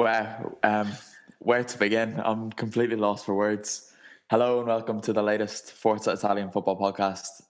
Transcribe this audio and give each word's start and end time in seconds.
Wow, 0.00 0.56
um, 0.62 0.90
where 1.40 1.62
to 1.62 1.78
begin? 1.78 2.22
I'm 2.24 2.50
completely 2.52 2.96
lost 2.96 3.26
for 3.26 3.34
words. 3.34 3.92
Hello 4.30 4.60
and 4.60 4.66
welcome 4.66 5.02
to 5.02 5.12
the 5.12 5.22
latest 5.22 5.72
Forza 5.72 6.12
Italian 6.12 6.50
football 6.50 6.78
podcast. 6.78 7.42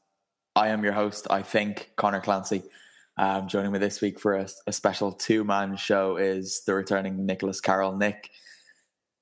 I 0.56 0.70
am 0.70 0.82
your 0.82 0.92
host, 0.92 1.28
I 1.30 1.42
think, 1.42 1.92
Connor 1.94 2.20
Clancy. 2.20 2.64
Um, 3.16 3.46
joining 3.46 3.70
me 3.70 3.78
this 3.78 4.00
week 4.00 4.18
for 4.18 4.34
a, 4.34 4.48
a 4.66 4.72
special 4.72 5.12
two 5.12 5.44
man 5.44 5.76
show 5.76 6.16
is 6.16 6.64
the 6.66 6.74
returning 6.74 7.24
Nicholas 7.24 7.60
Carroll. 7.60 7.96
Nick, 7.96 8.30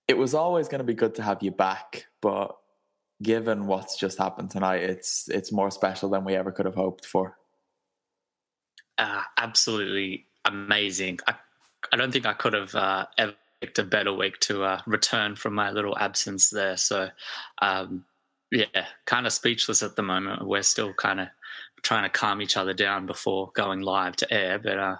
it 0.09 0.17
was 0.17 0.33
always 0.33 0.69
going 0.69 0.79
to 0.79 0.85
be 0.85 0.95
good 0.95 1.15
to 1.17 1.23
have 1.23 1.43
you 1.43 1.51
back, 1.51 2.07
but 2.23 2.57
given 3.23 3.67
what's 3.67 3.99
just 3.99 4.17
happened 4.17 4.51
tonight, 4.51 4.85
it's 4.85 5.29
it's 5.29 5.53
more 5.53 5.71
special 5.71 6.09
than 6.09 6.25
we 6.25 6.35
ever 6.35 6.51
could 6.51 6.65
have 6.65 6.77
hoped 6.77 7.05
for. 7.05 7.37
uh, 8.97 9.23
absolutely 9.37 10.25
amazing. 10.47 11.19
I, 11.27 11.35
I 11.93 11.97
don't 11.97 12.13
think 12.13 12.27
I 12.27 12.35
could 12.35 12.55
have 12.55 12.75
uh, 12.75 13.07
ever 13.17 13.35
picked 13.61 13.79
a 13.79 13.85
better 13.85 14.13
week 14.13 14.39
to 14.41 14.65
uh, 14.65 14.81
return 14.87 15.37
from 15.37 15.55
my 15.55 15.71
little 15.71 15.97
absence 15.99 16.51
there. 16.51 16.77
So, 16.77 17.09
um, 17.61 18.05
yeah, 18.51 18.87
kind 19.07 19.27
of 19.27 19.33
speechless 19.33 19.83
at 19.83 19.97
the 19.97 20.03
moment. 20.03 20.47
We're 20.47 20.63
still 20.63 20.93
kind 20.95 21.21
of 21.21 21.29
trying 21.83 22.05
to 22.05 22.09
calm 22.09 22.43
each 22.43 22.57
other 22.57 22.75
down 22.75 23.07
before 23.07 23.51
going 23.55 23.81
live 23.81 24.17
to 24.17 24.33
air. 24.33 24.59
But 24.59 24.79
uh, 24.79 24.97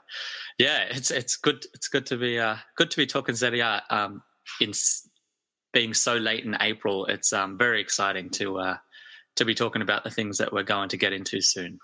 yeah, 0.59 0.85
it's 0.91 1.11
it's 1.11 1.37
good. 1.37 1.65
It's 1.75 1.89
good 1.89 2.07
to 2.07 2.17
be 2.17 2.39
uh, 2.39 2.57
good 2.77 2.91
to 2.91 2.97
be 2.97 3.07
talking 3.07 3.35
Serie 3.35 3.63
Um, 3.63 4.23
in 4.61 4.73
being 5.73 5.95
so 5.95 6.17
late 6.17 6.45
in 6.45 6.57
April, 6.61 7.07
it's 7.07 7.33
um, 7.33 7.59
very 7.59 7.81
exciting 7.81 8.31
to 8.31 8.59
uh, 8.59 8.77
to 9.37 9.45
be 9.45 9.55
talking 9.55 9.83
about 9.83 10.05
the 10.05 10.11
things 10.11 10.39
that 10.39 10.53
we're 10.53 10.63
going 10.63 10.89
to 10.91 10.97
get 10.97 11.13
into 11.13 11.41
soon. 11.41 11.79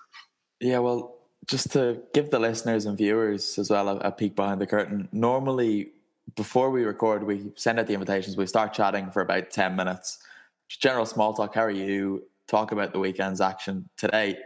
Yeah, 0.59 0.79
well, 0.79 1.14
just 1.47 1.71
to 1.73 2.01
give 2.13 2.31
the 2.31 2.39
listeners 2.39 2.85
and 2.85 2.97
viewers 2.97 3.57
as 3.59 3.69
well 3.69 3.89
a, 3.89 3.97
a 3.97 4.11
peek 4.11 4.35
behind 4.35 4.59
the 4.59 4.67
curtain. 4.67 5.07
Normally, 5.11 5.91
before 6.35 6.71
we 6.71 6.83
record, 6.83 7.23
we 7.23 7.51
send 7.55 7.79
out 7.79 7.87
the 7.87 7.93
invitations. 7.93 8.37
We 8.37 8.47
start 8.47 8.73
chatting 8.73 9.11
for 9.11 9.21
about 9.21 9.51
ten 9.51 9.75
minutes. 9.75 10.19
Just 10.67 10.81
general 10.81 11.05
small 11.05 11.33
talk. 11.33 11.55
How 11.55 11.63
are 11.63 11.71
you? 11.71 12.23
Talk 12.47 12.71
about 12.71 12.93
the 12.93 12.99
weekend's 12.99 13.41
action 13.41 13.89
today. 13.97 14.37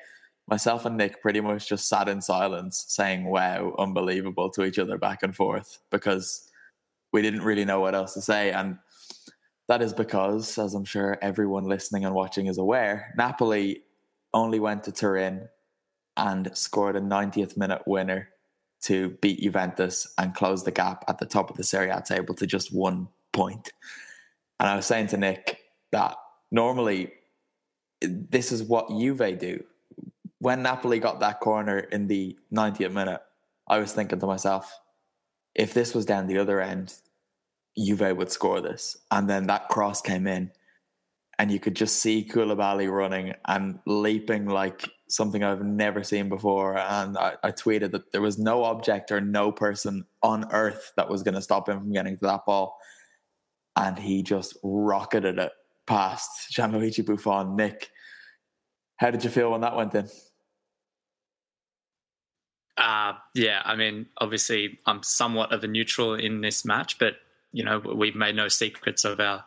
Myself 0.48 0.86
and 0.86 0.98
Nick 0.98 1.22
pretty 1.22 1.42
much 1.42 1.70
just 1.70 1.88
sat 1.88 2.10
in 2.10 2.22
silence, 2.22 2.86
saying 2.88 3.26
"Wow, 3.26 3.76
unbelievable" 3.78 4.50
to 4.52 4.64
each 4.64 4.80
other 4.80 4.98
back 4.98 5.24
and 5.24 5.36
forth 5.36 5.80
because 5.92 6.50
we 7.14 7.22
didn't 7.22 7.44
really 7.44 7.66
know 7.66 7.80
what 7.80 7.96
else 7.96 8.14
to 8.14 8.22
say, 8.22 8.52
and 8.52 8.78
that 9.68 9.82
is 9.82 9.94
because, 9.94 10.58
as 10.58 10.74
I'm 10.74 10.86
sure 10.86 11.18
everyone 11.22 11.66
listening 11.66 12.04
and 12.04 12.16
watching 12.16 12.48
is 12.48 12.58
aware, 12.58 13.14
Napoli 13.18 13.84
only 14.34 14.60
went 14.60 14.84
to 14.84 14.92
Turin 14.92 15.48
and 16.20 16.56
scored 16.56 16.96
a 16.96 17.02
90th 17.02 17.58
minute 17.58 17.82
winner 17.88 18.30
to 18.82 19.10
beat 19.22 19.42
Juventus 19.42 20.14
and 20.18 20.36
close 20.36 20.64
the 20.64 20.72
gap 20.72 21.04
at 21.08 21.18
the 21.18 21.26
top 21.26 21.50
of 21.50 21.58
the 21.58 21.64
Serie 21.64 21.90
A 21.90 22.02
table 22.02 22.36
to 22.36 22.46
just 22.46 22.74
one 22.74 23.08
point. 23.32 23.72
And 24.60 24.70
I 24.70 24.76
was 24.76 24.86
saying 24.86 25.08
to 25.08 25.18
Nick 25.18 25.60
that 25.92 26.16
normally 26.52 27.14
this 28.02 28.52
is 28.52 28.64
what 28.64 28.90
Juve 28.90 29.40
do. 29.40 29.64
When 30.40 30.62
Napoli 30.62 31.00
got 31.00 31.20
that 31.22 31.40
corner 31.40 31.80
in 31.80 32.08
the 32.08 32.38
90th 32.54 32.94
minute, 32.94 33.22
I 33.68 33.80
was 33.80 33.94
thinking 33.94 34.20
to 34.20 34.26
myself, 34.26 34.80
if 35.56 35.74
this 35.74 35.94
was 35.94 36.06
down 36.06 36.28
the 36.28 36.38
other 36.38 36.62
end, 36.62 36.96
Juve 37.78 38.16
would 38.16 38.32
score 38.32 38.62
this. 38.62 38.98
And 39.12 39.30
then 39.30 39.48
that 39.48 39.68
cross 39.68 40.02
came 40.02 40.28
in, 40.28 40.52
and 41.38 41.52
you 41.52 41.60
could 41.60 41.76
just 41.76 41.98
see 41.98 42.28
Koulibaly 42.30 42.90
running 42.90 43.34
and 43.46 43.80
leaping 43.86 44.46
like 44.46 44.90
something 45.10 45.44
I've 45.44 45.64
never 45.64 46.04
seen 46.04 46.30
before. 46.30 46.78
And 46.78 47.18
I, 47.18 47.36
I 47.44 47.52
tweeted 47.52 47.92
that 47.92 48.12
there 48.12 48.22
was 48.22 48.38
no 48.38 48.64
object 48.64 49.12
or 49.12 49.20
no 49.20 49.52
person 49.52 50.06
on 50.22 50.52
earth 50.52 50.94
that 50.96 51.10
was 51.10 51.24
going 51.24 51.36
to 51.36 51.42
stop 51.42 51.68
him 51.68 51.80
from 51.80 51.92
getting 51.92 52.18
to 52.18 52.26
that 52.26 52.46
ball. 52.46 52.78
And 53.76 53.98
he 53.98 54.24
just 54.24 54.58
rocketed 54.64 55.40
it 55.40 55.52
past 55.88 56.52
Gianluigi 56.52 57.06
Buffon. 57.06 57.56
Nick, 57.56 57.90
how 58.98 59.12
did 59.12 59.24
you 59.24 59.30
feel 59.30 59.52
when 59.52 59.62
that 59.62 59.76
went 59.76 59.96
in? 59.96 60.08
Uh, 62.78 63.14
yeah, 63.36 63.62
I 63.66 63.76
mean, 63.76 64.06
obviously, 64.20 64.80
I'm 64.86 65.04
somewhat 65.04 65.52
of 65.52 65.64
a 65.64 65.68
neutral 65.68 66.14
in 66.14 66.42
this 66.42 66.64
match, 66.64 66.98
but 66.98 67.16
you 67.52 67.64
know, 67.64 67.80
we've 67.80 68.16
made 68.16 68.36
no 68.36 68.48
secrets 68.48 69.04
of 69.04 69.20
our 69.20 69.44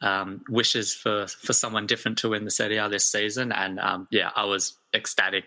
um, 0.00 0.42
wishes 0.48 0.94
for 0.94 1.26
for 1.26 1.52
someone 1.52 1.86
different 1.86 2.18
to 2.18 2.30
win 2.30 2.44
the 2.44 2.50
Serie 2.50 2.78
A 2.78 2.88
this 2.88 3.10
season. 3.10 3.52
And 3.52 3.78
um, 3.80 4.06
yeah, 4.10 4.30
I 4.36 4.44
was 4.44 4.76
ecstatic 4.94 5.44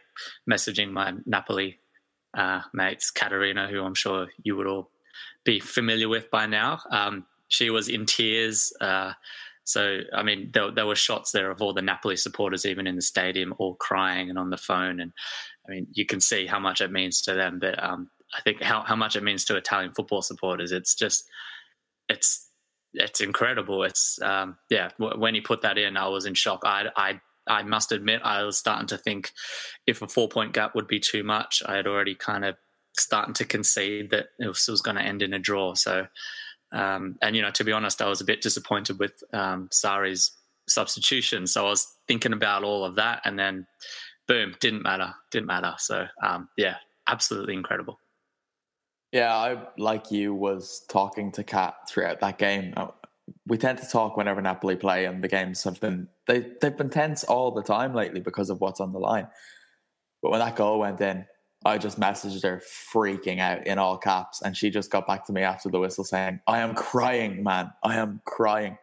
messaging 0.49 0.91
my 0.91 1.13
Napoli 1.25 1.79
uh, 2.33 2.61
mates, 2.73 3.11
Katerina, 3.11 3.67
who 3.67 3.83
I'm 3.83 3.95
sure 3.95 4.27
you 4.43 4.55
would 4.55 4.67
all 4.67 4.89
be 5.43 5.59
familiar 5.59 6.09
with 6.09 6.29
by 6.31 6.45
now. 6.45 6.79
Um, 6.91 7.25
she 7.47 7.69
was 7.69 7.89
in 7.89 8.05
tears. 8.05 8.73
Uh, 8.79 9.13
so, 9.63 9.99
I 10.13 10.23
mean, 10.23 10.49
there, 10.53 10.71
there 10.71 10.85
were 10.85 10.95
shots 10.95 11.31
there 11.31 11.51
of 11.51 11.61
all 11.61 11.73
the 11.73 11.81
Napoli 11.81 12.17
supporters, 12.17 12.65
even 12.65 12.87
in 12.87 12.95
the 12.95 13.01
stadium, 13.01 13.53
all 13.57 13.75
crying 13.75 14.29
and 14.29 14.39
on 14.39 14.49
the 14.49 14.57
phone. 14.57 14.99
And 14.99 15.11
I 15.67 15.71
mean, 15.71 15.87
you 15.91 16.05
can 16.05 16.19
see 16.19 16.47
how 16.47 16.59
much 16.59 16.81
it 16.81 16.91
means 16.91 17.21
to 17.23 17.33
them. 17.33 17.59
But 17.59 17.81
um, 17.83 18.09
I 18.37 18.41
think 18.41 18.61
how, 18.61 18.81
how 18.81 18.95
much 18.95 19.15
it 19.15 19.23
means 19.23 19.45
to 19.45 19.57
Italian 19.57 19.93
football 19.93 20.21
supporters. 20.21 20.71
It's 20.71 20.95
just, 20.95 21.27
it's 22.09 22.47
it's 22.93 23.21
incredible. 23.21 23.83
It's 23.83 24.21
um, 24.21 24.57
yeah. 24.69 24.89
w- 24.99 25.19
When 25.19 25.35
he 25.35 25.41
put 25.41 25.61
that 25.61 25.77
in, 25.77 25.97
I 25.97 26.07
was 26.07 26.25
in 26.25 26.33
shock. 26.33 26.61
I 26.65 26.87
I 26.95 27.21
I 27.47 27.63
must 27.63 27.91
admit, 27.91 28.21
I 28.23 28.43
was 28.43 28.57
starting 28.57 28.87
to 28.87 28.97
think 28.97 29.31
if 29.87 30.01
a 30.01 30.07
four 30.07 30.29
point 30.29 30.53
gap 30.53 30.75
would 30.75 30.87
be 30.87 30.99
too 30.99 31.23
much. 31.23 31.63
I 31.65 31.75
had 31.75 31.87
already 31.87 32.15
kind 32.15 32.45
of 32.45 32.55
starting 32.97 33.33
to 33.35 33.45
concede 33.45 34.09
that 34.11 34.27
it 34.39 34.47
was, 34.47 34.67
was 34.67 34.81
going 34.81 34.97
to 34.97 35.03
end 35.03 35.21
in 35.21 35.33
a 35.33 35.39
draw. 35.39 35.73
So, 35.73 36.07
um, 36.71 37.15
and 37.21 37.35
you 37.35 37.41
know, 37.41 37.51
to 37.51 37.63
be 37.63 37.71
honest, 37.71 38.01
I 38.01 38.07
was 38.07 38.21
a 38.21 38.25
bit 38.25 38.41
disappointed 38.41 38.99
with 38.99 39.13
um, 39.33 39.69
Sarri's 39.71 40.31
substitution. 40.67 41.47
So 41.47 41.65
I 41.65 41.69
was 41.69 41.87
thinking 42.07 42.33
about 42.33 42.63
all 42.63 42.85
of 42.85 42.95
that, 42.95 43.21
and 43.25 43.39
then 43.39 43.65
boom, 44.27 44.55
didn't 44.59 44.83
matter, 44.83 45.13
didn't 45.31 45.47
matter. 45.47 45.73
So 45.77 46.05
um, 46.23 46.49
yeah, 46.57 46.75
absolutely 47.07 47.53
incredible. 47.55 47.99
Yeah, 49.11 49.35
I 49.35 49.57
like 49.77 50.09
you 50.11 50.33
was 50.33 50.85
talking 50.89 51.31
to 51.33 51.43
Kat 51.43 51.75
throughout 51.89 52.21
that 52.21 52.37
game. 52.37 52.73
Uh, 52.77 52.87
we 53.45 53.57
tend 53.57 53.79
to 53.79 53.87
talk 53.87 54.15
whenever 54.15 54.41
Napoli 54.41 54.77
play, 54.77 55.05
and 55.05 55.23
the 55.23 55.27
games 55.27 55.63
have 55.63 55.79
been 55.81 56.07
they 56.27 56.45
they've 56.61 56.77
been 56.77 56.89
tense 56.89 57.23
all 57.25 57.51
the 57.51 57.63
time 57.63 57.93
lately 57.93 58.21
because 58.21 58.49
of 58.49 58.61
what's 58.61 58.79
on 58.79 58.93
the 58.93 58.99
line. 58.99 59.27
But 60.21 60.31
when 60.31 60.39
that 60.39 60.55
goal 60.55 60.79
went 60.79 61.01
in, 61.01 61.25
I 61.65 61.77
just 61.77 61.99
messaged 61.99 62.43
her 62.43 62.61
freaking 62.93 63.39
out 63.39 63.67
in 63.67 63.77
all 63.77 63.97
caps, 63.97 64.41
and 64.41 64.55
she 64.55 64.69
just 64.69 64.91
got 64.91 65.07
back 65.07 65.25
to 65.27 65.33
me 65.33 65.41
after 65.41 65.69
the 65.69 65.79
whistle 65.79 66.05
saying, 66.05 66.39
"I 66.47 66.59
am 66.59 66.73
crying, 66.73 67.43
man. 67.43 67.71
I 67.83 67.97
am 67.97 68.21
crying." 68.25 68.77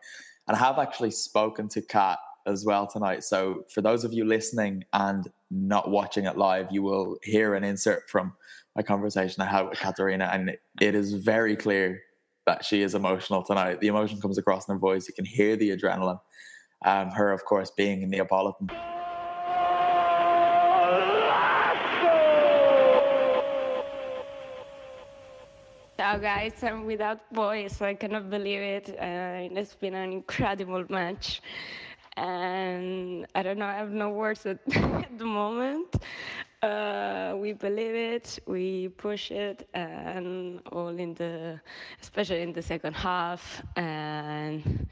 And 0.46 0.56
I 0.56 0.60
have 0.60 0.78
actually 0.78 1.10
spoken 1.10 1.68
to 1.70 1.82
Kat 1.82 2.18
as 2.46 2.64
well 2.64 2.86
tonight. 2.86 3.24
So 3.24 3.64
for 3.72 3.82
those 3.82 4.04
of 4.04 4.12
you 4.12 4.24
listening 4.24 4.84
and 4.92 5.28
not 5.50 5.90
watching 5.90 6.24
it 6.24 6.36
live, 6.36 6.68
you 6.70 6.82
will 6.82 7.18
hear 7.22 7.54
an 7.54 7.64
insert 7.64 8.08
from 8.10 8.34
my 8.78 8.82
conversation 8.82 9.42
I 9.42 9.46
had 9.46 9.62
with 9.62 9.80
Katarina, 9.80 10.30
and 10.32 10.56
it 10.80 10.94
is 10.94 11.12
very 11.12 11.56
clear 11.56 12.00
that 12.46 12.64
she 12.64 12.80
is 12.82 12.94
emotional 12.94 13.42
tonight. 13.42 13.80
The 13.80 13.88
emotion 13.88 14.20
comes 14.20 14.38
across 14.38 14.68
in 14.68 14.74
her 14.74 14.78
voice. 14.78 15.08
You 15.08 15.14
can 15.14 15.24
hear 15.24 15.56
the 15.56 15.70
adrenaline. 15.76 16.20
Um, 16.84 17.10
her, 17.10 17.32
of 17.32 17.44
course, 17.44 17.72
being 17.76 18.02
in 18.02 18.10
Neapolitan. 18.10 18.68
Ciao 25.96 26.16
guys, 26.18 26.62
I'm 26.62 26.86
without 26.86 27.18
voice. 27.32 27.82
I 27.82 27.94
cannot 27.94 28.30
believe 28.30 28.60
it. 28.60 28.90
Uh, 28.90 29.58
it's 29.60 29.74
been 29.74 29.94
an 29.94 30.12
incredible 30.12 30.84
match. 30.88 31.42
And 32.16 33.26
I 33.34 33.42
don't 33.42 33.58
know, 33.58 33.66
I 33.66 33.74
have 33.74 33.90
no 33.90 34.10
words 34.10 34.46
at, 34.46 34.58
at 34.72 35.18
the 35.22 35.24
moment. 35.24 35.96
Uh, 36.62 37.34
we 37.38 37.52
believe 37.52 37.94
it, 37.94 38.38
we 38.46 38.88
push 38.88 39.30
it, 39.30 39.68
and 39.74 40.60
all 40.72 40.88
in 40.88 41.14
the, 41.14 41.60
especially 42.02 42.42
in 42.42 42.52
the 42.52 42.62
second 42.62 42.94
half. 42.94 43.62
And 43.76 44.88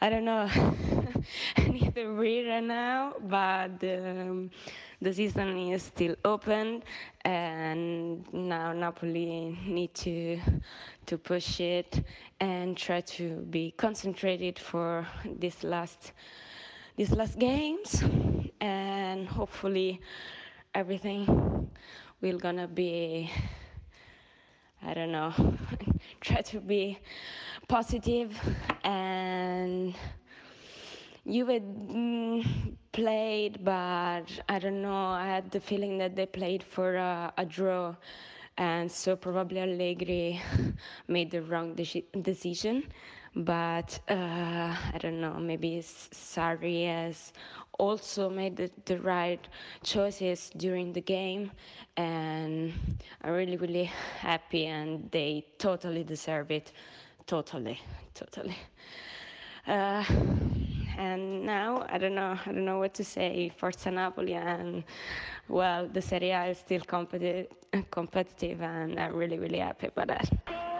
I 0.00 0.10
don't 0.10 0.24
know, 0.24 0.48
need 1.58 1.94
to 1.94 2.14
breathe 2.14 2.46
right 2.48 2.62
now, 2.62 3.14
but 3.20 3.82
um, 3.84 4.50
the 5.00 5.12
season 5.12 5.56
is 5.72 5.82
still 5.82 6.14
open, 6.24 6.82
and 7.24 8.24
now 8.32 8.72
Napoli 8.72 9.56
need 9.66 9.94
to 9.94 10.38
to 11.06 11.18
push 11.18 11.60
it 11.60 12.04
and 12.40 12.76
try 12.76 13.00
to 13.00 13.40
be 13.50 13.72
concentrated 13.76 14.58
for 14.58 15.06
this 15.38 15.64
last 15.64 16.12
these 16.96 17.12
last 17.12 17.38
games, 17.38 18.02
and 18.60 19.26
hopefully 19.28 20.00
everything 20.78 21.70
will 22.20 22.38
gonna 22.38 22.68
be 22.68 23.30
I 24.82 24.94
don't 24.94 25.12
know 25.12 25.32
try 26.20 26.42
to 26.42 26.60
be 26.60 26.98
positive 27.68 28.38
and 28.84 29.94
Juve 31.26 31.60
mm, 31.62 32.76
played, 32.92 33.64
but 33.64 34.26
I 34.48 34.58
don't 34.58 34.82
know. 34.82 35.08
I 35.08 35.26
had 35.26 35.50
the 35.50 35.60
feeling 35.60 35.98
that 35.98 36.16
they 36.16 36.26
played 36.26 36.62
for 36.62 36.96
a, 36.96 37.32
a 37.36 37.44
draw, 37.44 37.94
and 38.56 38.90
so 38.90 39.16
probably 39.16 39.60
Allegri 39.60 40.40
made 41.08 41.30
the 41.30 41.42
wrong 41.42 41.74
de- 41.74 42.06
decision. 42.22 42.84
But 43.36 44.00
uh, 44.08 44.74
I 44.94 44.98
don't 44.98 45.20
know. 45.20 45.34
Maybe 45.34 45.80
Sarri 45.82 46.86
has 46.86 47.32
also 47.78 48.28
made 48.28 48.56
the, 48.56 48.70
the 48.86 48.98
right 49.00 49.40
choices 49.82 50.50
during 50.56 50.92
the 50.92 51.00
game, 51.00 51.52
and 51.96 52.72
I'm 53.22 53.32
really, 53.32 53.56
really 53.56 53.84
happy, 53.84 54.66
and 54.66 55.08
they 55.10 55.44
totally 55.58 56.04
deserve 56.04 56.50
it. 56.50 56.72
Totally, 57.26 57.80
totally. 58.14 58.56
Uh, 59.66 60.02
and 60.96 61.44
now 61.44 61.84
I 61.88 61.98
don't 61.98 62.14
know. 62.14 62.38
I 62.46 62.52
don't 62.52 62.64
know 62.64 62.78
what 62.78 62.94
to 62.94 63.04
say. 63.04 63.52
Forza 63.56 63.90
Napoli, 63.90 64.34
and 64.34 64.82
well, 65.48 65.86
the 65.86 66.00
Serie 66.02 66.30
A 66.30 66.46
is 66.46 66.58
still 66.58 66.80
competitive, 66.80 67.46
competitive, 67.90 68.62
and 68.62 68.98
I'm 68.98 69.14
really, 69.14 69.38
really 69.38 69.58
happy 69.58 69.88
about 69.88 70.08
that. 70.08 70.77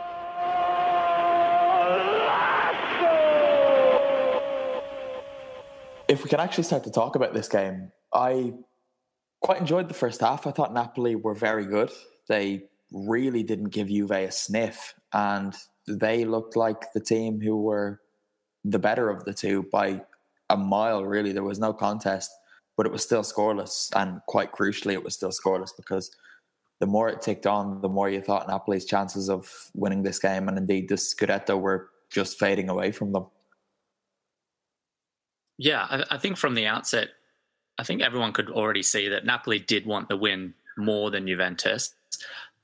If 6.09 6.25
we 6.25 6.31
can 6.31 6.41
actually 6.41 6.65
start 6.65 6.85
to 6.85 6.91
talk 6.91 7.17
about 7.17 7.35
this 7.35 7.49
game, 7.49 7.93
I 8.13 8.55
quite 9.41 9.61
enjoyed 9.61 9.89
the 9.89 9.95
first 9.95 10.21
half. 10.21 10.47
I 10.47 10.51
thought 10.51 10.73
Napoli 10.73 11.15
were 11.15 11.35
very 11.35 11.67
good. 11.67 11.93
They 12.29 12.65
really 12.91 13.43
didn't 13.43 13.69
give 13.69 13.89
Juve 13.89 14.11
a 14.11 14.31
sniff, 14.31 14.95
and 15.13 15.55
they 15.87 16.25
looked 16.25 16.57
like 16.57 16.93
the 16.95 17.01
team 17.01 17.41
who 17.41 17.61
were 17.61 18.01
the 18.65 18.79
better 18.79 19.11
of 19.11 19.25
the 19.25 19.35
two 19.35 19.65
by 19.71 20.03
a 20.51 20.57
mile, 20.57 21.05
really. 21.05 21.33
There 21.33 21.45
was 21.45 21.59
no 21.59 21.73
contest, 21.73 22.31
but 22.77 22.87
it 22.87 22.93
was 22.93 23.03
still 23.03 23.23
scoreless. 23.23 23.91
And 23.95 24.21
quite 24.27 24.53
crucially, 24.53 24.95
it 24.95 25.05
was 25.05 25.15
still 25.15 25.31
scoreless 25.31 25.71
because 25.77 26.11
the 26.81 26.87
more 26.87 27.09
it 27.09 27.21
ticked 27.21 27.47
on, 27.47 27.81
the 27.81 27.89
more 27.89 28.09
you 28.09 28.23
thought 28.23 28.49
Napoli's 28.49 28.85
chances 28.85 29.29
of 29.29 29.71
winning 29.75 30.03
this 30.03 30.19
game 30.19 30.49
and 30.49 30.57
indeed 30.57 30.89
the 30.89 30.95
Scudetto 30.95 31.61
were 31.61 31.91
just 32.11 32.39
fading 32.39 32.69
away 32.69 32.93
from 32.93 33.13
them. 33.13 33.27
Yeah, 35.59 35.87
I, 35.89 36.05
I 36.13 36.19
think 36.19 36.37
from 36.37 36.55
the 36.55 36.67
outset, 36.67 37.11
I 37.79 37.85
think 37.85 38.03
everyone 38.03 38.33
could 38.33 38.51
already 38.51 38.83
see 38.83 39.09
that 39.09 39.27
Napoli 39.27 39.59
did 39.59 39.87
want 39.87 40.09
the 40.09 40.17
win 40.17 40.55
more 40.77 41.11
than 41.11 41.27
Juventus, 41.27 41.95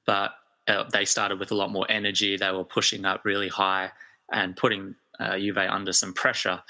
but 0.06 0.32
uh, 0.66 0.84
they 0.92 1.04
started 1.04 1.38
with 1.38 1.50
a 1.50 1.54
lot 1.54 1.70
more 1.70 1.86
energy. 1.88 2.36
They 2.36 2.50
were 2.50 2.64
pushing 2.64 3.04
up 3.04 3.24
really 3.24 3.48
high 3.48 3.90
and 4.32 4.56
putting 4.56 4.94
uh, 5.20 5.36
Juve 5.38 5.58
under 5.58 5.92
some 5.92 6.12
pressure. 6.14 6.62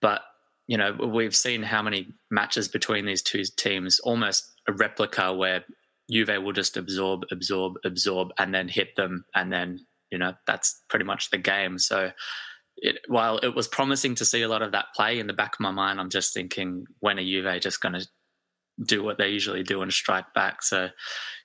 But 0.00 0.22
you 0.66 0.76
know, 0.76 0.92
we've 0.92 1.34
seen 1.34 1.62
how 1.62 1.82
many 1.82 2.12
matches 2.30 2.68
between 2.68 3.06
these 3.06 3.22
two 3.22 3.44
teams, 3.56 4.00
almost 4.00 4.52
a 4.68 4.72
replica 4.72 5.32
where 5.32 5.64
Juve 6.10 6.42
will 6.42 6.52
just 6.52 6.76
absorb, 6.76 7.24
absorb, 7.30 7.74
absorb, 7.84 8.30
and 8.38 8.54
then 8.54 8.68
hit 8.68 8.96
them, 8.96 9.24
and 9.34 9.52
then 9.52 9.86
you 10.10 10.18
know 10.18 10.34
that's 10.46 10.82
pretty 10.88 11.04
much 11.04 11.30
the 11.30 11.38
game. 11.38 11.78
So, 11.78 12.10
it, 12.76 12.98
while 13.08 13.38
it 13.38 13.54
was 13.54 13.68
promising 13.68 14.14
to 14.16 14.24
see 14.24 14.42
a 14.42 14.48
lot 14.48 14.62
of 14.62 14.72
that 14.72 14.86
play 14.94 15.18
in 15.18 15.26
the 15.26 15.32
back 15.32 15.54
of 15.54 15.60
my 15.60 15.70
mind, 15.70 16.00
I'm 16.00 16.10
just 16.10 16.34
thinking, 16.34 16.86
when 17.00 17.18
are 17.18 17.22
Juve 17.22 17.60
just 17.60 17.80
going 17.80 17.94
to 17.94 18.06
do 18.84 19.02
what 19.02 19.18
they 19.18 19.28
usually 19.28 19.62
do 19.62 19.82
and 19.82 19.92
strike 19.92 20.32
back? 20.34 20.62
So, 20.62 20.88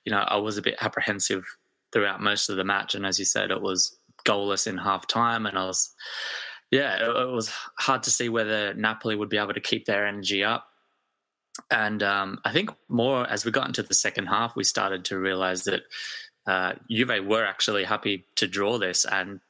you 0.04 0.12
know, 0.12 0.18
I 0.18 0.36
was 0.36 0.58
a 0.58 0.62
bit 0.62 0.76
apprehensive 0.80 1.44
throughout 1.92 2.20
most 2.20 2.48
of 2.48 2.56
the 2.56 2.64
match, 2.64 2.94
and 2.94 3.06
as 3.06 3.18
you 3.18 3.24
said, 3.24 3.50
it 3.50 3.62
was 3.62 3.96
goalless 4.24 4.66
in 4.66 4.78
half 4.78 5.06
time, 5.06 5.46
and 5.46 5.58
I 5.58 5.64
was 5.66 5.94
yeah, 6.72 6.96
it, 6.96 7.28
it, 7.28 7.30
was 7.30 7.52
hard 7.78 8.02
to 8.04 8.10
see 8.10 8.30
whether 8.30 8.72
Napoli 8.72 9.14
would 9.14 9.28
be 9.28 9.36
able 9.36 9.52
to 9.52 9.60
keep 9.60 9.84
their 9.84 10.06
energy 10.06 10.42
up. 10.42 10.66
And 11.70 12.02
um, 12.02 12.38
I 12.46 12.52
think 12.52 12.70
more 12.88 13.28
as 13.28 13.44
we 13.44 13.50
got 13.50 13.66
into 13.66 13.82
the 13.82 13.94
second 13.94 14.26
half, 14.26 14.56
we 14.56 14.64
started 14.64 15.04
to 15.06 15.18
realize 15.18 15.64
that 15.64 15.82
uh, 16.46 16.72
Juve 16.90 17.26
were 17.26 17.44
actually 17.44 17.84
happy 17.84 18.24
to 18.36 18.48
draw 18.48 18.78
this. 18.78 19.04
And 19.04 19.40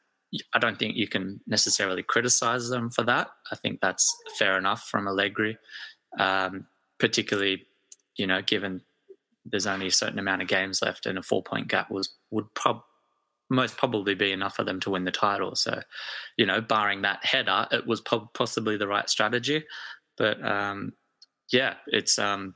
I 0.54 0.58
don't 0.58 0.78
think 0.78 0.96
you 0.96 1.08
can 1.08 1.40
necessarily 1.46 2.02
criticize 2.02 2.68
them 2.68 2.90
for 2.90 3.02
that. 3.04 3.28
I 3.50 3.56
think 3.56 3.80
that's 3.80 4.14
fair 4.38 4.56
enough 4.56 4.84
from 4.88 5.06
Allegri, 5.06 5.58
um, 6.18 6.66
particularly, 6.98 7.66
you 8.16 8.26
know, 8.26 8.40
given 8.42 8.82
there's 9.44 9.66
only 9.66 9.88
a 9.88 9.92
certain 9.92 10.18
amount 10.18 10.42
of 10.42 10.48
games 10.48 10.80
left 10.82 11.06
and 11.06 11.18
a 11.18 11.22
four 11.22 11.42
point 11.42 11.68
gap 11.68 11.90
was 11.90 12.14
would 12.30 12.52
prob- 12.54 12.84
most 13.50 13.76
probably 13.76 14.14
be 14.14 14.32
enough 14.32 14.56
for 14.56 14.64
them 14.64 14.80
to 14.80 14.90
win 14.90 15.04
the 15.04 15.10
title. 15.10 15.54
So, 15.54 15.82
you 16.36 16.46
know, 16.46 16.60
barring 16.60 17.02
that 17.02 17.24
header, 17.24 17.66
it 17.70 17.86
was 17.86 18.00
po- 18.00 18.30
possibly 18.32 18.76
the 18.76 18.88
right 18.88 19.08
strategy. 19.10 19.64
But 20.16 20.42
um, 20.44 20.94
yeah, 21.52 21.74
it's 21.88 22.18
um, 22.18 22.54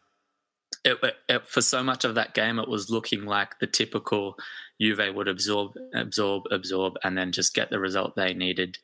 it, 0.85 0.99
it, 1.29 1.49
for 1.49 1.61
so 1.61 1.83
much 1.83 2.05
of 2.05 2.15
that 2.15 2.35
game, 2.35 2.59
it 2.59 2.69
was 2.69 2.91
looking 2.91 3.25
like 3.25 3.59
the 3.59 3.67
typical 3.67 4.37
Juve 4.81 5.15
would 5.15 5.29
absorb, 5.29 5.73
absorb, 5.95 6.45
absorb, 6.51 6.97
and 7.03 7.17
then 7.17 7.33
just 7.33 7.55
get 7.55 7.71
the 7.71 7.81
result 7.81 8.17
they 8.17 8.35
needed 8.35 8.79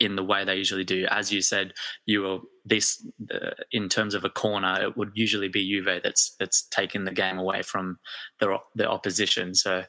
in 0.00 0.16
the 0.16 0.24
way 0.24 0.44
they 0.44 0.56
usually 0.56 0.84
do. 0.84 1.06
As 1.10 1.32
you 1.32 1.42
said, 1.42 1.74
you 2.06 2.22
were 2.22 2.38
this 2.64 3.04
uh, 3.32 3.50
in 3.72 3.88
terms 3.88 4.14
of 4.14 4.24
a 4.24 4.30
corner, 4.30 4.80
it 4.80 4.96
would 4.96 5.12
usually 5.14 5.48
be 5.48 5.68
Juve 5.68 6.02
that's 6.02 6.36
that's 6.38 6.62
taking 6.62 7.04
the 7.04 7.12
game 7.12 7.38
away 7.38 7.62
from 7.62 7.98
the 8.40 8.58
the 8.74 8.88
opposition. 8.88 9.54
So 9.54 9.84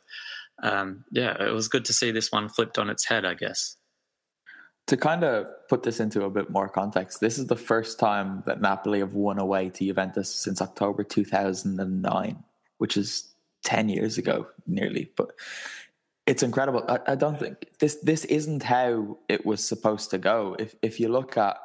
um, 0.64 1.06
yeah, 1.12 1.42
it 1.42 1.54
was 1.54 1.68
good 1.68 1.86
to 1.86 1.94
see 1.94 2.12
this 2.12 2.32
one 2.32 2.50
flipped 2.50 2.78
on 2.78 2.90
its 2.90 3.06
head, 3.06 3.26
I 3.26 3.34
guess. 3.34 3.78
To 4.88 4.98
kind 4.98 5.24
of 5.24 5.48
put 5.70 5.84
this 5.84 6.00
into 6.00 6.24
a 6.24 6.32
bit 6.32 6.50
more 6.50 6.68
context, 6.68 7.22
this 7.22 7.38
is 7.38 7.46
the 7.46 7.56
first 7.56 8.00
time 8.00 8.42
that 8.48 8.60
Napoli 8.60 9.00
have 9.00 9.14
won 9.14 9.38
away 9.38 9.70
to 9.70 9.86
Juventus 9.86 10.34
since 10.34 10.62
October 10.62 11.04
2009, 11.04 12.44
which 12.80 12.98
is 12.98 13.29
10 13.64 13.90
years 13.90 14.18
ago 14.18 14.48
nearly. 14.68 15.12
But 15.16 15.32
it's 16.26 16.44
incredible. 16.44 16.84
I, 16.88 17.00
I 17.08 17.16
don't 17.16 17.40
think 17.40 17.58
this 17.80 17.96
this 18.04 18.24
isn't 18.26 18.64
how 18.64 19.18
it 19.28 19.46
was 19.46 19.68
supposed 19.68 20.12
to 20.12 20.18
go. 20.18 20.56
If 20.60 20.76
if 20.82 21.00
you 21.00 21.10
look 21.10 21.38
at 21.38 21.58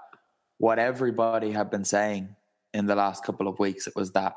what 0.59 0.79
everybody 0.79 1.53
had 1.53 1.71
been 1.71 1.85
saying 1.85 2.35
in 2.73 2.87
the 2.87 2.95
last 2.95 3.25
couple 3.25 3.47
of 3.47 3.59
weeks, 3.59 3.87
it 3.87 3.95
was 3.95 4.13
that 4.13 4.37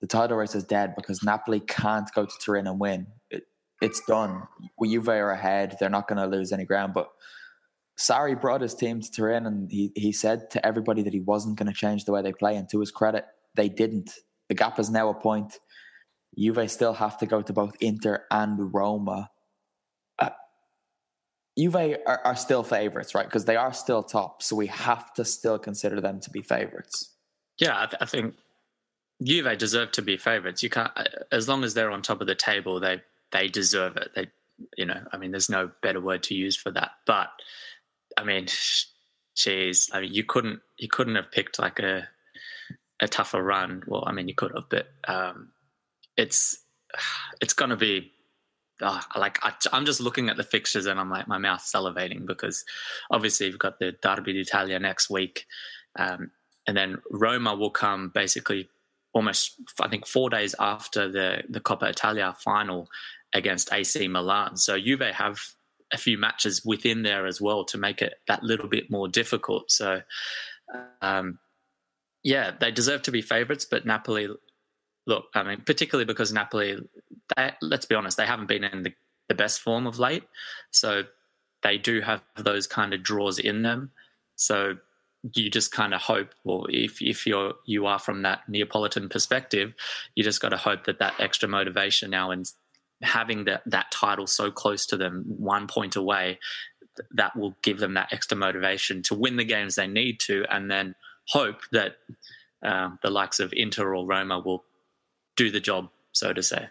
the 0.00 0.08
title 0.08 0.36
race 0.36 0.56
is 0.56 0.64
dead 0.64 0.94
because 0.96 1.22
Napoli 1.22 1.60
can't 1.60 2.12
go 2.12 2.26
to 2.26 2.32
Turin 2.40 2.66
and 2.66 2.80
win. 2.80 3.06
It, 3.30 3.44
it's 3.80 4.04
done. 4.04 4.42
Juve 4.82 5.08
are 5.08 5.30
ahead. 5.30 5.76
They're 5.78 5.88
not 5.88 6.08
going 6.08 6.20
to 6.20 6.36
lose 6.36 6.52
any 6.52 6.64
ground. 6.64 6.92
But 6.92 7.08
Sarri 7.96 8.38
brought 8.38 8.62
his 8.62 8.74
team 8.74 9.00
to 9.00 9.10
Turin 9.10 9.46
and 9.46 9.70
he, 9.70 9.92
he 9.94 10.10
said 10.10 10.50
to 10.50 10.66
everybody 10.66 11.02
that 11.02 11.12
he 11.12 11.20
wasn't 11.20 11.56
going 11.56 11.68
to 11.68 11.72
change 11.72 12.04
the 12.04 12.12
way 12.12 12.20
they 12.20 12.32
play. 12.32 12.56
And 12.56 12.68
to 12.70 12.80
his 12.80 12.90
credit, 12.90 13.26
they 13.54 13.68
didn't. 13.68 14.10
The 14.48 14.56
gap 14.56 14.80
is 14.80 14.90
now 14.90 15.08
a 15.08 15.14
point. 15.14 15.60
Juve 16.38 16.70
still 16.70 16.94
have 16.94 17.18
to 17.18 17.26
go 17.26 17.42
to 17.42 17.52
both 17.52 17.76
Inter 17.80 18.24
and 18.30 18.72
Roma. 18.72 19.30
Uh, 20.18 20.30
Juve 21.58 21.98
are, 22.06 22.20
are 22.24 22.36
still 22.36 22.62
favourites, 22.62 23.14
right? 23.14 23.26
Because 23.26 23.44
they 23.44 23.56
are 23.56 23.72
still 23.72 24.02
top. 24.02 24.42
So 24.42 24.56
we 24.56 24.68
have 24.68 25.12
to 25.14 25.24
still 25.24 25.58
consider 25.58 26.00
them 26.00 26.20
to 26.20 26.30
be 26.30 26.42
favourites. 26.42 27.14
Yeah, 27.58 27.82
I, 27.82 27.86
th- 27.86 27.98
I 28.00 28.06
think 28.06 28.34
Juve 29.22 29.58
deserve 29.58 29.92
to 29.92 30.02
be 30.02 30.16
favourites. 30.16 30.62
You 30.62 30.70
can't, 30.70 30.92
uh, 30.96 31.04
as 31.30 31.48
long 31.48 31.64
as 31.64 31.74
they're 31.74 31.90
on 31.90 32.02
top 32.02 32.20
of 32.20 32.26
the 32.26 32.34
table, 32.34 32.80
they 32.80 33.02
they 33.30 33.48
deserve 33.48 33.96
it. 33.96 34.10
They, 34.14 34.28
you 34.76 34.86
know, 34.86 35.02
I 35.12 35.16
mean, 35.16 35.30
there's 35.30 35.50
no 35.50 35.70
better 35.82 36.00
word 36.00 36.22
to 36.24 36.34
use 36.34 36.56
for 36.56 36.70
that. 36.72 36.92
But 37.06 37.28
I 38.16 38.24
mean, 38.24 38.46
geez, 39.36 39.90
I 39.92 40.00
mean, 40.00 40.12
you 40.14 40.24
couldn't 40.24 40.60
you 40.78 40.88
couldn't 40.88 41.16
have 41.16 41.30
picked 41.30 41.58
like 41.58 41.78
a 41.78 42.08
a 43.00 43.08
tougher 43.08 43.42
run. 43.42 43.82
Well, 43.86 44.04
I 44.06 44.12
mean, 44.12 44.28
you 44.28 44.34
could 44.34 44.52
have, 44.54 44.68
but 44.68 44.88
um, 45.06 45.50
it's 46.16 46.58
it's 47.40 47.54
to 47.54 47.76
be 47.76 48.12
oh, 48.82 49.00
like 49.16 49.38
I, 49.42 49.52
am 49.72 49.84
just 49.84 50.00
looking 50.00 50.28
at 50.28 50.36
the 50.36 50.42
fixtures 50.42 50.86
and 50.86 50.98
I'm 50.98 51.10
like 51.10 51.28
my 51.28 51.38
mouth 51.38 51.60
salivating 51.60 52.26
because 52.26 52.64
obviously 53.10 53.46
you've 53.46 53.58
got 53.58 53.78
the 53.78 53.92
Derby 54.02 54.32
d'Italia 54.32 54.78
next 54.78 55.10
week, 55.10 55.46
um, 55.98 56.30
and 56.66 56.76
then 56.76 56.98
Roma 57.10 57.54
will 57.54 57.70
come 57.70 58.10
basically 58.14 58.68
almost 59.14 59.54
I 59.80 59.88
think 59.88 60.06
four 60.06 60.30
days 60.30 60.54
after 60.58 61.10
the 61.10 61.42
the 61.48 61.60
Coppa 61.60 61.88
Italia 61.88 62.34
final 62.38 62.88
against 63.32 63.72
AC 63.72 64.08
Milan. 64.08 64.56
So 64.56 64.78
Juve 64.78 65.00
have 65.00 65.38
a 65.92 65.98
few 65.98 66.18
matches 66.18 66.64
within 66.64 67.02
there 67.02 67.26
as 67.26 67.40
well 67.40 67.64
to 67.64 67.78
make 67.78 68.02
it 68.02 68.14
that 68.26 68.42
little 68.42 68.68
bit 68.68 68.90
more 68.90 69.08
difficult. 69.08 69.70
So, 69.70 70.02
um, 71.02 71.38
yeah, 72.24 72.52
they 72.58 72.70
deserve 72.70 73.02
to 73.02 73.10
be 73.10 73.20
favourites, 73.20 73.66
but 73.66 73.84
Napoli, 73.84 74.28
look, 75.06 75.26
I 75.34 75.42
mean, 75.42 75.62
particularly 75.64 76.04
because 76.04 76.32
Napoli, 76.32 76.78
they, 77.36 77.52
let's 77.60 77.86
be 77.86 77.94
honest, 77.94 78.16
they 78.16 78.26
haven't 78.26 78.46
been 78.46 78.64
in 78.64 78.82
the, 78.82 78.92
the 79.28 79.34
best 79.34 79.60
form 79.60 79.86
of 79.86 79.98
late. 79.98 80.24
So 80.70 81.04
they 81.62 81.78
do 81.78 82.00
have 82.00 82.22
those 82.36 82.66
kind 82.66 82.94
of 82.94 83.02
draws 83.02 83.38
in 83.38 83.62
them. 83.62 83.90
So 84.36 84.76
you 85.34 85.50
just 85.50 85.70
kind 85.70 85.94
of 85.94 86.00
hope, 86.00 86.34
well, 86.44 86.66
if 86.68 87.00
if 87.00 87.26
you're 87.26 87.54
you 87.64 87.86
are 87.86 87.98
from 87.98 88.22
that 88.22 88.48
Neapolitan 88.48 89.08
perspective, 89.08 89.72
you 90.14 90.24
just 90.24 90.40
got 90.40 90.48
to 90.48 90.56
hope 90.56 90.84
that 90.84 90.98
that 90.98 91.14
extra 91.20 91.48
motivation 91.48 92.10
now 92.10 92.32
and 92.32 92.50
having 93.02 93.44
that 93.44 93.62
that 93.66 93.90
title 93.92 94.26
so 94.26 94.50
close 94.50 94.84
to 94.86 94.96
them, 94.96 95.24
one 95.26 95.68
point 95.68 95.94
away, 95.94 96.40
that 97.12 97.36
will 97.36 97.54
give 97.62 97.78
them 97.78 97.94
that 97.94 98.12
extra 98.12 98.36
motivation 98.36 99.02
to 99.02 99.14
win 99.14 99.36
the 99.36 99.44
games 99.44 99.76
they 99.76 99.86
need 99.86 100.18
to, 100.20 100.44
and 100.50 100.70
then 100.70 100.94
hope 101.28 101.60
that 101.70 101.98
uh, 102.64 102.90
the 103.02 103.10
likes 103.10 103.38
of 103.38 103.52
Inter 103.52 103.94
or 103.94 104.04
Roma 104.04 104.40
will 104.40 104.64
do 105.36 105.50
the 105.50 105.60
job, 105.60 105.88
so 106.12 106.32
to 106.32 106.42
say. 106.42 106.68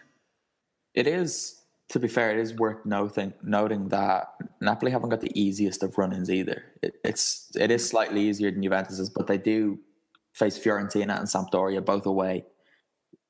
It 0.94 1.06
is, 1.06 1.60
to 1.90 1.98
be 1.98 2.08
fair, 2.08 2.30
it 2.30 2.38
is 2.38 2.54
worth 2.54 2.84
noting 2.84 3.32
noting 3.42 3.88
that 3.88 4.34
Napoli 4.60 4.90
haven't 4.92 5.10
got 5.10 5.20
the 5.20 5.40
easiest 5.40 5.82
of 5.82 5.96
run-ins 5.96 6.30
either. 6.30 6.64
It, 6.82 6.94
it's 7.04 7.50
it 7.54 7.70
is 7.70 7.88
slightly 7.88 8.28
easier 8.28 8.50
than 8.50 8.62
Juventus's, 8.62 9.10
but 9.10 9.26
they 9.26 9.38
do 9.38 9.78
face 10.32 10.58
Fiorentina 10.58 11.18
and 11.18 11.28
Sampdoria 11.28 11.84
both 11.84 12.06
away 12.06 12.44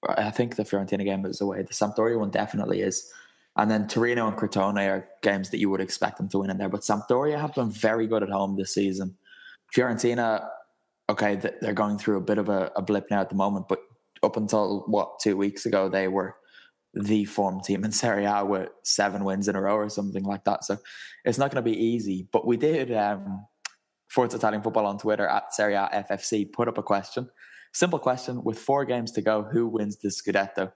I 0.08 0.30
think 0.30 0.56
the 0.56 0.64
Fiorentina 0.64 1.04
game 1.04 1.24
is 1.26 1.40
away. 1.40 1.62
The 1.62 1.72
Sampdoria 1.72 2.18
one 2.18 2.30
definitely 2.30 2.80
is. 2.80 3.10
And 3.56 3.70
then 3.70 3.86
Torino 3.86 4.26
and 4.26 4.36
Crotone 4.36 4.80
are 4.88 5.06
games 5.22 5.50
that 5.50 5.58
you 5.58 5.70
would 5.70 5.80
expect 5.80 6.16
them 6.16 6.28
to 6.30 6.38
win 6.38 6.50
in 6.50 6.58
there. 6.58 6.68
But 6.68 6.80
Sampdoria 6.80 7.38
have 7.38 7.54
been 7.54 7.70
very 7.70 8.06
good 8.06 8.22
at 8.22 8.30
home 8.30 8.56
this 8.56 8.74
season. 8.74 9.16
Fiorentina, 9.74 10.48
okay, 11.08 11.36
they're 11.60 11.74
going 11.74 11.98
through 11.98 12.16
a 12.16 12.22
bit 12.22 12.38
of 12.38 12.48
a, 12.48 12.72
a 12.74 12.82
blip 12.82 13.10
now 13.10 13.20
at 13.20 13.28
the 13.28 13.34
moment, 13.34 13.68
but 13.68 13.80
up 14.22 14.36
until 14.36 14.84
what 14.86 15.18
two 15.20 15.36
weeks 15.36 15.66
ago, 15.66 15.88
they 15.88 16.08
were 16.08 16.36
the 16.94 17.24
form 17.24 17.60
team 17.60 17.84
in 17.84 17.92
Serie 17.92 18.24
A 18.24 18.44
with 18.44 18.68
seven 18.82 19.24
wins 19.24 19.48
in 19.48 19.56
a 19.56 19.60
row 19.60 19.76
or 19.76 19.88
something 19.88 20.24
like 20.24 20.44
that. 20.44 20.64
So 20.64 20.78
it's 21.24 21.38
not 21.38 21.50
going 21.50 21.64
to 21.64 21.70
be 21.70 21.76
easy. 21.76 22.28
But 22.32 22.46
we 22.46 22.56
did 22.56 22.92
um, 22.92 23.46
Italian 24.16 24.62
Football 24.62 24.86
on 24.86 24.98
Twitter 24.98 25.26
at 25.26 25.54
Serie 25.54 25.74
A 25.74 26.04
FFC 26.10 26.52
put 26.52 26.68
up 26.68 26.78
a 26.78 26.82
question 26.82 27.28
Simple 27.74 27.98
question 27.98 28.44
with 28.44 28.58
four 28.58 28.84
games 28.84 29.12
to 29.12 29.22
go, 29.22 29.42
who 29.42 29.66
wins 29.66 29.96
the 29.96 30.08
Scudetto? 30.08 30.72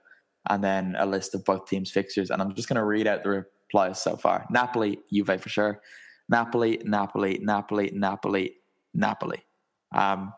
And 0.49 0.63
then 0.63 0.95
a 0.97 1.05
list 1.05 1.35
of 1.35 1.45
both 1.45 1.67
teams' 1.67 1.91
fixtures. 1.91 2.29
And 2.31 2.41
I'm 2.41 2.55
just 2.55 2.67
going 2.67 2.77
to 2.77 2.83
read 2.83 3.05
out 3.05 3.23
the 3.23 3.29
replies 3.69 4.01
so 4.01 4.15
far 4.15 4.45
Napoli, 4.49 4.99
Juve 5.11 5.41
for 5.41 5.49
sure. 5.49 5.81
Napoli, 6.29 6.81
Napoli, 6.83 7.39
Napoli, 7.41 7.91
Napoli, 7.93 8.55
Napoli. 8.93 9.43
Um, 9.93 10.33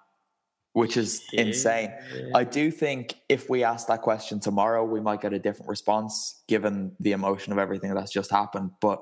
which 0.74 0.98
is 0.98 1.24
yeah. 1.32 1.42
insane. 1.42 1.92
I 2.36 2.44
do 2.44 2.72
think 2.72 3.16
if 3.28 3.50
we 3.50 3.64
ask 3.64 3.88
that 3.88 4.02
question 4.02 4.40
tomorrow, 4.40 4.84
we 4.84 5.02
might 5.02 5.22
get 5.22 5.34
a 5.34 5.40
different 5.40 5.70
response 5.70 6.44
given 6.48 6.92
the 7.00 7.12
emotion 7.12 7.52
of 7.52 7.60
everything 7.60 7.94
that's 7.94 8.12
just 8.12 8.32
happened. 8.32 8.72
But 8.80 9.02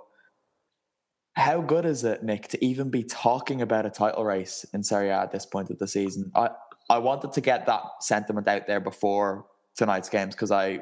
how 1.35 1.61
good 1.61 1.85
is 1.85 2.03
it, 2.03 2.23
Nick, 2.23 2.47
to 2.49 2.65
even 2.65 2.89
be 2.89 3.03
talking 3.03 3.61
about 3.61 3.85
a 3.85 3.89
title 3.89 4.25
race 4.25 4.65
in 4.73 4.81
Serie 4.81 5.09
A 5.09 5.19
at 5.21 5.31
this 5.31 5.45
point 5.45 5.69
of 5.69 5.77
the 5.77 5.87
season? 5.87 6.31
I, 6.35 6.49
I 6.89 6.97
wanted 6.99 7.33
to 7.33 7.41
get 7.41 7.65
that 7.65 7.81
sentiment 7.99 8.47
out 8.47 8.65
there 8.65 8.79
before 8.79 9.45
tonight's 9.75 10.09
games 10.09 10.33
because 10.33 10.51
I 10.51 10.79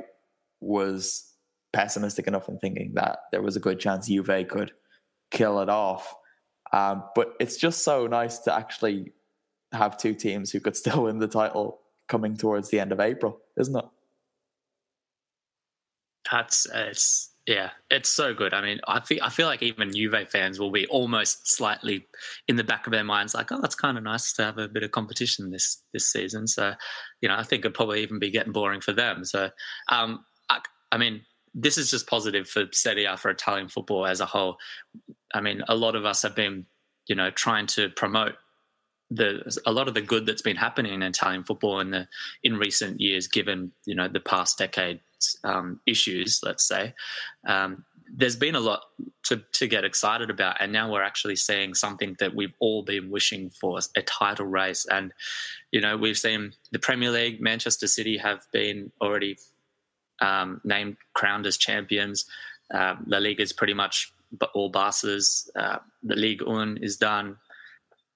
was 0.61 1.33
pessimistic 1.73 2.27
enough 2.27 2.47
in 2.47 2.57
thinking 2.57 2.93
that 2.93 3.19
there 3.31 3.41
was 3.41 3.57
a 3.57 3.59
good 3.59 3.79
chance 3.79 4.07
Juve 4.07 4.47
could 4.47 4.71
kill 5.31 5.59
it 5.59 5.69
off. 5.69 6.15
Um, 6.71 7.03
but 7.15 7.33
it's 7.39 7.57
just 7.57 7.83
so 7.83 8.07
nice 8.07 8.39
to 8.39 8.55
actually 8.55 9.11
have 9.75 9.97
two 9.97 10.13
teams 10.13 10.51
who 10.51 10.59
could 10.59 10.75
still 10.75 11.03
win 11.03 11.19
the 11.19 11.27
title 11.27 11.79
coming 12.07 12.37
towards 12.37 12.69
the 12.69 12.79
end 12.79 12.91
of 12.91 12.99
April, 12.99 13.39
isn't 13.57 13.75
it? 13.75 13.85
That's 16.31 16.67
it's 16.73 17.31
yeah, 17.45 17.69
it's 17.91 18.09
so 18.09 18.33
good. 18.33 18.55
I 18.55 18.61
mean, 18.61 18.79
I 18.87 19.01
feel 19.01 19.19
I 19.21 19.29
feel 19.29 19.45
like 19.45 19.61
even 19.61 19.93
Juve 19.93 20.29
fans 20.29 20.59
will 20.59 20.71
be 20.71 20.87
almost 20.87 21.47
slightly 21.47 22.07
in 22.47 22.55
the 22.55 22.63
back 22.63 22.87
of 22.87 22.91
their 22.91 23.03
minds, 23.03 23.35
like, 23.35 23.51
oh, 23.51 23.61
it's 23.63 23.75
kind 23.75 23.97
of 23.97 24.03
nice 24.03 24.33
to 24.33 24.43
have 24.43 24.57
a 24.57 24.67
bit 24.67 24.81
of 24.81 24.91
competition 24.91 25.51
this 25.51 25.83
this 25.93 26.11
season. 26.11 26.47
So, 26.47 26.73
you 27.21 27.29
know, 27.29 27.35
I 27.35 27.43
think 27.43 27.61
it'd 27.61 27.75
probably 27.75 28.01
even 28.01 28.17
be 28.17 28.31
getting 28.31 28.51
boring 28.51 28.81
for 28.81 28.93
them. 28.93 29.25
So, 29.25 29.51
um, 29.89 30.25
I, 30.49 30.59
I 30.91 30.97
mean, 30.97 31.21
this 31.53 31.77
is 31.77 31.91
just 31.91 32.07
positive 32.07 32.49
for 32.49 32.65
Serie 32.71 33.05
A 33.05 33.15
for 33.15 33.29
Italian 33.29 33.69
football 33.69 34.07
as 34.07 34.21
a 34.21 34.25
whole. 34.25 34.57
I 35.35 35.41
mean, 35.41 35.61
a 35.67 35.75
lot 35.75 35.95
of 35.95 36.03
us 36.03 36.23
have 36.23 36.35
been, 36.35 36.65
you 37.07 37.15
know, 37.15 37.29
trying 37.29 37.67
to 37.67 37.89
promote 37.89 38.33
the 39.11 39.59
a 39.65 39.71
lot 39.71 39.87
of 39.87 39.93
the 39.93 40.01
good 40.01 40.25
that's 40.25 40.41
been 40.41 40.55
happening 40.55 40.93
in 40.93 41.03
Italian 41.03 41.43
football 41.43 41.79
in 41.79 41.91
the 41.91 42.07
in 42.43 42.57
recent 42.57 42.99
years, 42.99 43.27
given 43.27 43.71
you 43.85 43.95
know 43.95 44.07
the 44.07 44.19
past 44.19 44.57
decade's 44.57 45.37
um, 45.43 45.79
issues, 45.85 46.41
let's 46.43 46.67
say, 46.67 46.93
um, 47.47 47.85
there's 48.13 48.35
been 48.35 48.55
a 48.55 48.59
lot 48.59 48.81
to, 49.23 49.41
to 49.53 49.67
get 49.67 49.83
excited 49.83 50.29
about. 50.29 50.57
And 50.59 50.71
now 50.71 50.91
we're 50.91 51.03
actually 51.03 51.35
seeing 51.35 51.73
something 51.73 52.15
that 52.19 52.35
we've 52.35 52.53
all 52.59 52.83
been 52.83 53.09
wishing 53.09 53.49
for 53.49 53.79
a 53.95 54.01
title 54.01 54.45
race. 54.45 54.85
And, 54.85 55.11
you 55.71 55.81
know, 55.81 55.97
we've 55.97 56.17
seen 56.17 56.53
the 56.71 56.79
Premier 56.79 57.11
League, 57.11 57.41
Manchester 57.41 57.87
City 57.87 58.17
have 58.17 58.41
been 58.51 58.91
already 59.01 59.37
um, 60.21 60.61
named, 60.63 60.97
crowned 61.13 61.45
as 61.45 61.57
champions. 61.57 62.25
Uh, 62.73 62.95
La 63.05 63.17
Liga 63.17 63.41
is 63.41 63.53
pretty 63.53 63.73
much 63.73 64.11
all 64.53 64.69
Barca's. 64.69 65.49
Uh, 65.55 65.77
the 66.03 66.15
League 66.15 66.41
One 66.41 66.77
is 66.81 66.97
done. 66.97 67.37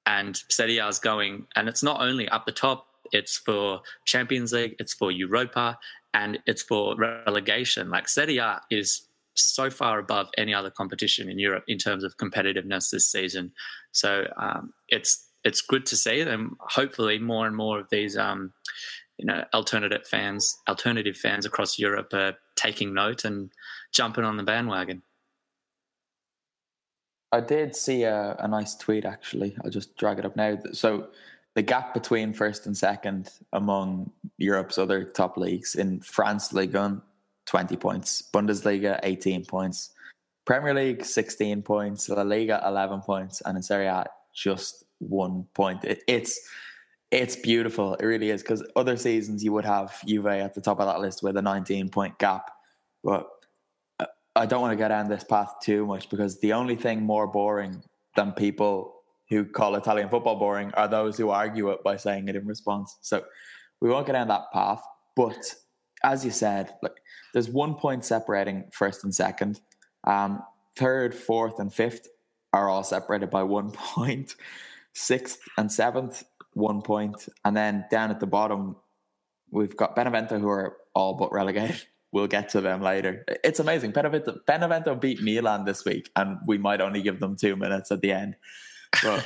And 0.05 0.41
Serie 0.49 0.77
A 0.79 0.87
is 0.87 0.99
going, 0.99 1.45
and 1.55 1.69
it's 1.69 1.83
not 1.83 2.01
only 2.01 2.27
up 2.29 2.45
the 2.45 2.51
top, 2.51 2.87
it's 3.11 3.37
for 3.37 3.81
Champions 4.05 4.53
League, 4.53 4.75
it's 4.79 4.93
for 4.93 5.11
Europa, 5.11 5.77
and 6.13 6.39
it's 6.45 6.63
for 6.63 6.95
relegation. 6.95 7.89
Like 7.89 8.07
Serie 8.07 8.37
A 8.37 8.61
is 8.69 9.07
so 9.35 9.69
far 9.69 9.99
above 9.99 10.29
any 10.37 10.53
other 10.53 10.69
competition 10.69 11.29
in 11.29 11.39
Europe 11.39 11.63
in 11.67 11.77
terms 11.77 12.03
of 12.03 12.17
competitiveness 12.17 12.89
this 12.89 13.09
season. 13.09 13.51
So 13.91 14.25
um, 14.37 14.73
it's 14.87 15.25
it's 15.43 15.61
good 15.61 15.85
to 15.87 15.95
see, 15.95 16.21
and 16.21 16.51
hopefully 16.59 17.19
more 17.19 17.47
and 17.47 17.55
more 17.55 17.79
of 17.79 17.89
these 17.89 18.17
um, 18.17 18.53
you 19.17 19.25
know 19.25 19.45
alternative 19.53 20.05
fans, 20.07 20.57
alternative 20.67 21.17
fans 21.17 21.45
across 21.45 21.79
Europe 21.79 22.13
are 22.13 22.35
taking 22.55 22.93
note 22.93 23.25
and 23.25 23.51
jumping 23.93 24.23
on 24.23 24.37
the 24.37 24.43
bandwagon. 24.43 25.01
I 27.31 27.41
did 27.41 27.75
see 27.75 28.03
a, 28.03 28.36
a 28.39 28.48
nice 28.48 28.75
tweet 28.75 29.05
actually. 29.05 29.55
I'll 29.63 29.69
just 29.69 29.95
drag 29.98 30.19
it 30.19 30.25
up 30.25 30.36
now. 30.36 30.57
So 30.74 31.09
the 31.55 31.62
gap 31.62 31.93
between 31.93 32.33
first 32.33 32.65
and 32.65 32.75
second 32.75 33.31
among 33.53 34.12
Europe's 34.38 34.77
other 34.77 35.03
top 35.03 35.38
leagues 35.38 35.75
in 35.75 36.00
France, 36.01 36.53
Ligue 36.53 36.74
1, 36.74 37.01
20 37.45 37.75
points, 37.77 38.24
Bundesliga, 38.33 39.00
18 39.03 39.45
points, 39.45 39.91
Premier 40.45 40.74
League, 40.74 41.05
16 41.05 41.62
points, 41.62 42.09
La 42.09 42.24
Liga, 42.24 42.62
11 42.65 43.01
points, 43.01 43.41
and 43.41 43.57
in 43.57 43.63
Serie 43.63 43.88
A, 43.88 44.05
just 44.33 44.83
one 45.00 45.45
point. 45.53 45.83
It, 45.83 46.03
it's 46.07 46.39
it's 47.12 47.36
beautiful. 47.36 47.95
It 47.95 48.05
really 48.05 48.29
is 48.29 48.43
because 48.43 48.63
other 48.75 48.95
seasons 48.95 49.43
you 49.43 49.51
would 49.53 49.65
have 49.65 50.00
Juve 50.05 50.27
at 50.27 50.53
the 50.53 50.62
top 50.62 50.79
of 50.79 50.86
that 50.86 51.01
list 51.01 51.24
with 51.24 51.38
a 51.38 51.41
19 51.41 51.89
point 51.89 52.17
gap, 52.19 52.51
but 53.03 53.27
I 54.36 54.45
don't 54.45 54.62
want 54.62 54.71
to 54.71 54.77
get 54.77 54.89
down 54.89 55.09
this 55.09 55.24
path 55.24 55.55
too 55.62 55.86
much 55.86 56.09
because 56.09 56.39
the 56.39 56.53
only 56.53 56.75
thing 56.75 57.03
more 57.03 57.27
boring 57.27 57.83
than 58.15 58.31
people 58.31 58.95
who 59.29 59.45
call 59.45 59.75
Italian 59.75 60.09
football 60.09 60.38
boring 60.38 60.71
are 60.74 60.88
those 60.88 61.17
who 61.17 61.29
argue 61.29 61.69
it 61.69 61.83
by 61.83 61.98
saying 61.98 62.27
it 62.27 62.36
in 62.36 62.45
response. 62.45 62.98
So 63.01 63.24
we 63.81 63.89
won't 63.89 64.05
get 64.05 64.13
down 64.13 64.27
that 64.29 64.51
path. 64.51 64.81
But 65.15 65.55
as 66.03 66.25
you 66.25 66.31
said, 66.31 66.74
like 66.81 66.98
there's 67.33 67.50
one 67.50 67.75
point 67.75 68.05
separating 68.05 68.65
first 68.74 69.03
and 69.03 69.13
second. 69.13 69.59
Um, 70.05 70.41
third, 70.75 71.13
fourth, 71.13 71.59
and 71.59 71.74
fifth 71.74 72.07
are 72.53 72.69
all 72.69 72.83
separated 72.83 73.29
by 73.29 73.43
one 73.43 73.71
point. 73.74 74.36
Sixth 74.93 75.39
and 75.57 75.71
seventh, 75.71 76.24
one 76.53 76.81
point. 76.81 77.27
And 77.45 77.55
then 77.55 77.86
down 77.91 78.09
at 78.09 78.19
the 78.19 78.27
bottom, 78.27 78.75
we've 79.51 79.77
got 79.77 79.95
Benevento 79.95 80.39
who 80.39 80.50
are 80.50 80.77
all 80.95 81.13
but 81.13 81.31
relegated. 81.31 81.86
We'll 82.11 82.27
get 82.27 82.49
to 82.49 82.61
them 82.61 82.81
later. 82.81 83.23
It's 83.43 83.59
amazing. 83.59 83.91
Benevento, 83.91 84.39
Benevento 84.47 84.95
beat 84.95 85.21
Milan 85.21 85.65
this 85.65 85.85
week, 85.85 86.09
and 86.15 86.37
we 86.47 86.57
might 86.57 86.81
only 86.81 87.01
give 87.01 87.19
them 87.19 87.35
two 87.35 87.55
minutes 87.55 87.91
at 87.91 88.01
the 88.01 88.11
end. 88.11 88.35
But 89.03 89.23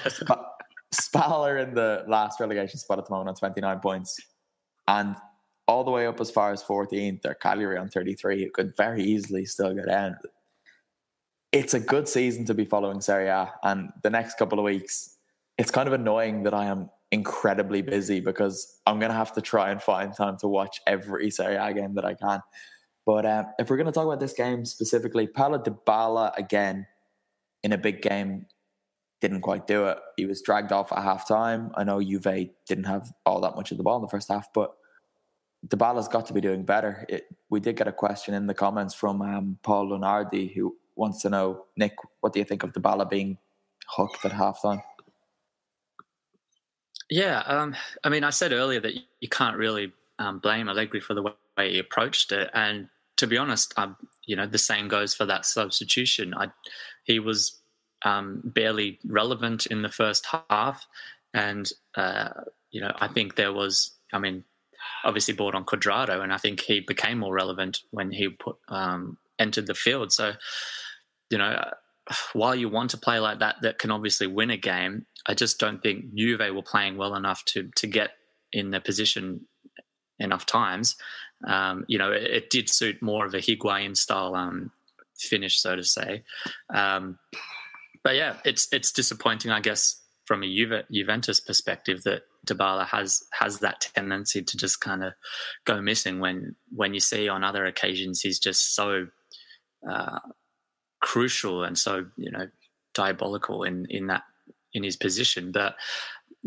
Spal 0.92 1.46
are 1.46 1.58
in 1.58 1.74
the 1.74 2.04
last 2.08 2.40
relegation 2.40 2.80
spot 2.80 3.00
at 3.00 3.06
the 3.06 3.12
moment 3.12 3.30
on 3.30 3.36
29 3.36 3.80
points. 3.80 4.20
And 4.88 5.16
all 5.68 5.84
the 5.84 5.92
way 5.92 6.08
up 6.08 6.20
as 6.20 6.30
far 6.30 6.52
as 6.52 6.64
14th, 6.64 7.22
they're 7.22 7.36
Cagliari 7.36 7.78
on 7.78 7.90
33, 7.90 8.44
It 8.44 8.54
could 8.54 8.76
very 8.76 9.02
easily 9.02 9.46
still 9.46 9.74
go 9.74 9.86
down. 9.86 10.18
It's 11.52 11.74
a 11.74 11.80
good 11.80 12.08
season 12.08 12.46
to 12.46 12.54
be 12.54 12.66
following 12.66 13.00
Serie 13.00 13.28
A. 13.28 13.54
And 13.64 13.92
the 14.02 14.10
next 14.10 14.38
couple 14.38 14.60
of 14.60 14.66
weeks, 14.66 15.18
it's 15.58 15.72
kind 15.72 15.88
of 15.88 15.94
annoying 15.94 16.44
that 16.44 16.54
I 16.54 16.66
am 16.66 16.90
incredibly 17.12 17.82
busy 17.82 18.20
because 18.20 18.82
I'm 18.86 19.00
going 19.00 19.12
to 19.12 19.18
have 19.18 19.34
to 19.34 19.42
try 19.42 19.70
and 19.70 19.82
find 19.82 20.14
time 20.16 20.38
to 20.40 20.48
watch 20.48 20.82
every 20.88 21.30
Serie 21.30 21.56
A 21.56 21.74
game 21.74 21.94
that 21.94 22.06
I 22.06 22.16
can. 22.16 22.42
But 23.06 23.26
um, 23.26 23.46
if 23.60 23.70
we're 23.70 23.78
going 23.78 23.88
to 23.88 23.92
talk 23.92 24.06
about 24.06 24.20
this 24.20 24.34
game 24.34 24.66
specifically, 24.66 25.28
Paulo 25.28 25.58
Dybala 25.58 26.38
again 26.38 26.88
in 27.64 27.74
a 27.74 27.78
big 27.78 28.02
game 28.02 28.46
didn't 29.20 29.42
quite 29.42 29.68
do 29.68 29.86
it. 29.86 29.98
He 30.18 30.26
was 30.26 30.42
dragged 30.42 30.72
off 30.72 30.92
at 30.92 31.00
halftime. 31.00 31.72
I 31.76 31.84
know 31.84 32.02
Juve 32.02 32.50
didn't 32.68 32.86
have 32.86 33.12
all 33.26 33.42
that 33.42 33.56
much 33.56 33.72
of 33.72 33.78
the 33.78 33.84
ball 33.84 33.98
in 33.98 34.02
the 34.02 34.10
first 34.10 34.30
half, 34.30 34.52
but 34.54 34.76
Dybala's 35.68 36.10
got 36.10 36.26
to 36.28 36.34
be 36.34 36.42
doing 36.42 36.64
better. 36.64 37.06
It, 37.08 37.26
we 37.50 37.60
did 37.60 37.78
get 37.78 37.88
a 37.88 37.94
question 37.94 38.34
in 38.34 38.48
the 38.48 38.54
comments 38.54 38.94
from 38.94 39.22
um, 39.22 39.58
Paul 39.64 39.90
Lunardi 39.90 40.54
who 40.54 40.76
wants 40.96 41.22
to 41.22 41.30
know, 41.30 41.66
Nick, 41.78 41.96
what 42.20 42.34
do 42.34 42.40
you 42.40 42.46
think 42.46 42.64
of 42.64 42.74
Dybala 42.74 43.10
being 43.10 43.38
hooked 43.88 44.26
at 44.26 44.32
halftime? 44.32 44.84
Yeah, 47.10 47.40
um, 47.46 47.76
I 48.04 48.10
mean, 48.10 48.24
I 48.24 48.30
said 48.30 48.52
earlier 48.52 48.80
that 48.80 48.94
you 49.22 49.30
can't 49.30 49.58
really 49.58 49.94
um, 50.20 50.40
blame 50.40 50.68
Allegri 50.68 51.00
for 51.00 51.14
the 51.14 51.22
way 51.22 51.34
he 51.58 51.80
approached 51.80 52.32
it, 52.32 52.50
and 52.54 52.90
to 53.18 53.28
be 53.28 53.38
honest, 53.38 53.74
um, 53.78 53.96
you 54.26 54.36
know, 54.36 54.48
the 54.48 54.58
same 54.58 54.88
goes 54.88 55.14
for 55.14 55.26
that 55.26 55.46
substitution. 55.46 56.34
I, 56.34 56.48
he 57.04 57.20
was 57.20 57.60
um, 58.04 58.42
barely 58.44 59.00
relevant 59.06 59.66
in 59.68 59.82
the 59.82 59.90
first 59.90 60.28
half, 60.50 60.86
and 61.34 61.70
uh, 61.96 62.30
you 62.72 62.82
know, 62.82 62.92
I 63.00 63.08
think 63.08 63.36
there 63.36 63.54
was, 63.54 63.96
I 64.12 64.20
mean, 64.20 64.44
obviously 65.04 65.34
bought 65.34 65.56
on 65.56 65.66
Cuadrado, 65.66 66.24
and 66.24 66.34
I 66.34 66.38
think 66.38 66.62
he 66.62 66.80
became 66.80 67.20
more 67.20 67.34
relevant 67.34 67.80
when 67.92 68.12
he 68.12 68.30
put 68.30 68.58
um, 68.70 69.18
entered 69.40 69.68
the 69.68 69.76
field. 69.76 70.12
So, 70.12 70.34
you 71.30 71.38
know, 71.38 71.64
while 72.34 72.56
you 72.56 72.70
want 72.70 72.90
to 72.92 72.98
play 72.98 73.20
like 73.20 73.40
that, 73.40 73.58
that 73.62 73.80
can 73.80 73.92
obviously 73.92 74.28
win 74.28 74.50
a 74.50 74.58
game. 74.58 75.06
I 75.28 75.34
just 75.34 75.60
don't 75.60 75.82
think 75.82 76.14
Juve 76.16 76.54
were 76.54 76.62
playing 76.62 76.98
well 76.98 77.16
enough 77.16 77.46
to 77.46 77.70
to 77.76 77.88
get 77.88 78.12
in 78.52 78.72
their 78.72 78.82
position 78.82 79.48
enough 80.20 80.46
times. 80.46 80.96
Um, 81.46 81.86
you 81.88 81.98
know, 81.98 82.12
it, 82.12 82.24
it, 82.24 82.50
did 82.50 82.70
suit 82.70 83.02
more 83.02 83.26
of 83.26 83.34
a 83.34 83.40
Higuain 83.40 83.98
style 83.98 84.36
um, 84.36 84.72
finish, 85.18 85.60
so 85.60 85.76
to 85.76 85.84
say. 85.84 86.24
Um, 86.74 87.20
but 88.04 88.16
yeah, 88.16 88.38
it's 88.46 88.68
it's 88.72 88.92
disappointing, 88.92 89.52
I 89.52 89.60
guess, 89.60 90.02
from 90.26 90.44
a 90.44 90.48
Juve, 90.48 90.84
Juventus 90.92 91.40
perspective 91.40 92.04
that 92.04 92.24
Dybala 92.48 92.88
has 92.88 93.24
has 93.34 93.60
that 93.60 93.90
tendency 93.96 94.42
to 94.42 94.58
just 94.58 94.82
kind 94.82 95.04
of 95.04 95.14
go 95.66 95.82
missing 95.82 96.20
when 96.20 96.56
when 96.74 96.94
you 96.94 97.00
see 97.00 97.30
on 97.30 97.44
other 97.44 97.66
occasions 97.66 98.22
he's 98.22 98.40
just 98.40 98.76
so 98.76 99.08
uh, 99.90 100.20
crucial 101.02 101.64
and 101.64 101.78
so 101.78 102.06
you 102.18 102.32
know 102.32 102.48
diabolical 102.94 103.64
in 103.64 103.86
in 103.90 104.08
that 104.08 104.24
in 104.74 104.84
his 104.84 104.98
position. 104.98 105.52
But 105.52 105.76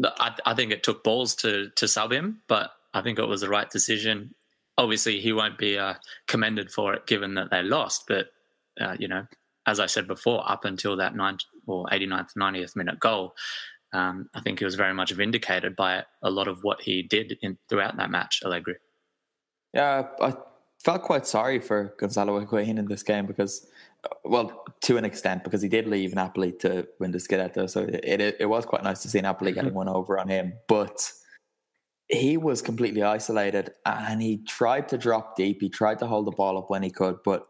I, 0.04 0.37
I 0.44 0.54
think 0.54 0.72
it 0.72 0.82
took 0.82 1.04
balls 1.04 1.35
to 1.37 1.70
to 1.76 1.88
sub 1.88 2.12
him, 2.12 2.42
but 2.48 2.70
I 2.92 3.02
think 3.02 3.18
it 3.18 3.26
was 3.26 3.40
the 3.40 3.48
right 3.48 3.68
decision. 3.68 4.35
Obviously, 4.78 5.20
he 5.20 5.32
won't 5.32 5.58
be 5.58 5.78
uh, 5.78 5.94
commended 6.26 6.70
for 6.70 6.94
it 6.94 7.06
given 7.06 7.34
that 7.34 7.50
they 7.50 7.62
lost, 7.62 8.04
but 8.08 8.26
uh, 8.80 8.96
you 8.98 9.08
know, 9.08 9.26
as 9.66 9.80
I 9.80 9.86
said 9.86 10.06
before, 10.06 10.48
up 10.50 10.64
until 10.64 10.96
that 10.96 11.16
90 11.16 11.44
or 11.66 11.86
89th, 11.86 12.34
90th 12.38 12.76
minute 12.76 13.00
goal, 13.00 13.34
um, 13.92 14.28
I 14.34 14.40
think 14.40 14.58
he 14.58 14.64
was 14.64 14.74
very 14.74 14.92
much 14.92 15.12
vindicated 15.12 15.74
by 15.74 16.04
a 16.22 16.30
lot 16.30 16.48
of 16.48 16.62
what 16.62 16.82
he 16.82 17.02
did 17.02 17.38
in, 17.42 17.56
throughout 17.68 17.96
that 17.96 18.10
match, 18.10 18.42
Allegri. 18.44 18.76
Yeah, 19.72 20.08
I 20.20 20.34
felt 20.82 21.02
quite 21.02 21.26
sorry 21.26 21.58
for 21.58 21.94
Gonzalo 21.98 22.38
Higuain 22.44 22.78
in 22.78 22.86
this 22.86 23.02
game 23.02 23.26
because 23.26 23.66
well, 24.24 24.64
to 24.82 24.96
an 24.96 25.04
extent, 25.04 25.44
because 25.44 25.62
he 25.62 25.68
did 25.68 25.86
leave 25.86 26.14
Napoli 26.14 26.52
to 26.60 26.86
win 26.98 27.12
the 27.12 27.18
Scudetto, 27.18 27.68
so 27.68 27.82
it, 27.82 28.20
it, 28.20 28.36
it 28.40 28.46
was 28.46 28.64
quite 28.64 28.84
nice 28.84 29.02
to 29.02 29.08
see 29.08 29.20
Napoli 29.20 29.52
getting 29.52 29.70
mm-hmm. 29.70 29.78
one 29.78 29.88
over 29.88 30.18
on 30.18 30.28
him. 30.28 30.54
But 30.68 31.10
he 32.08 32.36
was 32.36 32.62
completely 32.62 33.02
isolated, 33.02 33.72
and 33.84 34.22
he 34.22 34.38
tried 34.44 34.88
to 34.90 34.98
drop 34.98 35.36
deep. 35.36 35.60
He 35.60 35.68
tried 35.68 35.98
to 36.00 36.06
hold 36.06 36.26
the 36.26 36.32
ball 36.32 36.58
up 36.58 36.70
when 36.70 36.82
he 36.82 36.90
could, 36.90 37.16
but 37.24 37.46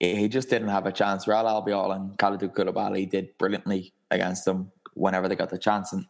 he 0.00 0.28
just 0.28 0.48
didn't 0.48 0.68
have 0.68 0.86
a 0.86 0.92
chance. 0.92 1.26
Raul 1.26 1.44
Albiol 1.44 1.94
and 1.94 2.16
Kalidou 2.18 2.52
Koulibaly 2.52 3.08
did 3.08 3.36
brilliantly 3.38 3.92
against 4.10 4.44
them 4.44 4.72
whenever 4.94 5.28
they 5.28 5.36
got 5.36 5.50
the 5.50 5.58
chance, 5.58 5.92
and 5.92 6.06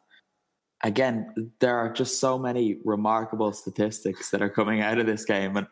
again, 0.84 1.52
there 1.60 1.76
are 1.76 1.92
just 1.92 2.20
so 2.20 2.38
many 2.38 2.78
remarkable 2.84 3.52
statistics 3.52 4.30
that 4.30 4.42
are 4.42 4.50
coming 4.50 4.80
out 4.80 4.98
of 4.98 5.06
this 5.06 5.24
game, 5.24 5.56
and 5.56 5.66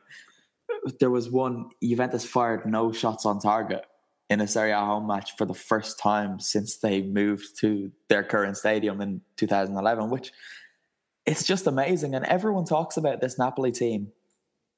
there 0.98 1.10
was 1.10 1.30
one 1.30 1.66
Juventus 1.82 2.24
fired 2.24 2.66
no 2.66 2.92
shots 2.92 3.26
on 3.26 3.38
target 3.38 3.84
in 4.30 4.40
a 4.40 4.46
Serie 4.46 4.70
A 4.70 4.78
home 4.78 5.06
match 5.06 5.32
for 5.36 5.44
the 5.44 5.54
first 5.54 5.98
time 5.98 6.38
since 6.38 6.78
they 6.78 7.02
moved 7.02 7.58
to 7.58 7.90
their 8.08 8.22
current 8.22 8.56
stadium 8.56 9.00
in 9.00 9.20
2011, 9.36 10.08
which 10.08 10.32
it's 11.26 11.44
just 11.44 11.66
amazing. 11.66 12.14
And 12.14 12.24
everyone 12.24 12.64
talks 12.64 12.96
about 12.96 13.20
this 13.20 13.38
Napoli 13.38 13.72
team 13.72 14.12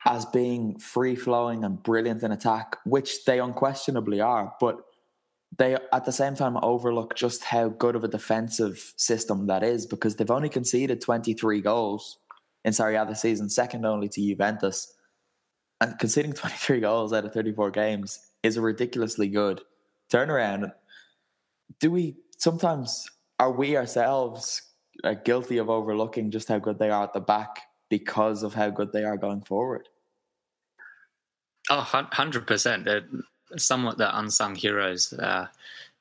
as 0.05 0.27
being 0.27 0.79
free 0.79 1.15
flowing 1.15 1.65
and 1.65 1.83
brilliant 1.83 2.23
in 2.23 2.33
attack, 2.33 2.77
which 2.85 3.25
they 3.25 3.39
unquestionably 3.39 4.21
are. 4.21 4.53
But 4.61 4.79
they 5.57 5.77
at 5.93 6.05
the 6.05 6.13
same 6.13 6.35
time 6.35 6.57
overlook 6.63 7.15
just 7.15 7.45
how 7.45 7.69
good 7.69 7.95
of 7.95 8.05
a 8.05 8.09
defensive 8.09 8.95
system 8.97 9.47
that 9.47 9.63
is 9.63 9.87
because 9.87 10.17
they've 10.17 10.31
only 10.31 10.49
conceded 10.49 11.01
23 11.01 11.61
goals 11.61 12.19
in 12.65 12.73
Serie 12.73 12.97
A 12.97 13.05
this 13.05 13.21
season, 13.21 13.51
second 13.51 13.85
only 13.85 14.09
to 14.09 14.21
Juventus. 14.21 14.93
And 15.81 15.99
conceding 15.99 16.33
23 16.35 16.81
goals 16.81 17.13
out 17.13 17.25
of 17.25 17.33
34 17.33 17.71
games 17.71 18.19
is 18.43 18.57
a 18.57 18.61
ridiculously 18.63 19.29
good 19.29 19.61
turnaround. 20.13 20.73
Do 21.81 21.91
we 21.91 22.17
sometimes 22.39 23.07
are 23.39 23.53
we 23.53 23.77
ourselves 23.77 24.63
uh, 25.05 25.15
guilty 25.15 25.59
of 25.59 25.71
overlooking 25.71 26.31
just 26.31 26.49
how 26.49 26.59
good 26.59 26.79
they 26.79 26.91
are 26.91 27.05
at 27.05 27.13
the 27.13 27.21
back 27.21 27.63
because 27.89 28.43
of 28.43 28.55
how 28.55 28.71
good 28.71 28.93
they 28.93 29.05
are 29.05 29.17
going 29.17 29.43
forward? 29.43 29.89
Oh, 31.71 31.89
100%. 31.91 32.85
They're 32.85 33.05
somewhat 33.57 33.99
the 33.99 34.19
unsung 34.19 34.55
heroes. 34.55 35.13
Uh, 35.13 35.47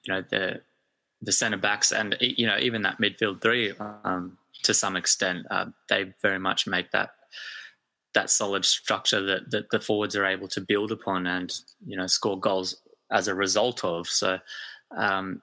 you 0.04 0.14
know, 0.14 0.24
the 0.30 0.62
the 1.24 1.32
centre 1.32 1.56
backs 1.56 1.92
and 1.92 2.18
you 2.20 2.48
know 2.48 2.58
even 2.58 2.82
that 2.82 2.98
midfield 2.98 3.40
three 3.44 3.72
um, 4.04 4.40
to 4.64 4.74
some 4.74 4.96
extent 4.96 5.46
uh, 5.52 5.66
they 5.88 6.12
very 6.20 6.40
much 6.40 6.66
make 6.66 6.90
that 6.90 7.12
that 8.16 8.30
solid 8.30 8.66
structure 8.66 9.22
that, 9.22 9.52
that 9.52 9.70
the 9.70 9.80
forwards 9.80 10.16
are 10.16 10.26
able 10.26 10.48
to 10.48 10.60
build 10.60 10.92
upon 10.92 11.28
and 11.28 11.60
you 11.86 11.96
know 11.96 12.08
score 12.08 12.40
goals 12.40 12.82
as 13.12 13.28
a 13.28 13.36
result 13.36 13.84
of. 13.84 14.08
So 14.08 14.40
um, 14.96 15.42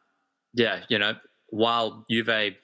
yeah, 0.55 0.81
you 0.89 0.99
know, 0.99 1.15
while 1.49 2.05
Juve, 2.11 2.55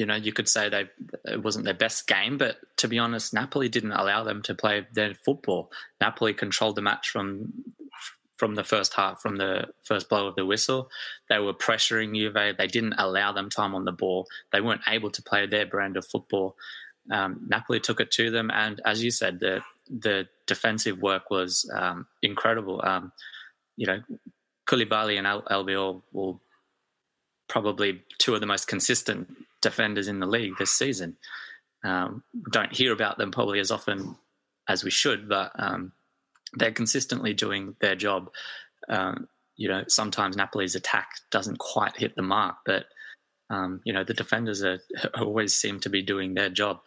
you 0.00 0.06
know, 0.06 0.16
you 0.16 0.32
could 0.32 0.48
say 0.48 0.68
they 0.68 0.88
it 1.24 1.42
wasn't 1.42 1.64
their 1.64 1.74
best 1.74 2.06
game, 2.06 2.38
but 2.38 2.56
to 2.78 2.88
be 2.88 2.98
honest, 2.98 3.34
Napoli 3.34 3.68
didn't 3.68 3.92
allow 3.92 4.24
them 4.24 4.42
to 4.42 4.54
play 4.54 4.86
their 4.92 5.14
football. 5.14 5.70
Napoli 6.00 6.34
controlled 6.34 6.76
the 6.76 6.82
match 6.82 7.10
from 7.10 7.52
from 8.36 8.54
the 8.54 8.64
first 8.64 8.94
half, 8.94 9.20
from 9.20 9.36
the 9.36 9.66
first 9.82 10.08
blow 10.08 10.26
of 10.26 10.34
the 10.34 10.46
whistle. 10.46 10.88
They 11.28 11.38
were 11.38 11.52
pressuring 11.52 12.16
Juve. 12.16 12.56
They 12.56 12.66
didn't 12.66 12.94
allow 12.96 13.32
them 13.32 13.50
time 13.50 13.74
on 13.74 13.84
the 13.84 13.92
ball. 13.92 14.26
They 14.50 14.62
weren't 14.62 14.80
able 14.88 15.10
to 15.10 15.22
play 15.22 15.46
their 15.46 15.66
brand 15.66 15.98
of 15.98 16.06
football 16.06 16.56
um, 17.10 17.46
Napoli 17.48 17.80
took 17.80 18.00
it 18.00 18.10
to 18.12 18.30
them, 18.30 18.50
and 18.52 18.80
as 18.84 19.02
you 19.02 19.10
said, 19.10 19.40
the 19.40 19.62
the 19.88 20.28
defensive 20.46 20.98
work 20.98 21.30
was 21.30 21.68
um, 21.74 22.06
incredible. 22.22 22.80
Um, 22.84 23.12
you 23.76 23.86
know, 23.86 24.00
Koulibaly 24.68 25.18
and 25.18 25.26
Al- 25.26 25.42
Albiol 25.42 26.02
will 26.12 26.40
probably 27.50 28.00
two 28.18 28.34
of 28.34 28.40
the 28.40 28.46
most 28.46 28.68
consistent 28.68 29.28
defenders 29.60 30.08
in 30.08 30.20
the 30.20 30.26
league 30.26 30.54
this 30.58 30.70
season. 30.70 31.16
Um, 31.84 32.22
don't 32.52 32.74
hear 32.74 32.92
about 32.92 33.18
them 33.18 33.32
probably 33.32 33.58
as 33.58 33.70
often 33.70 34.16
as 34.68 34.84
we 34.84 34.90
should, 34.90 35.28
but 35.28 35.50
um, 35.58 35.92
they're 36.54 36.70
consistently 36.70 37.34
doing 37.34 37.74
their 37.80 37.96
job. 37.96 38.30
um, 38.88 39.28
you 39.56 39.68
know, 39.68 39.84
sometimes 39.88 40.36
Napoli's 40.36 40.74
attack 40.74 41.10
doesn't 41.30 41.58
quite 41.58 41.94
hit 41.94 42.16
the 42.16 42.22
mark, 42.22 42.56
but 42.64 42.86
um, 43.50 43.82
you 43.84 43.92
know, 43.92 44.04
the 44.04 44.14
defenders 44.14 44.62
are 44.62 44.80
always 45.20 45.54
seem 45.54 45.80
to 45.80 45.90
be 45.90 46.00
doing 46.00 46.32
their 46.32 46.48
job. 46.48 46.80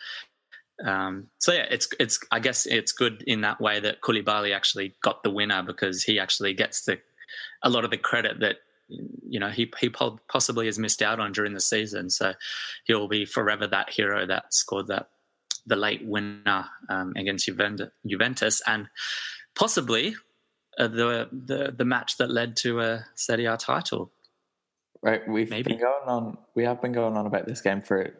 Um, 0.83 1.27
so 1.37 1.53
yeah, 1.53 1.67
it's 1.69 1.87
it's 1.99 2.19
I 2.31 2.39
guess 2.39 2.65
it's 2.65 2.91
good 2.91 3.23
in 3.27 3.41
that 3.41 3.61
way 3.61 3.79
that 3.79 4.01
Koulibaly 4.01 4.55
actually 4.55 4.95
got 5.03 5.21
the 5.21 5.29
winner 5.29 5.61
because 5.61 6.03
he 6.03 6.19
actually 6.19 6.55
gets 6.55 6.85
the 6.85 6.99
a 7.61 7.69
lot 7.69 7.85
of 7.85 7.91
the 7.91 7.97
credit 7.97 8.39
that 8.39 8.57
you 9.27 9.39
know 9.39 9.49
he 9.49 9.71
he 9.79 9.89
possibly 9.89 10.65
has 10.67 10.79
missed 10.79 11.01
out 11.01 11.19
on 11.19 11.31
during 11.31 11.53
the 11.53 11.61
season. 11.61 12.09
So 12.09 12.33
he'll 12.85 13.07
be 13.07 13.25
forever 13.25 13.67
that 13.67 13.89
hero 13.89 14.25
that 14.25 14.53
scored 14.53 14.87
that 14.87 15.09
the 15.65 15.75
late 15.75 16.05
winner 16.05 16.65
um, 16.89 17.13
against 17.15 17.49
Juventus 18.05 18.61
and 18.67 18.87
possibly 19.55 20.15
uh, 20.77 20.87
the 20.87 21.29
the 21.31 21.73
the 21.75 21.85
match 21.85 22.17
that 22.17 22.29
led 22.29 22.55
to 22.57 22.81
a 22.81 23.05
Serie 23.15 23.45
A 23.45 23.57
title. 23.57 24.11
Right, 25.01 25.27
we've 25.27 25.49
Maybe. 25.49 25.71
been 25.71 25.81
going 25.81 26.07
on. 26.07 26.37
We 26.55 26.63
have 26.63 26.81
been 26.81 26.93
going 26.93 27.17
on 27.17 27.25
about 27.25 27.45
this 27.45 27.61
game 27.61 27.81
for 27.81 28.13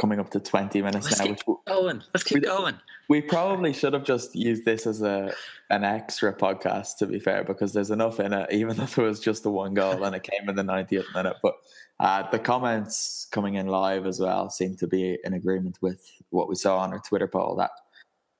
coming 0.00 0.18
up 0.18 0.30
to 0.30 0.40
twenty 0.40 0.82
minutes 0.82 1.06
Let's 1.06 1.20
now. 1.20 1.26
Keep 1.26 1.40
which, 1.46 1.58
going. 1.66 2.02
Let's 2.14 2.24
keep 2.24 2.36
we, 2.36 2.40
going. 2.40 2.74
We 3.08 3.20
probably 3.20 3.72
should 3.72 3.92
have 3.92 4.04
just 4.04 4.34
used 4.34 4.64
this 4.64 4.86
as 4.86 5.02
a 5.02 5.34
an 5.68 5.84
extra 5.84 6.32
podcast. 6.34 6.96
To 6.98 7.06
be 7.06 7.20
fair, 7.20 7.44
because 7.44 7.72
there's 7.72 7.90
enough 7.90 8.18
in 8.18 8.32
it, 8.32 8.50
even 8.52 8.80
if 8.80 8.98
it 8.98 9.02
was 9.02 9.20
just 9.20 9.42
the 9.42 9.50
one 9.50 9.74
goal 9.74 10.02
and 10.04 10.16
it 10.16 10.22
came 10.22 10.48
in 10.48 10.56
the 10.56 10.62
90th 10.62 11.14
minute. 11.14 11.36
But 11.42 11.54
uh, 12.00 12.28
the 12.30 12.38
comments 12.38 13.28
coming 13.30 13.54
in 13.54 13.66
live 13.66 14.06
as 14.06 14.18
well 14.18 14.48
seem 14.48 14.74
to 14.76 14.86
be 14.86 15.18
in 15.22 15.34
agreement 15.34 15.76
with 15.82 16.10
what 16.30 16.48
we 16.48 16.54
saw 16.54 16.78
on 16.78 16.92
our 16.92 17.00
Twitter 17.00 17.28
poll 17.28 17.56
that 17.56 17.72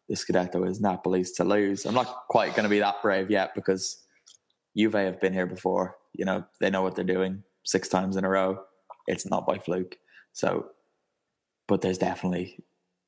the 0.09 0.17
Scudetto 0.17 0.69
is 0.69 0.81
Napoli's 0.81 1.31
to 1.33 1.45
lose. 1.45 1.87
I'm 1.87 1.95
not 1.95 2.25
quite 2.29 2.51
going 2.57 2.65
to 2.65 2.69
be 2.69 2.81
that 2.81 3.01
brave 3.01 3.31
yet 3.31 3.55
because 3.55 4.05
Juve 4.77 4.95
have 4.95 5.21
been 5.21 5.33
here 5.33 5.47
before. 5.47 5.97
You 6.15 6.25
know, 6.25 6.45
they 6.59 6.69
know 6.69 6.83
what 6.83 6.97
they're 6.97 7.05
doing 7.05 7.45
six 7.65 7.89
times 7.89 8.17
in 8.17 8.25
a 8.25 8.29
row. 8.29 8.59
It's 9.07 9.25
not 9.25 9.47
by 9.47 9.59
fluke. 9.59 9.97
So, 10.33 10.67
but 11.71 11.83
there's 11.83 11.99
definitely 11.99 12.59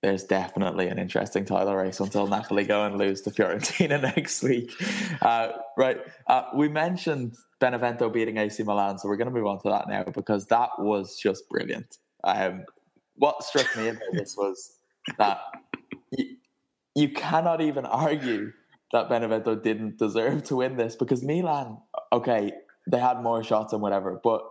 there's 0.03 0.25
definitely 0.25 0.87
an 0.87 0.99
interesting 0.99 1.45
title 1.45 1.75
race 1.77 1.99
until 2.01 2.27
Napoli 2.27 2.65
go 2.65 2.85
and 2.85 2.97
lose 2.97 3.21
to 3.23 3.31
Fiorentina 3.31 4.01
next 4.17 4.43
week. 4.43 4.73
Uh, 5.21 5.49
right. 5.77 5.99
Uh, 6.27 6.45
we 6.57 6.69
mentioned 6.69 7.37
Benevento 7.61 8.09
beating 8.11 8.37
AC 8.37 8.63
Milan, 8.65 8.99
so 8.99 9.09
we're 9.09 9.17
going 9.17 9.29
to 9.29 9.35
move 9.35 9.47
on 9.47 9.61
to 9.63 9.69
that 9.69 9.89
now 9.89 10.03
because 10.05 10.47
that 10.47 10.71
was 10.79 11.17
just 11.17 11.49
brilliant. 11.49 11.99
Um, 12.25 12.65
what 13.15 13.45
struck 13.45 13.77
me 13.77 13.89
about 13.89 14.13
this 14.13 14.37
was 14.39 14.77
that 15.19 15.39
you 16.95 17.09
cannot 17.11 17.61
even 17.61 17.85
argue 17.87 18.53
that 18.93 19.09
Benevento 19.09 19.55
didn't 19.55 19.99
deserve 19.99 20.43
to 20.45 20.57
win 20.57 20.77
this 20.77 20.97
because 20.97 21.23
Milan, 21.23 21.79
okay, 22.13 22.53
they 22.89 22.99
had 22.99 23.23
more 23.23 23.45
shots 23.45 23.73
and 23.73 23.83
whatever, 23.83 24.21
but 24.23 24.43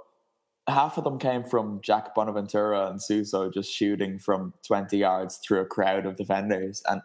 half 0.67 0.97
of 0.97 1.03
them 1.03 1.17
came 1.17 1.43
from 1.43 1.79
Jack 1.81 2.13
Bonaventura 2.13 2.89
and 2.89 3.01
Suso 3.01 3.49
just 3.49 3.71
shooting 3.71 4.19
from 4.19 4.53
20 4.65 4.97
yards 4.97 5.37
through 5.37 5.61
a 5.61 5.65
crowd 5.65 6.05
of 6.05 6.15
defenders. 6.15 6.83
And 6.87 7.01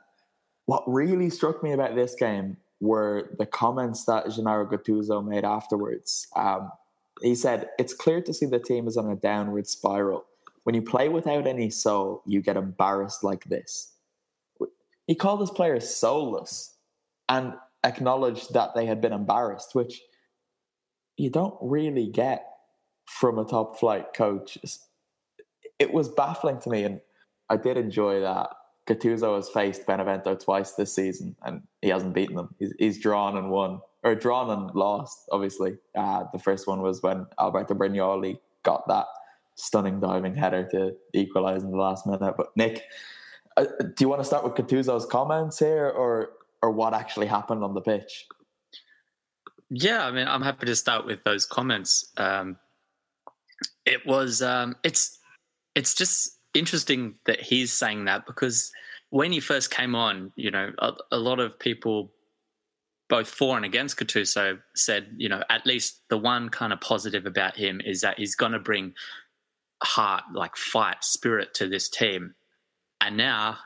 what 0.67 0.85
really 0.87 1.31
struck 1.31 1.63
me 1.63 1.73
about 1.73 1.95
this 1.95 2.15
game 2.15 2.59
were 2.81 3.31
the 3.39 3.47
comments 3.47 4.05
that 4.05 4.31
Gennaro 4.31 4.67
Gattuso 4.67 5.27
made 5.27 5.45
afterwards. 5.45 6.29
Um, 6.37 6.71
he 7.23 7.35
said, 7.35 7.71
It's 7.79 7.95
clear 7.95 8.21
to 8.23 8.35
see 8.35 8.47
the 8.47 8.59
team 8.59 8.87
is 8.87 8.97
on 8.97 9.11
a 9.11 9.17
downward 9.17 9.67
spiral. 9.67 10.27
When 10.65 10.75
you 10.75 10.83
play 10.83 11.09
without 11.09 11.47
any 11.47 11.71
soul, 11.71 12.23
you 12.27 12.43
get 12.43 12.57
embarrassed 12.57 13.25
like 13.25 13.45
this. 13.45 13.93
He 15.07 15.15
called 15.15 15.41
his 15.41 15.51
players 15.51 15.89
soulless 15.89 16.75
and 17.29 17.55
acknowledged 17.85 18.53
that 18.55 18.75
they 18.75 18.87
had 18.87 19.01
been 19.01 19.13
embarrassed, 19.13 19.75
which 19.75 20.03
you 21.17 21.31
don't 21.31 21.57
really 21.63 22.09
get 22.09 22.45
from 23.07 23.39
a 23.39 23.45
top 23.45 23.79
flight 23.79 24.13
coach. 24.15 24.59
It 25.79 25.93
was 25.93 26.09
baffling 26.09 26.61
to 26.61 26.71
me, 26.71 26.85
and 26.85 27.01
I 27.49 27.57
did 27.57 27.77
enjoy 27.77 28.21
that. 28.21 28.51
Gattuso 28.87 29.35
has 29.35 29.49
faced 29.49 29.87
Benevento 29.87 30.37
twice 30.37 30.73
this 30.73 30.95
season, 30.95 31.37
and 31.43 31.63
he 31.83 31.89
hasn't 31.89 32.15
beaten 32.15 32.37
them. 32.37 32.55
He's, 32.59 32.73
he's 32.79 33.01
drawn 33.01 33.37
and 33.37 33.51
won, 33.51 33.81
or 34.05 34.15
drawn 34.15 34.51
and 34.51 34.75
lost. 34.75 35.29
Obviously, 35.33 35.77
uh, 35.97 36.25
the 36.33 36.39
first 36.39 36.67
one 36.67 36.83
was 36.83 37.03
when 37.03 37.27
Alberto 37.41 37.75
Brignoli 37.75 38.39
got 38.63 38.87
that 38.89 39.07
stunning 39.57 39.99
diving 40.01 40.35
header 40.35 40.69
to 40.71 40.95
equalise 41.15 41.63
in 41.63 41.71
the 41.71 41.77
last 41.77 42.07
minute. 42.07 42.35
But 42.37 42.57
Nick, 42.57 42.85
uh, 43.57 43.65
do 43.65 44.05
you 44.05 44.09
want 44.09 44.21
to 44.21 44.25
start 44.25 44.45
with 44.45 44.55
Gattuso's 44.55 45.07
comments 45.07 45.59
here, 45.59 45.89
or 45.89 46.31
or 46.63 46.71
what 46.71 46.95
actually 46.95 47.27
happened 47.27 47.65
on 47.65 47.75
the 47.75 47.81
pitch? 47.81 48.27
Yeah, 49.69 50.07
I 50.07 50.13
mean, 50.13 50.29
I'm 50.29 50.43
happy 50.43 50.67
to 50.67 50.77
start 50.77 51.07
with 51.07 51.25
those 51.25 51.45
comments. 51.45 52.13
Um, 52.17 52.57
it 53.87 54.07
was, 54.07 54.43
um, 54.43 54.77
it's, 54.83 55.19
it's 55.75 55.95
just 55.95 56.39
interesting 56.55 57.15
that 57.27 57.41
he's 57.41 57.73
saying 57.73 58.07
that 58.07 58.27
because 58.27 58.71
when 59.11 59.33
he 59.33 59.41
first 59.41 59.71
came 59.71 59.95
on, 59.95 60.33
you 60.37 60.51
know, 60.51 60.73
a, 60.79 60.93
a 61.13 61.19
lot 61.19 61.41
of 61.41 61.59
people, 61.59 62.13
both 63.09 63.29
for 63.29 63.57
and 63.57 63.65
against 63.65 63.97
Gattuso, 63.99 64.59
said, 64.75 65.07
you 65.17 65.29
know, 65.29 65.43
at 65.49 65.65
least 65.65 66.03
the 66.11 66.19
one 66.19 66.49
kind 66.49 66.73
of 66.73 66.81
positive 66.81 67.25
about 67.25 67.57
him 67.57 67.81
is 67.85 68.01
that 68.01 68.19
he's 68.19 68.35
going 68.35 68.53
to 68.53 68.59
bring 68.59 68.95
heart, 69.83 70.25
like 70.35 70.57
fight, 70.57 71.05
spirit 71.05 71.55
to 71.55 71.69
this 71.69 71.89
team 71.89 72.35
and 73.01 73.17
now 73.17 73.59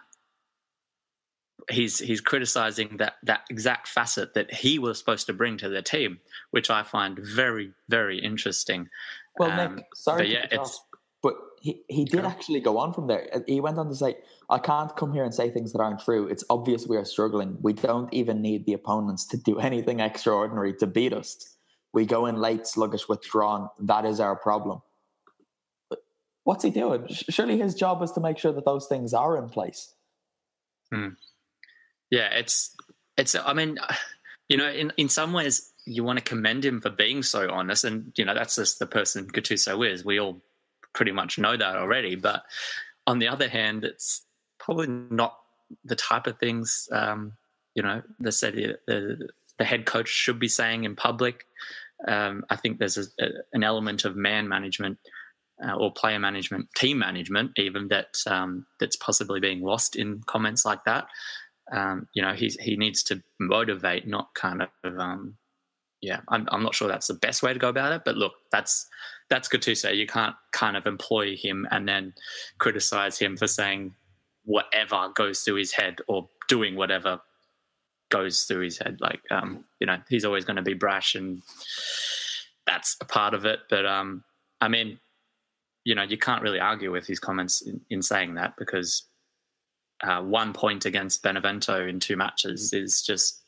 he's 1.71 1.99
he's 1.99 2.21
criticizing 2.21 2.97
that 2.99 3.15
that 3.23 3.43
exact 3.51 3.89
facet 3.89 4.35
that 4.35 4.53
he 4.53 4.79
was 4.79 4.99
supposed 4.99 5.27
to 5.27 5.33
bring 5.33 5.57
to 5.59 5.69
the 5.69 5.83
team, 5.83 6.19
which 6.51 6.71
I 6.71 6.83
find 6.83 7.19
very 7.19 7.73
very 7.89 8.19
interesting. 8.19 8.89
Well, 9.39 9.51
um, 9.51 9.77
Nick, 9.77 9.87
sorry, 9.95 10.33
yeah, 10.33 10.47
it's. 10.51 10.81
But 11.23 11.35
he, 11.61 11.83
he 11.89 12.07
did 12.07 12.25
actually 12.25 12.61
go 12.61 12.79
on 12.79 12.95
from 12.95 13.07
there. 13.07 13.29
He 13.47 13.61
went 13.61 13.77
on 13.77 13.89
to 13.89 13.95
say, 13.95 14.17
I 14.49 14.59
can't 14.59 14.95
come 14.97 15.13
here 15.13 15.23
and 15.23 15.35
say 15.35 15.51
things 15.51 15.73
that 15.73 15.81
aren't 15.81 16.01
true. 16.01 16.27
It's 16.29 16.43
obvious 16.49 16.87
we 16.87 16.97
are 16.97 17.05
struggling. 17.05 17.59
We 17.61 17.75
don't 17.75 18.13
even 18.15 18.41
need 18.41 18.65
the 18.65 18.73
opponents 18.73 19.27
to 19.27 19.37
do 19.37 19.59
anything 19.61 20.01
extraordinary 20.01 20.73
to 20.77 20.87
beat 20.87 21.13
us. 21.13 21.57
We 21.93 22.07
go 22.07 22.25
in 22.25 22.37
late, 22.37 22.67
sluggish, 22.67 23.07
withdrawn. 23.07 23.69
That 23.81 24.07
is 24.07 24.19
our 24.19 24.35
problem 24.35 24.81
what's 26.45 26.65
he 26.65 26.71
doing? 26.71 27.07
Surely 27.09 27.59
his 27.59 27.75
job 27.75 28.03
is 28.03 28.13
to 28.13 28.21
make 28.21 28.39
sure 28.39 28.53
that 28.53 28.65
those 28.65 28.87
things 28.87 29.15
are 29.15 29.37
in 29.37 29.49
place. 29.49 29.95
Hmm. 30.93 31.11
Yeah, 32.11 32.29
it's 32.35 32.75
it's. 33.17 33.35
I 33.35 33.53
mean, 33.53 33.79
you 34.49 34.57
know, 34.57 34.69
in 34.69 34.93
in 34.97 35.09
some 35.09 35.33
ways, 35.33 35.70
you 35.87 36.05
want 36.05 36.19
to 36.19 36.25
commend 36.25 36.65
him 36.65 36.81
for 36.81 36.91
being 36.91 37.23
so 37.23 37.51
honest, 37.51 37.85
and 37.85 38.13
you 38.17 38.25
know, 38.25 38.35
that's 38.35 38.57
just 38.57 38.79
the 38.79 38.87
person 38.87 39.27
Gattuso 39.27 39.89
is. 39.89 40.05
We 40.05 40.21
all 40.21 40.41
pretty 40.93 41.13
much 41.13 41.39
know 41.39 41.57
that 41.57 41.77
already. 41.77 42.17
But 42.17 42.45
on 43.07 43.19
the 43.19 43.29
other 43.29 43.49
hand, 43.49 43.85
it's 43.85 44.23
probably 44.59 44.89
not 44.89 45.37
the 45.85 45.97
type 45.97 46.27
of 46.27 46.39
things 46.39 46.89
um, 46.91 47.33
you 47.75 47.83
know 47.83 48.03
the, 48.19 48.77
the 48.87 49.29
the 49.59 49.65
head 49.65 49.87
coach 49.87 50.09
should 50.09 50.39
be 50.39 50.49
saying 50.49 50.85
in 50.85 50.97
public. 50.97 51.47
Um, 52.09 52.45
I 52.49 52.57
think 52.57 52.79
there's 52.79 52.97
a, 52.97 53.05
a, 53.21 53.29
an 53.53 53.63
element 53.63 54.05
of 54.05 54.17
man 54.17 54.49
management 54.49 54.99
uh, 55.63 55.75
or 55.75 55.93
player 55.93 56.19
management, 56.19 56.69
team 56.75 56.99
management, 56.99 57.53
even 57.57 57.89
that 57.89 58.17
um, 58.27 58.67
that's 58.81 58.97
possibly 58.97 59.39
being 59.39 59.61
lost 59.61 59.97
in 59.97 60.23
comments 60.27 60.65
like 60.65 60.85
that. 60.85 61.09
Um, 61.73 62.09
you 62.15 62.23
know, 62.23 62.33
he's, 62.33 62.57
he 62.57 62.77
needs 62.77 63.03
to 63.05 63.23
motivate, 63.39 64.09
not 64.09 64.35
kind 64.35 64.63
of. 64.63 64.69
Um, 64.99 65.37
yeah, 66.01 66.21
I'm, 66.29 66.49
I'm 66.51 66.63
not 66.63 66.75
sure 66.75 66.89
that's 66.89 67.09
the 67.09 67.15
best 67.15 67.43
way 67.43 67.53
to 67.53 67.59
go 67.59 67.69
about 67.69 67.93
it, 67.93 68.03
but 68.05 68.17
look, 68.17 68.33
that's 68.51 68.87
that's 69.29 69.49
good 69.49 69.63
to 69.63 69.75
say. 69.75 69.95
You 69.95 70.07
can't 70.07 70.35
kind 70.53 70.77
of 70.77 70.87
employ 70.87 71.37
him 71.37 71.67
and 71.71 71.89
then 71.89 72.15
criticize 72.59 73.19
him 73.19 73.37
for 73.37 73.47
saying 73.47 73.95
whatever 74.45 75.11
goes 75.15 75.41
through 75.41 75.57
his 75.57 75.73
head 75.73 75.99
or 76.09 76.29
doing 76.49 76.75
whatever 76.75 77.21
goes 78.09 78.45
through 78.45 78.65
his 78.65 78.79
head. 78.79 78.99
Like, 79.01 79.21
um, 79.31 79.65
you 79.79 79.87
know, 79.87 79.99
he's 80.09 80.25
always 80.25 80.45
going 80.45 80.57
to 80.57 80.63
be 80.63 80.75
brash, 80.75 81.15
and 81.15 81.43
that's 82.67 82.97
a 83.01 83.05
part 83.05 83.35
of 83.35 83.45
it. 83.45 83.61
But 83.69 83.85
um, 83.85 84.25
I 84.61 84.69
mean, 84.69 84.99
you 85.85 85.95
know, 85.95 86.03
you 86.03 86.19
can't 86.19 86.43
really 86.43 86.61
argue 86.61 86.91
with 86.93 87.07
his 87.07 87.21
comments 87.21 87.63
in, 87.63 87.81
in 87.91 88.03
saying 88.03 88.35
that 88.35 88.55
because 88.57 89.05
uh, 90.03 90.23
one 90.23 90.53
point 90.55 90.87
against 90.87 91.23
Benevento 91.23 91.87
in 91.87 92.01
two 92.01 92.17
matches 92.17 92.73
is 92.73 93.03
just 93.03 93.43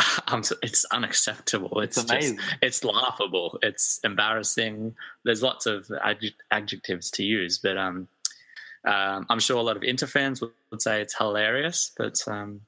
it's 0.62 0.84
unacceptable. 0.86 1.80
It's, 1.80 1.96
it's 1.96 2.10
just 2.10 2.34
it's 2.62 2.84
laughable. 2.84 3.58
It's 3.62 4.00
embarrassing. 4.04 4.94
There's 5.24 5.42
lots 5.42 5.66
of 5.66 5.90
adjectives 6.50 7.10
to 7.12 7.22
use, 7.22 7.58
but 7.58 7.76
um, 7.76 8.08
um, 8.86 9.26
I'm 9.28 9.40
sure 9.40 9.58
a 9.58 9.62
lot 9.62 9.76
of 9.76 9.82
Inter 9.82 10.06
fans 10.06 10.40
would, 10.40 10.52
would 10.70 10.82
say 10.82 11.00
it's 11.00 11.16
hilarious. 11.16 11.92
But 11.96 12.22
um, 12.26 12.62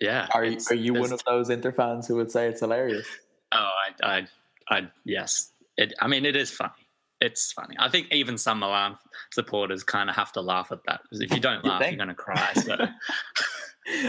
yeah, 0.00 0.26
are 0.34 0.44
you, 0.44 0.58
are 0.70 0.76
you 0.76 0.94
one 0.94 1.12
of 1.12 1.22
those 1.24 1.50
Inter 1.50 1.72
fans 1.72 2.08
who 2.08 2.16
would 2.16 2.30
say 2.30 2.48
it's 2.48 2.60
hilarious? 2.60 3.06
Oh, 3.52 3.68
I, 4.02 4.06
I, 4.06 4.26
I 4.68 4.88
yes, 5.04 5.50
it, 5.76 5.92
I 6.00 6.08
mean, 6.08 6.24
it 6.24 6.36
is 6.36 6.50
funny. 6.50 6.72
It's 7.20 7.52
funny. 7.52 7.76
I 7.78 7.88
think 7.88 8.08
even 8.10 8.36
some 8.36 8.58
Milan 8.58 8.96
supporters 9.30 9.84
kind 9.84 10.10
of 10.10 10.16
have 10.16 10.32
to 10.32 10.40
laugh 10.40 10.72
at 10.72 10.82
that 10.86 11.02
because 11.04 11.20
if 11.20 11.32
you 11.32 11.38
don't 11.38 11.64
laugh, 11.64 11.80
you 11.82 11.92
are 11.92 11.96
going 11.96 12.08
to 12.08 12.14
cry. 12.14 12.52
So. 12.54 12.76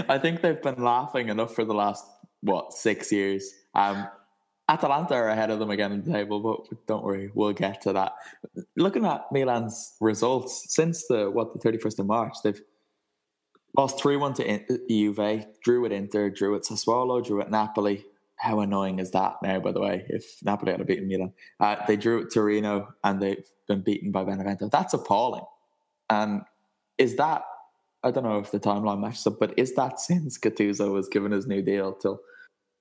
I 0.07 0.17
think 0.17 0.41
they've 0.41 0.62
been 0.62 0.83
laughing 0.83 1.29
enough 1.29 1.55
for 1.55 1.65
the 1.65 1.73
last 1.73 2.05
what 2.41 2.73
six 2.73 3.12
years. 3.12 3.51
Um, 3.73 4.07
Atalanta 4.69 5.15
are 5.15 5.29
ahead 5.29 5.49
of 5.49 5.59
them 5.59 5.71
again 5.71 5.91
in 5.91 6.03
the 6.03 6.12
table, 6.12 6.39
but 6.39 6.86
don't 6.88 7.03
worry, 7.03 7.31
we'll 7.33 7.53
get 7.53 7.81
to 7.81 7.93
that. 7.93 8.13
Looking 8.77 9.05
at 9.05 9.31
Milan's 9.31 9.95
results 9.99 10.73
since 10.73 11.07
the 11.07 11.29
what 11.29 11.53
the 11.53 11.59
thirty 11.59 11.77
first 11.77 11.99
of 11.99 12.05
March, 12.05 12.36
they've 12.43 12.62
lost 13.77 13.99
three 13.99 14.15
one 14.15 14.33
to 14.36 14.59
Juve, 14.89 15.45
drew 15.63 15.86
at 15.86 15.91
Inter, 15.91 16.29
drew 16.29 16.55
at 16.55 16.63
Sassuolo, 16.63 17.23
drew 17.25 17.41
at 17.41 17.51
Napoli. 17.51 18.05
How 18.36 18.59
annoying 18.59 18.99
is 18.99 19.12
that 19.12 19.36
now? 19.41 19.59
By 19.59 19.71
the 19.71 19.81
way, 19.81 20.05
if 20.09 20.38
Napoli 20.43 20.73
had 20.73 20.86
beaten 20.86 21.07
Milan, 21.07 21.33
uh, 21.59 21.77
they 21.88 21.95
drew 21.95 22.23
at 22.23 22.33
Torino 22.33 22.93
and 23.03 23.21
they've 23.21 23.45
been 23.67 23.81
beaten 23.81 24.12
by 24.12 24.23
Benevento. 24.23 24.69
That's 24.69 24.93
appalling. 24.93 25.45
And 26.09 26.41
is 26.97 27.15
that 27.15 27.43
I 28.04 28.12
don't 28.12 28.24
know 28.24 28.39
if 28.39 28.52
the 28.52 28.60
timeline 28.60 29.00
matches 29.00 29.26
up, 29.28 29.39
but 29.39 29.58
is 29.58 29.74
that 29.76 30.00
since 30.00 30.38
Gattuso 30.38 30.92
was 30.94 31.10
given 31.10 31.32
his 31.32 31.48
new 31.48 31.62
deal 31.62 31.94
till 31.94 32.18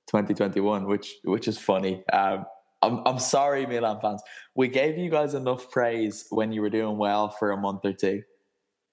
2021, 0.08 0.86
which 0.86 1.16
which 1.24 1.48
is 1.48 1.58
funny. 1.58 2.04
Um, 2.12 2.44
I'm 2.82 3.00
I'm 3.06 3.18
sorry, 3.18 3.66
Milan 3.66 4.00
fans. 4.00 4.22
We 4.54 4.68
gave 4.68 4.98
you 4.98 5.10
guys 5.10 5.34
enough 5.34 5.70
praise 5.70 6.26
when 6.30 6.52
you 6.52 6.60
were 6.60 6.70
doing 6.70 6.98
well 6.98 7.30
for 7.30 7.52
a 7.52 7.56
month 7.56 7.84
or 7.84 7.92
two. 7.92 8.22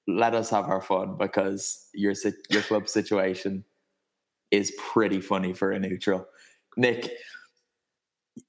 Let 0.08 0.34
us 0.34 0.50
have 0.52 0.66
our 0.66 0.82
fun 0.82 1.18
because 1.18 1.88
your 1.94 2.14
your 2.50 2.62
club 2.62 2.88
situation 2.88 3.66
is 4.52 4.74
pretty 4.92 5.22
funny 5.22 5.54
for 5.54 5.72
a 5.72 5.80
neutral. 5.80 6.28
Nick, 6.78 7.12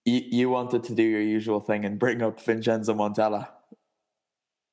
you, 0.05 0.23
you 0.31 0.51
wanted 0.51 0.85
to 0.85 0.95
do 0.95 1.03
your 1.03 1.21
usual 1.21 1.61
thing 1.61 1.85
and 1.85 1.99
bring 1.99 2.23
up 2.23 2.41
Vincenzo 2.41 2.95
Montella. 2.95 3.49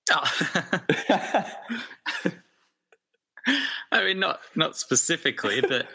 Oh. 0.09 1.43
I 3.97 4.05
mean, 4.05 4.19
not 4.19 4.39
not 4.55 4.77
specifically, 4.77 5.61
but 5.61 5.87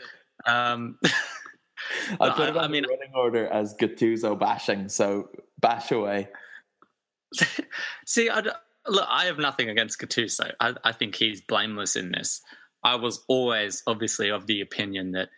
um, 0.46 0.98
I 2.20 2.30
put 2.30 2.48
it 2.48 2.56
on 2.56 2.64
I 2.64 2.68
mean, 2.68 2.84
running 2.88 3.12
order 3.14 3.46
as 3.46 3.74
Gattuso 3.74 4.38
bashing, 4.38 4.88
so 4.88 5.30
bash 5.60 5.90
away. 5.90 6.28
See, 8.06 8.28
I, 8.28 8.40
look, 8.40 9.06
I 9.08 9.26
have 9.26 9.38
nothing 9.38 9.68
against 9.68 10.00
Gattuso. 10.00 10.52
I, 10.60 10.74
I 10.84 10.92
think 10.92 11.14
he's 11.14 11.40
blameless 11.40 11.96
in 11.96 12.12
this. 12.12 12.40
I 12.84 12.96
was 12.96 13.24
always 13.28 13.82
obviously 13.86 14.30
of 14.30 14.46
the 14.46 14.60
opinion 14.60 15.12
that, 15.12 15.28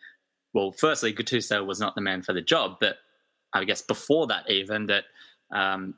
well, 0.53 0.73
firstly, 0.73 1.13
Gattuso 1.13 1.65
was 1.65 1.81
not 1.81 1.95
the 1.95 2.01
man 2.01 2.23
for 2.23 2.33
the 2.33 2.43
job, 2.43 2.77
but 2.81 2.97
I 3.53 3.65
guess 3.65 3.83
before 3.83 4.27
that, 4.29 4.51
even 4.51 4.87
that 4.87 5.05
um, 5.53 5.95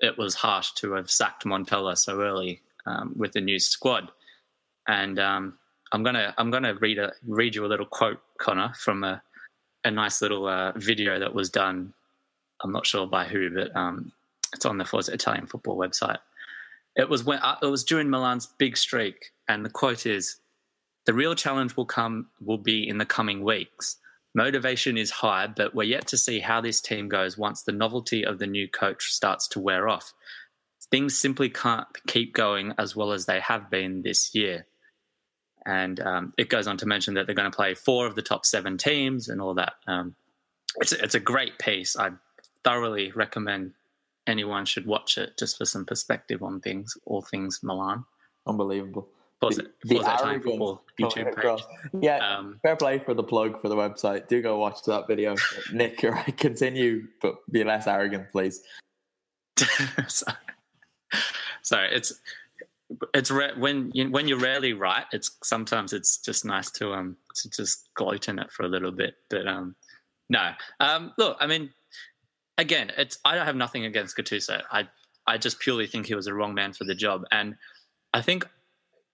it 0.00 0.18
was 0.18 0.34
harsh 0.34 0.72
to 0.72 0.92
have 0.92 1.10
sacked 1.10 1.44
Montella 1.44 1.96
so 1.96 2.20
early 2.20 2.62
um, 2.86 3.14
with 3.16 3.32
the 3.32 3.40
new 3.40 3.58
squad. 3.58 4.10
And 4.88 5.18
um, 5.18 5.58
I'm 5.92 6.02
gonna 6.02 6.34
I'm 6.36 6.50
gonna 6.50 6.74
read 6.74 6.98
a 6.98 7.12
read 7.26 7.54
you 7.54 7.64
a 7.64 7.68
little 7.68 7.86
quote, 7.86 8.20
Connor, 8.38 8.72
from 8.78 9.04
a 9.04 9.22
a 9.84 9.90
nice 9.90 10.20
little 10.20 10.46
uh, 10.46 10.72
video 10.76 11.18
that 11.18 11.34
was 11.34 11.48
done. 11.48 11.94
I'm 12.62 12.72
not 12.72 12.86
sure 12.86 13.06
by 13.06 13.26
who, 13.26 13.50
but 13.54 13.74
um, 13.76 14.12
it's 14.52 14.66
on 14.66 14.78
the 14.78 14.84
Forza 14.84 15.12
Italian 15.12 15.46
football 15.46 15.78
website. 15.78 16.18
It 16.96 17.08
was 17.08 17.24
when 17.24 17.38
uh, 17.38 17.56
it 17.62 17.66
was 17.66 17.84
during 17.84 18.10
Milan's 18.10 18.46
big 18.58 18.76
streak, 18.76 19.32
and 19.48 19.64
the 19.64 19.70
quote 19.70 20.06
is, 20.06 20.36
"The 21.04 21.14
real 21.14 21.34
challenge 21.34 21.76
will 21.76 21.86
come 21.86 22.28
will 22.40 22.58
be 22.58 22.88
in 22.88 22.98
the 22.98 23.06
coming 23.06 23.44
weeks. 23.44 23.96
Motivation 24.34 24.98
is 24.98 25.10
high, 25.10 25.46
but 25.46 25.74
we're 25.74 25.84
yet 25.84 26.06
to 26.08 26.18
see 26.18 26.40
how 26.40 26.60
this 26.60 26.80
team 26.80 27.08
goes 27.08 27.38
once 27.38 27.62
the 27.62 27.72
novelty 27.72 28.24
of 28.24 28.38
the 28.38 28.46
new 28.46 28.68
coach 28.68 29.12
starts 29.12 29.48
to 29.48 29.60
wear 29.60 29.88
off. 29.88 30.12
Things 30.90 31.18
simply 31.18 31.48
can't 31.48 31.86
keep 32.06 32.34
going 32.34 32.74
as 32.76 32.94
well 32.94 33.12
as 33.12 33.26
they 33.26 33.40
have 33.40 33.70
been 33.70 34.02
this 34.02 34.34
year." 34.34 34.66
And 35.66 35.98
um, 36.00 36.32
it 36.38 36.48
goes 36.48 36.68
on 36.68 36.76
to 36.78 36.86
mention 36.86 37.14
that 37.14 37.26
they're 37.26 37.34
going 37.34 37.50
to 37.50 37.56
play 37.56 37.74
four 37.74 38.06
of 38.06 38.14
the 38.14 38.22
top 38.22 38.46
seven 38.46 38.78
teams 38.78 39.28
and 39.28 39.42
all 39.42 39.52
that. 39.54 39.74
Um, 39.88 40.14
it's, 40.76 40.92
it's 40.92 41.16
a 41.16 41.20
great 41.20 41.58
piece. 41.58 41.96
I 41.96 42.10
thoroughly 42.62 43.10
recommend 43.12 43.72
anyone 44.26 44.64
should 44.64 44.86
watch 44.86 45.18
it 45.18 45.36
just 45.36 45.58
for 45.58 45.64
some 45.64 45.84
perspective 45.84 46.42
on 46.42 46.60
things, 46.60 46.96
all 47.04 47.22
things 47.22 47.60
Milan. 47.62 48.04
Unbelievable. 48.46 49.08
Pause 49.40 49.58
it. 49.58 49.66
pause 49.88 50.04
the 50.04 50.40
football 50.42 50.82
YouTube 50.98 51.36
page. 51.36 51.62
Yeah, 52.00 52.36
um, 52.36 52.58
fair 52.62 52.76
play 52.76 52.98
for 52.98 53.12
the 53.12 53.22
plug 53.22 53.60
for 53.60 53.68
the 53.68 53.76
website. 53.76 54.28
Do 54.28 54.40
go 54.40 54.56
watch 54.58 54.82
that 54.86 55.06
video. 55.06 55.36
Nick, 55.72 56.02
Or 56.04 56.12
right, 56.12 56.36
continue, 56.36 57.08
but 57.20 57.36
be 57.50 57.62
less 57.62 57.86
arrogant, 57.86 58.30
please. 58.30 58.62
sorry. 60.08 60.36
sorry, 61.62 61.94
it's 61.94 62.14
it's 63.14 63.30
re- 63.30 63.52
when 63.56 63.90
you, 63.94 64.10
when 64.10 64.28
you're 64.28 64.38
rarely 64.38 64.72
right. 64.72 65.04
It's 65.12 65.36
sometimes 65.42 65.92
it's 65.92 66.18
just 66.18 66.44
nice 66.44 66.70
to 66.72 66.92
um 66.92 67.16
to 67.36 67.50
just 67.50 67.88
gloat 67.94 68.28
in 68.28 68.38
it 68.38 68.50
for 68.50 68.64
a 68.64 68.68
little 68.68 68.92
bit. 68.92 69.14
But 69.30 69.46
um 69.46 69.74
no, 70.28 70.52
um 70.80 71.12
look, 71.18 71.36
I 71.40 71.46
mean, 71.46 71.70
again, 72.58 72.92
it's 72.96 73.18
I 73.24 73.34
don't 73.34 73.46
have 73.46 73.56
nothing 73.56 73.84
against 73.84 74.16
Gattuso. 74.16 74.62
I 74.70 74.88
I 75.26 75.38
just 75.38 75.58
purely 75.60 75.86
think 75.86 76.06
he 76.06 76.14
was 76.14 76.26
the 76.26 76.34
wrong 76.34 76.54
man 76.54 76.72
for 76.72 76.84
the 76.84 76.94
job, 76.94 77.24
and 77.32 77.56
I 78.14 78.22
think 78.22 78.48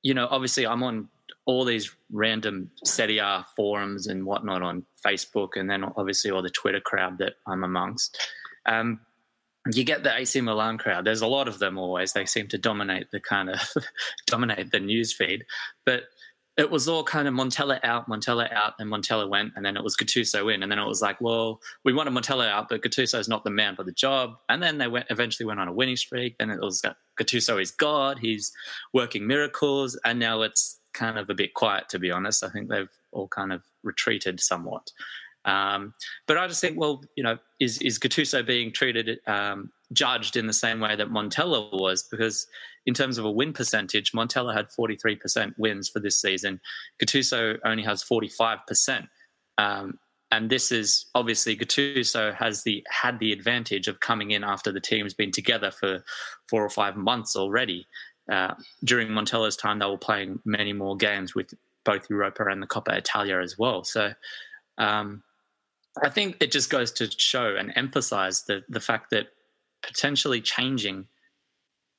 you 0.02 0.14
know 0.14 0.28
obviously 0.30 0.66
I'm 0.66 0.82
on 0.82 1.08
all 1.44 1.64
these 1.64 1.90
random 2.10 2.70
Serie 2.84 3.18
A 3.18 3.44
forums 3.56 4.06
and 4.06 4.24
whatnot 4.24 4.62
on 4.62 4.84
Facebook, 5.04 5.56
and 5.56 5.68
then 5.68 5.84
obviously 5.96 6.30
all 6.30 6.42
the 6.42 6.50
Twitter 6.50 6.80
crowd 6.80 7.18
that 7.18 7.34
I'm 7.46 7.64
amongst. 7.64 8.18
Um, 8.66 9.00
you 9.70 9.84
get 9.84 10.02
the 10.02 10.16
AC 10.16 10.40
Milan 10.40 10.78
crowd. 10.78 11.04
There's 11.04 11.20
a 11.20 11.26
lot 11.26 11.48
of 11.48 11.58
them 11.58 11.78
always. 11.78 12.12
They 12.12 12.26
seem 12.26 12.48
to 12.48 12.58
dominate 12.58 13.10
the 13.10 13.20
kind 13.20 13.50
of 13.50 13.60
dominate 14.26 14.72
the 14.72 14.80
news 14.80 15.12
feed. 15.12 15.44
But 15.86 16.04
it 16.56 16.70
was 16.70 16.86
all 16.86 17.02
kind 17.02 17.26
of 17.26 17.34
Montella 17.34 17.82
out, 17.82 18.08
Montella 18.08 18.52
out, 18.52 18.74
and 18.78 18.90
Montella 18.90 19.28
went, 19.28 19.52
and 19.56 19.64
then 19.64 19.76
it 19.76 19.82
was 19.82 19.96
Gattuso 19.96 20.52
in, 20.52 20.62
and 20.62 20.70
then 20.70 20.78
it 20.78 20.86
was 20.86 21.00
like, 21.00 21.18
well, 21.20 21.60
we 21.82 21.94
wanted 21.94 22.12
Montella 22.12 22.46
out, 22.46 22.68
but 22.68 22.82
Gattuso's 22.82 23.28
not 23.28 23.42
the 23.44 23.50
man 23.50 23.74
for 23.74 23.84
the 23.84 23.92
job. 23.92 24.36
And 24.50 24.62
then 24.62 24.76
they 24.76 24.88
went 24.88 25.06
eventually 25.08 25.46
went 25.46 25.60
on 25.60 25.68
a 25.68 25.72
winning 25.72 25.96
streak. 25.96 26.36
Then 26.38 26.50
it 26.50 26.60
was 26.60 26.82
Gattuso 27.18 27.60
is 27.60 27.70
God, 27.70 28.18
he's 28.18 28.52
working 28.92 29.26
miracles, 29.26 29.98
and 30.04 30.18
now 30.18 30.42
it's 30.42 30.78
kind 30.92 31.18
of 31.18 31.30
a 31.30 31.34
bit 31.34 31.54
quiet 31.54 31.88
to 31.88 31.98
be 31.98 32.10
honest. 32.10 32.44
I 32.44 32.50
think 32.50 32.68
they've 32.68 32.90
all 33.12 33.28
kind 33.28 33.52
of 33.52 33.62
retreated 33.82 34.40
somewhat. 34.40 34.90
Um, 35.44 35.94
but 36.26 36.38
I 36.38 36.46
just 36.46 36.60
think, 36.60 36.78
well, 36.78 37.02
you 37.16 37.24
know, 37.24 37.38
is 37.60 37.78
is 37.78 37.98
Gattuso 37.98 38.46
being 38.46 38.72
treated, 38.72 39.18
um, 39.26 39.70
judged 39.92 40.36
in 40.36 40.46
the 40.46 40.52
same 40.52 40.80
way 40.80 40.96
that 40.96 41.10
Montella 41.10 41.72
was? 41.72 42.04
Because 42.04 42.46
in 42.86 42.94
terms 42.94 43.18
of 43.18 43.24
a 43.24 43.30
win 43.30 43.52
percentage, 43.52 44.12
Montella 44.12 44.54
had 44.54 44.68
43% 44.68 45.54
wins 45.58 45.88
for 45.88 46.00
this 46.00 46.20
season. 46.20 46.60
Gattuso 47.00 47.58
only 47.64 47.82
has 47.84 48.02
45%. 48.02 49.08
Um, 49.58 49.98
and 50.30 50.48
this 50.48 50.72
is 50.72 51.06
obviously 51.14 51.56
Gattuso 51.56 52.34
has 52.34 52.62
the 52.62 52.84
had 52.90 53.18
the 53.18 53.32
advantage 53.32 53.86
of 53.86 54.00
coming 54.00 54.30
in 54.30 54.42
after 54.42 54.72
the 54.72 54.80
team's 54.80 55.12
been 55.12 55.30
together 55.30 55.70
for 55.70 56.02
four 56.48 56.64
or 56.64 56.70
five 56.70 56.96
months 56.96 57.36
already. 57.36 57.86
Uh, 58.30 58.54
during 58.84 59.08
Montella's 59.08 59.56
time, 59.56 59.78
they 59.78 59.86
were 59.86 59.98
playing 59.98 60.40
many 60.44 60.72
more 60.72 60.96
games 60.96 61.34
with 61.34 61.52
both 61.84 62.08
Europa 62.08 62.44
and 62.44 62.62
the 62.62 62.66
Coppa 62.66 62.96
Italia 62.96 63.40
as 63.40 63.58
well. 63.58 63.84
So 63.84 64.14
um, 64.78 65.22
I 66.00 66.08
think 66.08 66.36
it 66.40 66.52
just 66.52 66.70
goes 66.70 66.90
to 66.92 67.10
show 67.10 67.56
and 67.56 67.72
emphasize 67.76 68.44
the 68.44 68.62
the 68.68 68.80
fact 68.80 69.10
that 69.10 69.28
potentially 69.82 70.40
changing 70.40 71.06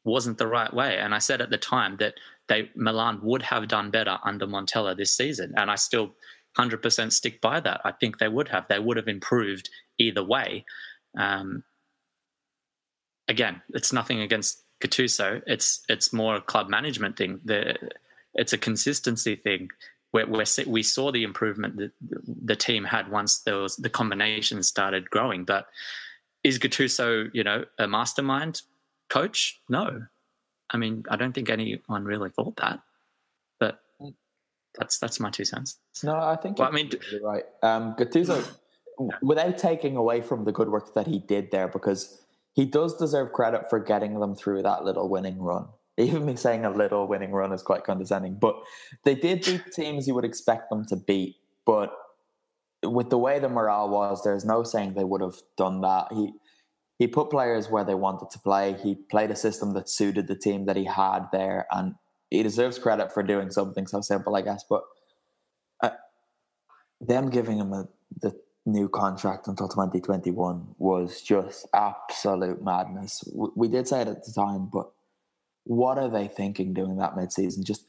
wasn't 0.03 0.37
the 0.37 0.47
right 0.47 0.73
way. 0.73 0.97
And 0.97 1.13
I 1.13 1.19
said 1.19 1.41
at 1.41 1.49
the 1.49 1.57
time 1.57 1.97
that 1.97 2.15
they 2.47 2.69
Milan 2.75 3.19
would 3.21 3.43
have 3.43 3.67
done 3.67 3.91
better 3.91 4.17
under 4.23 4.47
Montella 4.47 4.95
this 4.95 5.15
season, 5.15 5.53
and 5.55 5.69
I 5.69 5.75
still 5.75 6.13
100% 6.57 7.11
stick 7.11 7.41
by 7.41 7.59
that. 7.59 7.81
I 7.83 7.91
think 7.91 8.19
they 8.19 8.27
would 8.27 8.49
have. 8.49 8.67
They 8.67 8.79
would 8.79 8.97
have 8.97 9.07
improved 9.07 9.69
either 9.97 10.23
way. 10.23 10.65
Um, 11.17 11.63
again, 13.27 13.61
it's 13.69 13.93
nothing 13.93 14.21
against 14.21 14.63
Gattuso. 14.81 15.41
It's 15.47 15.83
it's 15.87 16.13
more 16.13 16.35
a 16.35 16.41
club 16.41 16.69
management 16.69 17.17
thing. 17.17 17.39
The, 17.45 17.77
it's 18.33 18.53
a 18.53 18.57
consistency 18.57 19.35
thing 19.35 19.69
where, 20.13 20.27
where 20.27 20.45
we 20.67 20.83
saw 20.83 21.11
the 21.11 21.23
improvement 21.23 21.75
that 21.77 21.91
the 22.45 22.55
team 22.55 22.83
had 22.83 23.09
once 23.09 23.39
there 23.39 23.57
was 23.57 23.77
the 23.77 23.89
combination 23.89 24.61
started 24.61 25.09
growing. 25.09 25.43
But 25.43 25.65
is 26.43 26.59
Gattuso, 26.59 27.31
you 27.33 27.43
know, 27.43 27.65
a 27.79 27.87
mastermind 27.87 28.61
coach? 29.09 29.59
No. 29.69 30.03
I 30.69 30.77
mean, 30.77 31.03
I 31.09 31.15
don't 31.15 31.33
think 31.33 31.49
anyone 31.49 32.05
really 32.05 32.29
thought 32.29 32.57
that. 32.57 32.79
But 33.59 33.79
that's 34.77 34.99
that's 34.99 35.19
my 35.19 35.31
two 35.31 35.45
cents. 35.45 35.79
No, 36.03 36.15
I 36.15 36.35
think 36.35 36.59
well, 36.59 36.67
I 36.67 36.71
mean, 36.71 36.91
right. 37.23 37.45
Um, 37.63 37.95
Gattuso, 37.95 38.47
without 39.23 39.57
taking 39.57 39.95
away 39.97 40.21
from 40.21 40.45
the 40.45 40.51
good 40.51 40.69
work 40.69 40.93
that 40.93 41.07
he 41.07 41.17
did 41.17 41.49
there, 41.49 41.67
because 41.67 42.21
he 42.53 42.65
does 42.65 42.95
deserve 42.97 43.33
credit 43.33 43.67
for 43.67 43.79
getting 43.79 44.19
them 44.19 44.35
through 44.35 44.61
that 44.61 44.85
little 44.85 45.09
winning 45.09 45.39
run. 45.39 45.69
Even 45.97 46.25
me 46.25 46.35
saying 46.35 46.65
a 46.65 46.71
little 46.71 47.07
winning 47.07 47.31
run 47.31 47.53
is 47.53 47.61
quite 47.61 47.83
condescending, 47.83 48.37
but 48.39 48.55
they 49.03 49.15
did 49.15 49.45
beat 49.45 49.61
teams 49.73 50.07
you 50.07 50.15
would 50.15 50.25
expect 50.25 50.69
them 50.69 50.85
to 50.87 50.95
beat. 50.95 51.35
But 51.65 51.93
with 52.83 53.09
the 53.09 53.17
way 53.17 53.39
the 53.39 53.49
morale 53.49 53.89
was, 53.89 54.23
there's 54.23 54.45
no 54.45 54.63
saying 54.63 54.93
they 54.93 55.03
would 55.03 55.21
have 55.21 55.35
done 55.57 55.81
that. 55.81 56.07
He 56.11 56.33
he 56.99 57.07
put 57.07 57.29
players 57.29 57.69
where 57.69 57.83
they 57.83 57.95
wanted 57.95 58.29
to 58.31 58.39
play. 58.39 58.75
He 58.81 58.95
played 58.95 59.31
a 59.31 59.35
system 59.35 59.73
that 59.73 59.89
suited 59.89 60.27
the 60.27 60.35
team 60.35 60.65
that 60.65 60.75
he 60.75 60.85
had 60.85 61.27
there, 61.31 61.67
and 61.71 61.95
he 62.29 62.43
deserves 62.43 62.79
credit 62.79 63.11
for 63.11 63.23
doing 63.23 63.51
something 63.51 63.87
so 63.87 64.01
simple, 64.01 64.35
I 64.35 64.41
guess. 64.41 64.63
But 64.67 64.83
uh, 65.81 65.91
them 67.01 67.29
giving 67.29 67.57
him 67.57 67.73
a 67.73 67.87
the 68.21 68.39
new 68.65 68.87
contract 68.87 69.47
until 69.47 69.67
2021 69.67 70.75
was 70.77 71.21
just 71.21 71.67
absolute 71.73 72.63
madness. 72.63 73.23
We 73.33 73.67
did 73.67 73.87
say 73.87 74.01
it 74.01 74.07
at 74.07 74.23
the 74.23 74.31
time, 74.31 74.69
but 74.71 74.91
what 75.63 75.97
are 75.97 76.09
they 76.09 76.27
thinking 76.27 76.73
doing 76.73 76.97
that 76.97 77.15
mid-season? 77.15 77.63
Just 77.63 77.85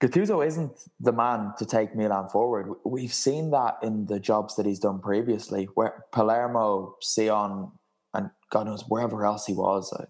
Gattuso 0.00 0.46
isn't 0.46 0.72
the 1.00 1.12
man 1.12 1.52
to 1.58 1.66
take 1.66 1.96
Milan 1.96 2.28
forward. 2.28 2.72
We've 2.84 3.12
seen 3.12 3.50
that 3.50 3.78
in 3.82 4.06
the 4.06 4.20
jobs 4.20 4.54
that 4.56 4.66
he's 4.66 4.78
done 4.78 5.00
previously, 5.00 5.68
where 5.74 6.04
Palermo, 6.12 6.94
Sion, 7.02 7.72
and 8.14 8.30
God 8.50 8.66
knows 8.66 8.84
wherever 8.86 9.26
else 9.26 9.46
he 9.46 9.54
was. 9.54 9.92
I 9.98 10.04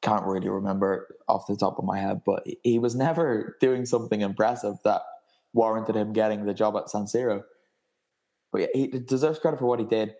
can't 0.00 0.24
really 0.26 0.48
remember 0.48 1.16
off 1.28 1.48
the 1.48 1.56
top 1.56 1.78
of 1.78 1.84
my 1.84 1.98
head, 1.98 2.22
but 2.24 2.46
he 2.62 2.78
was 2.78 2.94
never 2.94 3.56
doing 3.60 3.84
something 3.84 4.20
impressive 4.20 4.76
that 4.84 5.02
warranted 5.52 5.96
him 5.96 6.12
getting 6.12 6.44
the 6.44 6.54
job 6.54 6.76
at 6.76 6.88
San 6.88 7.06
Siro. 7.06 7.42
But 8.52 8.68
he 8.74 8.86
deserves 8.86 9.40
credit 9.40 9.58
for 9.58 9.66
what 9.66 9.80
he 9.80 9.86
did, 9.86 10.14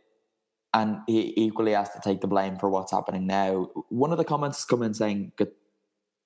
and 0.74 0.98
he 1.06 1.32
equally 1.36 1.72
has 1.72 1.90
to 1.90 2.00
take 2.02 2.22
the 2.22 2.26
blame 2.26 2.58
for 2.58 2.68
what's 2.70 2.90
happening 2.90 3.28
now. 3.28 3.70
One 3.88 4.10
of 4.10 4.18
the 4.18 4.24
comments 4.24 4.58
has 4.58 4.64
come 4.64 4.82
in 4.82 4.94
saying 4.94 5.32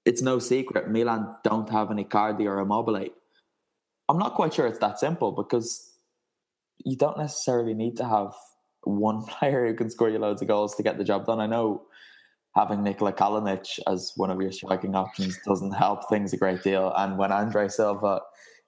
it's 0.07 0.23
no 0.23 0.39
secret 0.39 0.89
Milan 0.89 1.35
don't 1.43 1.69
have 1.69 1.91
any 1.91 2.05
Icardi 2.05 2.47
or 2.47 2.61
Immobile. 2.61 3.09
I'm 4.09 4.19
not 4.19 4.35
quite 4.35 4.55
sure 4.55 4.67
it's 4.67 4.79
that 4.79 5.01
simple 5.01 5.33
because 5.33 5.93
you 6.85 6.97
don't 6.97 7.19
necessarily 7.19 7.75
need 7.75 7.97
to 7.97 8.09
have 8.09 8.33
one 8.85 9.25
player 9.27 9.67
who 9.67 9.75
can 9.75 9.91
score 9.91 10.09
you 10.09 10.19
loads 10.19 10.41
of 10.41 10.49
goals 10.49 10.77
to 10.77 10.83
get 10.85 10.97
the 10.97 11.05
job 11.05 11.27
done. 11.27 11.41
I 11.41 11.47
know 11.47 11.83
having 12.55 12.85
Nikola 12.85 13.13
Kalinic 13.13 13.81
as 13.89 14.13
one 14.17 14.31
of 14.31 14.41
your 14.41 14.53
striking 14.53 14.95
options 14.95 15.39
doesn't 15.45 15.73
help 15.73 16.09
things 16.09 16.33
a 16.33 16.37
great 16.37 16.63
deal. 16.63 16.93
And 16.97 17.19
when 17.19 17.33
Andre 17.33 17.69
Silva 17.69 18.21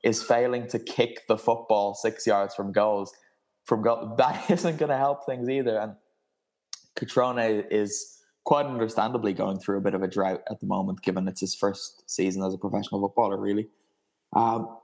is 0.03 0.23
failing 0.23 0.67
to 0.69 0.79
kick 0.79 1.27
the 1.29 1.39
football 1.39 1.95
six 1.95 2.27
yards 2.27 2.55
from 2.55 2.73
goals, 2.73 3.13
from 3.65 3.83
goal, 3.83 4.15
that 4.19 4.51
isn't 4.51 4.77
going 4.77 4.91
to 4.91 4.97
help 4.97 5.25
things 5.25 5.49
either. 5.49 5.79
And 5.79 5.95
Cutrone 6.99 7.65
is 7.71 8.18
quite 8.49 8.65
understandably 8.65 9.35
going 9.35 9.59
through 9.59 9.77
a 9.77 9.81
bit 9.83 9.93
of 9.93 10.03
a 10.03 10.09
drought 10.09 10.41
at 10.51 10.59
the 10.59 10.67
moment, 10.67 11.03
given 11.03 11.29
it's 11.29 11.43
his 11.43 11.55
first 11.55 12.03
season 12.11 12.43
as 12.43 12.55
a 12.55 12.57
professional 12.57 12.99
footballer, 12.99 13.37
really. 13.39 13.69
Um, 14.35 14.75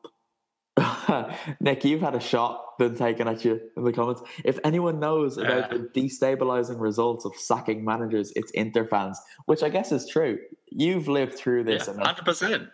Nick, 1.61 1.83
you've 1.83 2.03
had 2.03 2.15
a 2.15 2.21
shot 2.21 2.77
been 2.79 2.95
taken 2.95 3.27
at 3.27 3.43
you 3.43 3.59
in 3.75 3.85
the 3.85 3.93
comments. 3.95 4.21
If 4.45 4.59
anyone 4.65 5.01
knows 5.01 5.39
about 5.39 5.71
the 5.71 5.79
destabilizing 5.99 6.79
results 6.79 7.25
of 7.25 7.35
sacking 7.37 7.87
managers, 7.87 8.35
it's 8.37 8.51
Inter 8.51 8.85
fans, 8.85 9.19
which 9.47 9.63
I 9.63 9.71
guess 9.71 9.93
is 9.93 10.07
true. 10.07 10.41
You've 10.69 11.09
lived 11.09 11.35
through 11.35 11.65
this. 11.65 11.87
Hundred 11.87 12.27
percent. 12.27 12.69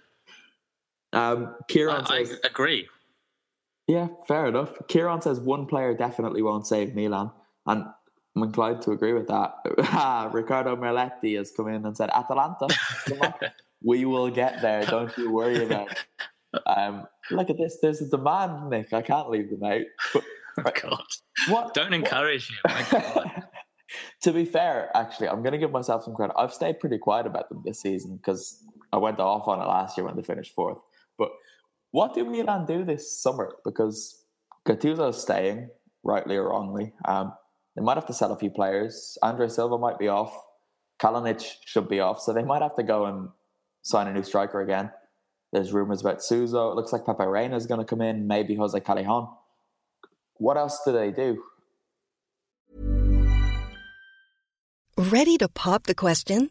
Um, 1.13 1.55
Kieran 1.69 2.05
I, 2.07 2.25
says, 2.25 2.41
I 2.43 2.49
agree. 2.49 2.89
Yeah, 3.87 4.09
fair 4.27 4.47
enough. 4.47 4.73
Kieran 4.89 5.23
says 5.23 5.39
one 5.39 5.67
player 5.67 5.95
definitely 5.95 6.43
won't 6.43 6.67
save 6.67 6.97
Milan, 6.97 7.31
and 7.65 7.85
I'm 8.37 8.45
inclined 8.45 8.83
to 8.83 8.93
agree 8.93 9.13
with 9.13 9.27
that. 9.29 9.55
Ricardo 10.33 10.77
Merletti 10.77 11.37
has 11.37 11.51
come 11.51 11.69
in 11.69 11.85
and 11.85 11.97
said, 11.97 12.11
Atalanta, 12.11 12.69
we 13.83 14.05
will 14.05 14.31
get 14.31 14.63
there. 14.63 14.85
Don't 14.87 15.17
you 15.19 15.33
worry 15.33 15.65
about 15.65 15.91
it. 15.91 15.99
Um, 16.67 17.07
look 17.31 17.51
at 17.51 17.59
this. 17.59 17.79
There's 17.83 18.01
a 18.01 18.09
demand, 18.09 18.71
Nick. 18.71 18.93
I 18.93 19.03
can't 19.03 19.31
leave 19.31 19.51
them 19.51 19.65
out. 19.65 19.83
But, 20.15 20.25
oh, 20.67 20.89
God. 20.89 21.03
What, 21.49 21.75
Don't 21.75 21.93
encourage 21.93 22.53
what? 22.63 22.87
him. 22.87 23.43
to 24.23 24.33
be 24.33 24.45
fair, 24.45 24.91
actually, 24.95 25.29
I'm 25.29 25.43
going 25.43 25.53
to 25.53 25.59
give 25.59 25.73
myself 25.73 26.05
some 26.05 26.15
credit. 26.15 26.35
I've 26.39 26.55
stayed 26.55 26.79
pretty 26.79 26.99
quiet 26.99 27.27
about 27.27 27.49
them 27.49 27.63
this 27.65 27.81
season 27.81 28.17
because 28.17 28.65
I 28.93 28.99
went 28.99 29.19
off 29.19 29.49
on 29.49 29.61
it 29.61 29.67
last 29.67 29.97
year 29.97 30.07
when 30.07 30.17
they 30.17 30.23
finished 30.23 30.55
fourth. 30.55 30.79
But 31.19 31.31
what 31.91 32.15
do 32.15 32.25
Milan 32.25 32.67
do 32.67 32.85
this 32.85 33.21
summer? 33.21 33.57
Because 33.65 34.25
Gattuso 34.67 35.11
is 35.11 35.17
staying, 35.17 35.71
rightly 36.05 36.37
or 36.37 36.51
wrongly. 36.51 36.93
Um, 37.05 37.33
they 37.81 37.85
might 37.87 37.97
have 37.97 38.07
to 38.09 38.13
sell 38.13 38.31
a 38.31 38.37
few 38.37 38.51
players. 38.51 39.17
Andre 39.23 39.49
Silva 39.49 39.79
might 39.79 39.99
be 39.99 40.07
off. 40.07 40.39
Kalinic 41.01 41.43
should 41.65 41.89
be 41.89 41.99
off. 41.99 42.21
So 42.21 42.35
they 42.35 42.43
might 42.43 42.61
have 42.61 42.77
to 42.77 42.83
go 42.83 43.07
and 43.07 43.31
sign 43.81 44.07
a 44.07 44.13
new 44.13 44.23
striker 44.23 44.61
again. 44.61 44.91
There's 45.51 45.73
rumours 45.73 46.03
about 46.03 46.23
Suso. 46.23 46.73
It 46.73 46.77
looks 46.77 46.93
like 46.93 47.07
Pepe 47.07 47.25
Reina 47.25 47.57
is 47.57 47.67
going 47.67 47.81
to 47.81 47.87
come 47.87 48.03
in. 48.03 48.27
Maybe 48.27 48.55
Jose 48.55 48.79
Callejon. 48.81 49.35
What 50.35 50.59
else 50.59 50.83
do 50.85 50.93
they 50.93 51.11
do? 51.11 51.43
Ready 54.99 55.39
to 55.39 55.49
pop 55.49 55.85
the 55.85 55.95
question? 55.95 56.51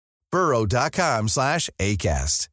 burrow.com 0.31 1.27
slash 1.27 1.69
ACAST. 1.79 2.47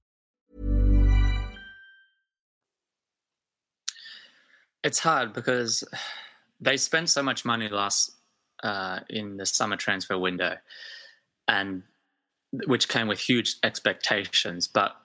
It's 4.85 5.01
hard 5.01 5.33
because 5.33 5.85
they 6.61 6.77
spent 6.77 7.11
so 7.11 7.23
much 7.23 7.45
money 7.45 7.69
last 7.69 8.13
uh, 8.63 9.01
in 9.11 9.37
the 9.37 9.47
summer 9.47 9.77
transfer 9.77 10.19
window, 10.19 10.57
and 11.47 11.83
which 12.67 12.89
came 12.89 13.09
with 13.09 13.19
huge 13.19 13.57
expectations. 13.63 14.69
But 14.69 14.97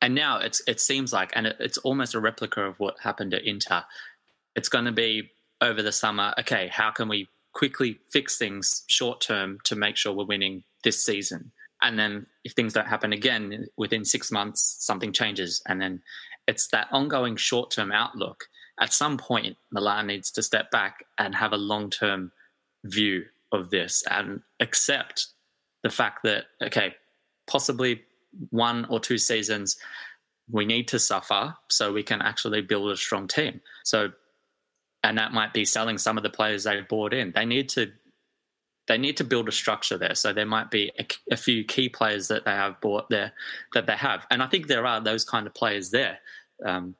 and 0.00 0.14
now 0.14 0.38
it's 0.38 0.62
it 0.66 0.80
seems 0.80 1.12
like, 1.12 1.32
and 1.34 1.46
it, 1.46 1.56
it's 1.58 1.78
almost 1.78 2.14
a 2.14 2.20
replica 2.20 2.62
of 2.62 2.78
what 2.78 3.00
happened 3.00 3.34
at 3.34 3.44
Inter. 3.44 3.84
It's 4.54 4.68
going 4.68 4.84
to 4.84 4.92
be 4.92 5.30
over 5.60 5.82
the 5.82 5.92
summer. 5.92 6.32
Okay, 6.40 6.68
how 6.68 6.90
can 6.90 7.08
we 7.08 7.28
quickly 7.52 7.98
fix 8.10 8.38
things 8.38 8.84
short 8.86 9.20
term 9.20 9.58
to 9.64 9.74
make 9.74 9.96
sure 9.96 10.12
we're 10.12 10.24
winning 10.24 10.64
this 10.84 11.04
season? 11.04 11.52
And 11.82 11.98
then 11.98 12.26
if 12.44 12.52
things 12.52 12.72
don't 12.72 12.86
happen 12.86 13.12
again 13.12 13.66
within 13.76 14.04
six 14.04 14.32
months, 14.32 14.76
something 14.80 15.12
changes, 15.12 15.62
and 15.66 15.80
then 15.80 16.02
it's 16.46 16.68
that 16.68 16.88
ongoing 16.90 17.36
short 17.36 17.70
term 17.70 17.92
outlook. 17.92 18.44
At 18.78 18.92
some 18.92 19.16
point, 19.16 19.56
Milan 19.70 20.06
needs 20.06 20.30
to 20.32 20.42
step 20.42 20.70
back 20.70 21.04
and 21.18 21.34
have 21.34 21.52
a 21.52 21.58
long 21.58 21.90
term 21.90 22.32
view 22.84 23.24
of 23.52 23.70
this 23.70 24.04
and 24.10 24.40
accept 24.60 25.28
the 25.82 25.90
fact 25.90 26.22
that 26.24 26.44
okay, 26.62 26.94
possibly 27.46 28.02
one 28.50 28.86
or 28.86 29.00
two 29.00 29.18
seasons, 29.18 29.76
we 30.50 30.64
need 30.64 30.88
to 30.88 30.98
suffer 30.98 31.56
so 31.68 31.92
we 31.92 32.02
can 32.02 32.22
actually 32.22 32.60
build 32.60 32.90
a 32.90 32.96
strong 32.96 33.28
team. 33.28 33.60
So, 33.84 34.12
and 35.02 35.18
that 35.18 35.32
might 35.32 35.52
be 35.52 35.64
selling 35.64 35.98
some 35.98 36.16
of 36.16 36.22
the 36.22 36.30
players 36.30 36.64
they've 36.64 36.86
bought 36.86 37.12
in. 37.12 37.32
They 37.34 37.44
need 37.44 37.68
to 37.70 37.92
they 38.88 38.98
need 38.98 39.16
to 39.16 39.24
build 39.24 39.48
a 39.48 39.52
structure 39.52 39.98
there. 39.98 40.14
So 40.14 40.32
there 40.32 40.46
might 40.46 40.70
be 40.70 40.92
a, 40.98 41.06
a, 41.32 41.36
few 41.36 41.64
key 41.64 41.88
players 41.88 42.28
that 42.28 42.44
they 42.44 42.52
have 42.52 42.80
bought 42.80 43.10
there 43.10 43.32
that 43.74 43.86
they 43.86 43.96
have, 43.96 44.26
and 44.30 44.42
I 44.42 44.46
think 44.46 44.66
there 44.66 44.86
are 44.86 45.00
those 45.00 45.24
kind 45.24 45.46
of 45.46 45.54
players 45.54 45.90
there. 45.90 46.18
Um, 46.64 46.94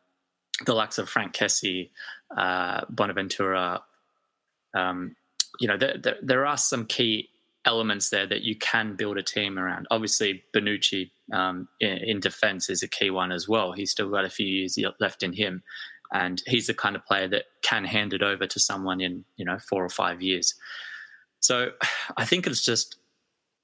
the 0.64 0.74
likes 0.74 0.98
of 0.98 1.08
Franck 1.08 1.34
Kessie, 1.34 1.90
uh, 2.36 2.82
Bonaventura. 2.88 3.82
Um, 4.74 5.16
you 5.60 5.68
know, 5.68 5.76
there, 5.76 5.96
there, 6.02 6.16
there, 6.22 6.46
are 6.46 6.56
some 6.56 6.86
key 6.86 7.30
elements 7.64 8.10
there 8.10 8.26
that 8.26 8.42
you 8.42 8.56
can 8.56 8.94
build 8.94 9.18
a 9.18 9.22
team 9.22 9.58
around. 9.58 9.86
Obviously, 9.90 10.42
Bonucci 10.54 11.10
um, 11.32 11.68
in, 11.80 11.98
in 11.98 12.20
defence 12.20 12.68
is 12.68 12.82
a 12.82 12.88
key 12.88 13.10
one 13.10 13.32
as 13.32 13.48
well. 13.48 13.72
He's 13.72 13.90
still 13.90 14.10
got 14.10 14.24
a 14.24 14.30
few 14.30 14.46
years 14.46 14.78
left 15.00 15.22
in 15.22 15.32
him, 15.32 15.62
and 16.12 16.42
he's 16.46 16.66
the 16.66 16.74
kind 16.74 16.96
of 16.96 17.04
player 17.04 17.28
that 17.28 17.44
can 17.62 17.84
hand 17.84 18.12
it 18.12 18.22
over 18.22 18.46
to 18.46 18.60
someone 18.60 19.00
in 19.00 19.24
you 19.36 19.44
know 19.44 19.58
four 19.58 19.84
or 19.84 19.90
five 19.90 20.22
years. 20.22 20.54
So 21.40 21.70
I 22.16 22.24
think 22.24 22.46
it's 22.46 22.64
just 22.64 22.96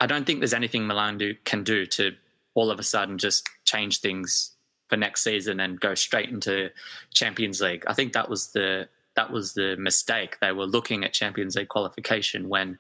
I 0.01 0.07
don't 0.07 0.27
think 0.27 0.41
there's 0.41 0.55
anything 0.55 0.87
Milan 0.87 1.19
do, 1.19 1.35
can 1.45 1.63
do 1.63 1.87
to 1.87 2.13
all 2.55 2.71
of 2.71 2.81
a 2.81 2.83
sudden 2.83 3.19
just 3.19 3.49
change 3.65 4.01
things 4.01 4.51
for 4.89 4.97
next 4.97 5.23
season 5.23 5.61
and 5.61 5.81
go 5.81 5.95
straight 5.95 6.29
into 6.29 6.71
Champions 7.15 7.61
League. 7.61 7.85
I 7.87 7.95
think 7.95 8.13
that 8.13 8.29
was 8.29 8.49
the 8.49 8.89
that 9.15 9.31
was 9.31 9.55
the 9.55 9.77
mistake. 9.79 10.39
They 10.41 10.53
were 10.53 10.67
looking 10.67 11.05
at 11.05 11.13
Champions 11.13 11.57
League 11.57 11.69
qualification 11.69 12.49
when 12.49 12.79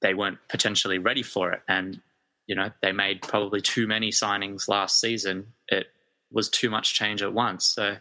they 0.00 0.14
weren't 0.14 0.38
potentially 0.48 0.98
ready 0.98 1.22
for 1.22 1.52
it. 1.52 1.62
And, 1.68 2.00
you 2.46 2.54
know, 2.54 2.70
they 2.82 2.92
made 2.92 3.22
probably 3.22 3.60
too 3.60 3.86
many 3.86 4.10
signings 4.10 4.68
last 4.68 5.00
season. 5.00 5.46
It 5.68 5.86
was 6.30 6.48
too 6.48 6.70
much 6.70 6.94
change 6.94 7.22
at 7.22 7.32
once. 7.32 7.64
So 7.64 7.96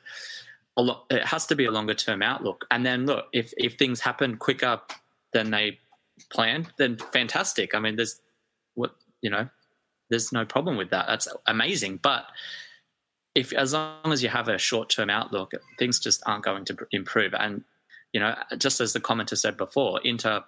a 0.78 0.82
lot. 0.82 1.06
it 1.10 1.26
has 1.26 1.46
to 1.48 1.56
be 1.56 1.66
a 1.66 1.72
longer 1.72 1.94
term 1.94 2.22
outlook. 2.22 2.66
And 2.72 2.86
then 2.86 3.06
look, 3.06 3.26
if, 3.34 3.54
if 3.58 3.78
things 3.78 4.00
happen 4.00 4.38
quicker 4.38 4.82
than 5.34 5.52
they 5.52 5.80
planned, 6.32 6.72
then 6.78 6.98
fantastic. 7.12 7.74
I 7.74 7.80
mean, 7.80 7.96
there's 7.96 8.20
what, 8.76 8.96
you 9.22 9.30
know, 9.30 9.48
there's 10.10 10.32
no 10.32 10.46
problem 10.46 10.78
with 10.78 10.90
that. 10.90 11.08
That's 11.08 11.28
amazing. 11.48 12.00
But 12.02 12.26
if 13.34 13.54
as 13.54 13.74
long 13.74 14.12
as 14.12 14.22
you 14.22 14.30
have 14.30 14.50
a 14.50 14.58
short 14.58 14.90
term 14.90 15.10
outlook, 15.10 15.54
things 15.80 16.00
just 16.00 16.22
aren't 16.26 16.44
going 16.44 16.66
to 16.66 16.78
improve. 16.92 17.34
And 17.34 17.64
you 18.14 18.20
know, 18.20 18.36
just 18.58 18.82
as 18.82 18.94
the 18.94 19.00
commenter 19.00 19.38
said 19.38 19.58
before, 19.58 20.02
Inter, 20.04 20.44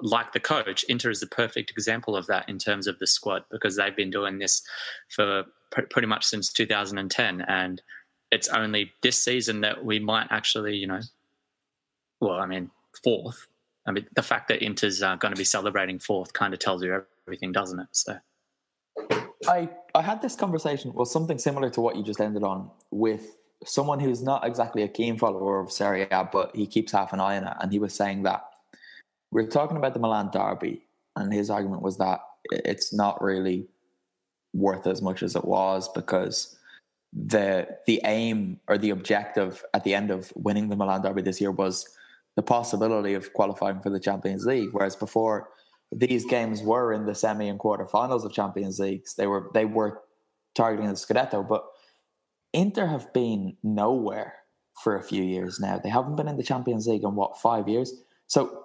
like 0.00 0.32
the 0.32 0.40
coach, 0.40 0.84
Inter 0.84 1.10
is 1.10 1.20
the 1.20 1.26
perfect 1.26 1.70
example 1.70 2.16
of 2.16 2.26
that 2.26 2.48
in 2.48 2.58
terms 2.58 2.86
of 2.86 2.98
the 2.98 3.06
squad 3.06 3.44
because 3.50 3.76
they've 3.76 3.94
been 3.94 4.10
doing 4.10 4.38
this 4.38 4.62
for 5.10 5.44
pr- 5.70 5.82
pretty 5.82 6.08
much 6.08 6.24
since 6.24 6.52
2010, 6.52 7.42
and 7.42 7.82
it's 8.30 8.48
only 8.48 8.92
this 9.02 9.22
season 9.22 9.60
that 9.60 9.84
we 9.84 9.98
might 9.98 10.28
actually, 10.30 10.76
you 10.76 10.86
know, 10.86 11.00
well, 12.20 12.40
I 12.40 12.46
mean, 12.46 12.70
fourth. 13.02 13.46
I 13.86 13.92
mean, 13.92 14.06
the 14.14 14.22
fact 14.22 14.48
that 14.48 14.62
Inter's 14.62 15.02
uh, 15.02 15.16
going 15.16 15.32
to 15.34 15.38
be 15.38 15.44
celebrating 15.44 15.98
fourth 15.98 16.32
kind 16.32 16.54
of 16.54 16.60
tells 16.60 16.82
you 16.82 17.04
everything, 17.26 17.52
doesn't 17.52 17.80
it? 17.80 17.88
So. 17.92 18.18
I 19.46 19.68
I 19.94 20.02
had 20.02 20.22
this 20.22 20.36
conversation, 20.36 20.92
well, 20.94 21.04
something 21.04 21.38
similar 21.38 21.70
to 21.70 21.80
what 21.80 21.96
you 21.96 22.02
just 22.02 22.20
ended 22.20 22.42
on, 22.42 22.70
with 22.90 23.36
someone 23.64 24.00
who's 24.00 24.22
not 24.22 24.46
exactly 24.46 24.82
a 24.82 24.88
keen 24.88 25.18
follower 25.18 25.60
of 25.60 25.70
Serie 25.70 26.06
A, 26.10 26.24
but 26.24 26.54
he 26.54 26.66
keeps 26.66 26.92
half 26.92 27.12
an 27.12 27.20
eye 27.20 27.36
on 27.36 27.44
it, 27.44 27.56
and 27.60 27.72
he 27.72 27.78
was 27.78 27.94
saying 27.94 28.22
that 28.22 28.44
we 29.30 29.42
are 29.42 29.48
talking 29.48 29.76
about 29.76 29.94
the 29.94 30.00
Milan 30.00 30.30
derby, 30.32 30.86
and 31.16 31.32
his 31.32 31.50
argument 31.50 31.82
was 31.82 31.98
that 31.98 32.20
it's 32.50 32.92
not 32.92 33.22
really 33.22 33.66
worth 34.52 34.86
as 34.86 35.02
much 35.02 35.22
as 35.22 35.34
it 35.34 35.44
was 35.44 35.88
because 35.88 36.56
the 37.12 37.66
the 37.86 38.00
aim 38.04 38.60
or 38.68 38.78
the 38.78 38.90
objective 38.90 39.64
at 39.74 39.84
the 39.84 39.94
end 39.94 40.10
of 40.10 40.32
winning 40.36 40.68
the 40.68 40.76
Milan 40.76 41.02
derby 41.02 41.22
this 41.22 41.40
year 41.40 41.50
was 41.50 41.88
the 42.36 42.42
possibility 42.42 43.14
of 43.14 43.32
qualifying 43.32 43.80
for 43.80 43.90
the 43.90 44.00
Champions 44.00 44.44
League, 44.44 44.70
whereas 44.72 44.96
before 44.96 45.48
these 45.92 46.24
games 46.24 46.62
were 46.62 46.92
in 46.92 47.06
the 47.06 47.14
semi 47.14 47.48
and 47.48 47.58
quarterfinals 47.58 48.24
of 48.24 48.32
Champions 48.32 48.78
Leagues. 48.78 49.14
They 49.14 49.26
were 49.26 49.50
they 49.54 49.64
were 49.64 50.02
targeting 50.54 50.88
the 50.88 50.94
Scudetto, 50.94 51.46
but 51.46 51.64
Inter 52.52 52.86
have 52.86 53.12
been 53.12 53.56
nowhere 53.62 54.34
for 54.82 54.96
a 54.96 55.02
few 55.02 55.22
years 55.22 55.60
now. 55.60 55.78
They 55.78 55.88
haven't 55.88 56.16
been 56.16 56.28
in 56.28 56.36
the 56.36 56.42
Champions 56.42 56.86
League 56.86 57.04
in 57.04 57.14
what 57.14 57.40
five 57.40 57.68
years. 57.68 57.92
So 58.26 58.64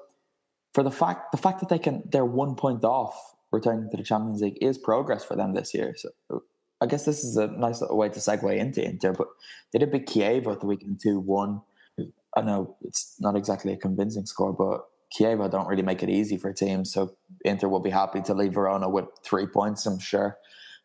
for 0.73 0.83
the 0.83 0.91
fact 0.91 1.31
the 1.31 1.37
fact 1.37 1.59
that 1.59 1.69
they 1.69 1.79
can 1.79 2.03
they're 2.11 2.25
one 2.25 2.55
point 2.55 2.83
off 2.83 3.15
returning 3.51 3.89
to 3.91 3.97
the 3.97 4.03
Champions 4.03 4.41
League 4.41 4.57
is 4.61 4.77
progress 4.77 5.23
for 5.23 5.35
them 5.35 5.53
this 5.53 5.73
year. 5.73 5.95
So 5.97 6.43
I 6.81 6.85
guess 6.85 7.05
this 7.05 7.23
is 7.23 7.35
a 7.35 7.47
nice 7.47 7.81
little 7.81 7.97
way 7.97 8.09
to 8.09 8.19
segue 8.19 8.57
into 8.57 8.83
Inter. 8.83 9.13
But 9.13 9.27
they 9.71 9.79
did 9.79 9.91
beat 9.91 10.07
Chievo 10.07 10.53
at 10.53 10.61
the 10.61 10.67
weekend 10.67 10.99
two 11.01 11.19
one. 11.19 11.61
I 12.35 12.41
know 12.41 12.75
it's 12.81 13.15
not 13.19 13.35
exactly 13.35 13.73
a 13.73 13.77
convincing 13.77 14.25
score, 14.25 14.53
but 14.53 14.85
Chievo 15.17 15.49
don't 15.49 15.67
really 15.67 15.81
make 15.81 16.03
it 16.03 16.09
easy 16.09 16.37
for 16.37 16.53
teams. 16.53 16.93
So 16.93 17.15
Inter 17.43 17.67
will 17.67 17.79
be 17.79 17.89
happy 17.89 18.21
to 18.21 18.33
leave 18.33 18.53
Verona 18.53 18.87
with 18.87 19.05
three 19.23 19.47
points, 19.47 19.85
I'm 19.85 19.99
sure. 19.99 20.37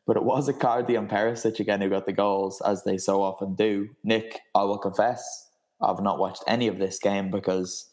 But 0.06 0.16
it 0.16 0.24
was 0.24 0.48
Icardi 0.48 0.98
and 0.98 1.08
Perisic 1.08 1.60
again 1.60 1.80
who 1.80 1.88
got 1.88 2.06
the 2.06 2.12
goals, 2.12 2.60
as 2.62 2.84
they 2.84 2.98
so 2.98 3.22
often 3.22 3.54
do. 3.54 3.90
Nick, 4.02 4.40
I 4.54 4.64
will 4.64 4.78
confess, 4.78 5.50
I've 5.80 6.02
not 6.02 6.18
watched 6.18 6.44
any 6.46 6.68
of 6.68 6.78
this 6.78 6.98
game 6.98 7.30
because 7.30 7.90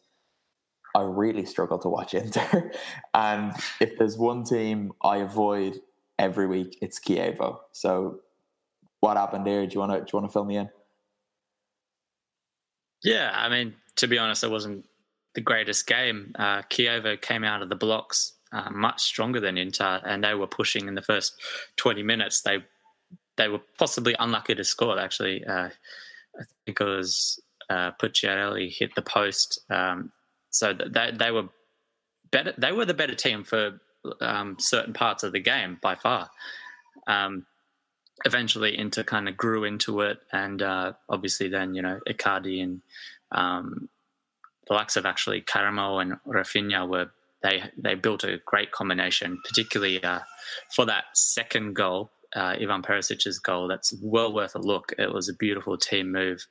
I 0.95 1.01
really 1.01 1.45
struggle 1.45 1.79
to 1.79 1.89
watch 1.89 2.13
Inter. 2.13 2.71
and 3.13 3.53
if 3.79 3.97
there's 3.97 4.17
one 4.17 4.43
team 4.43 4.91
I 5.01 5.17
avoid 5.17 5.79
every 6.19 6.47
week, 6.47 6.77
it's 6.81 6.99
Chievo. 6.99 7.59
So 7.71 8.19
what 8.99 9.17
happened 9.17 9.45
there? 9.45 9.65
Do 9.65 9.73
you 9.73 9.79
want 9.79 9.91
to 9.93 9.99
do 9.99 10.05
you 10.13 10.19
want 10.19 10.29
to 10.29 10.33
fill 10.33 10.45
me 10.45 10.57
in? 10.57 10.69
Yeah, 13.03 13.31
I 13.33 13.49
mean, 13.49 13.75
to 13.97 14.07
be 14.07 14.17
honest, 14.17 14.43
it 14.43 14.51
wasn't 14.51 14.85
the 15.35 15.41
greatest 15.41 15.87
game. 15.87 16.33
Uh, 16.37 16.61
came 16.63 17.43
out 17.43 17.61
of 17.61 17.69
the 17.69 17.75
blocks 17.75 18.33
uh, 18.51 18.69
much 18.69 19.01
stronger 19.01 19.39
than 19.39 19.57
Inter, 19.57 20.01
and 20.05 20.23
they 20.23 20.33
were 20.33 20.47
pushing 20.47 20.87
in 20.87 20.95
the 20.95 21.01
first 21.01 21.33
20 21.77 22.03
minutes. 22.03 22.41
They 22.41 22.59
they 23.37 23.47
were 23.47 23.61
possibly 23.79 24.15
unlucky 24.19 24.55
to 24.55 24.63
score. 24.63 24.99
Actually, 24.99 25.43
uh, 25.45 25.69
I 26.39 26.43
think 26.65 26.81
it 26.81 26.83
was 26.83 27.39
uh, 27.69 27.91
Pucciarelli 28.01 28.71
hit 28.71 28.93
the 28.95 29.01
post, 29.01 29.59
um, 29.69 30.11
so 30.49 30.73
they 30.73 31.11
they 31.11 31.31
were 31.31 31.47
better. 32.31 32.53
They 32.57 32.71
were 32.71 32.85
the 32.85 32.93
better 32.93 33.15
team 33.15 33.43
for 33.43 33.79
um, 34.19 34.57
certain 34.59 34.93
parts 34.93 35.23
of 35.23 35.31
the 35.31 35.39
game 35.39 35.79
by 35.81 35.95
far. 35.95 36.29
Um, 37.07 37.45
eventually, 38.25 38.77
Inter 38.77 39.03
kind 39.03 39.27
of 39.27 39.37
grew 39.37 39.63
into 39.63 40.01
it, 40.01 40.19
and 40.31 40.61
uh, 40.61 40.93
obviously 41.09 41.47
then 41.47 41.73
you 41.73 41.81
know 41.81 41.99
Icardi 42.07 42.61
and 42.63 42.81
um, 43.31 43.89
the 44.67 44.73
likes 44.73 44.95
of 44.95 45.05
actually 45.05 45.41
Karamoh 45.41 46.01
and 46.01 46.13
Rafinha 46.27 46.87
were 46.87 47.11
they 47.41 47.63
they 47.77 47.95
built 47.95 48.23
a 48.23 48.39
great 48.45 48.71
combination, 48.71 49.39
particularly 49.45 50.03
uh, 50.03 50.19
for 50.73 50.85
that 50.85 51.05
second 51.13 51.75
goal, 51.75 52.11
uh, 52.35 52.55
Ivan 52.59 52.81
Perisic's 52.81 53.39
goal. 53.39 53.67
That's 53.67 53.93
well 54.01 54.33
worth 54.33 54.55
a 54.55 54.59
look. 54.59 54.93
It 54.97 55.13
was 55.13 55.29
a 55.29 55.33
beautiful 55.33 55.77
team 55.77 56.11
move 56.11 56.45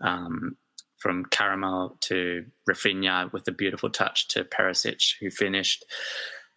um, 0.00 0.56
from 0.98 1.26
Karamoh 1.26 1.98
to 2.00 2.44
Rafinha 2.68 3.32
with 3.32 3.46
a 3.48 3.52
beautiful 3.52 3.90
touch 3.90 4.28
to 4.28 4.44
Perisic, 4.44 5.14
who 5.20 5.30
finished. 5.30 5.84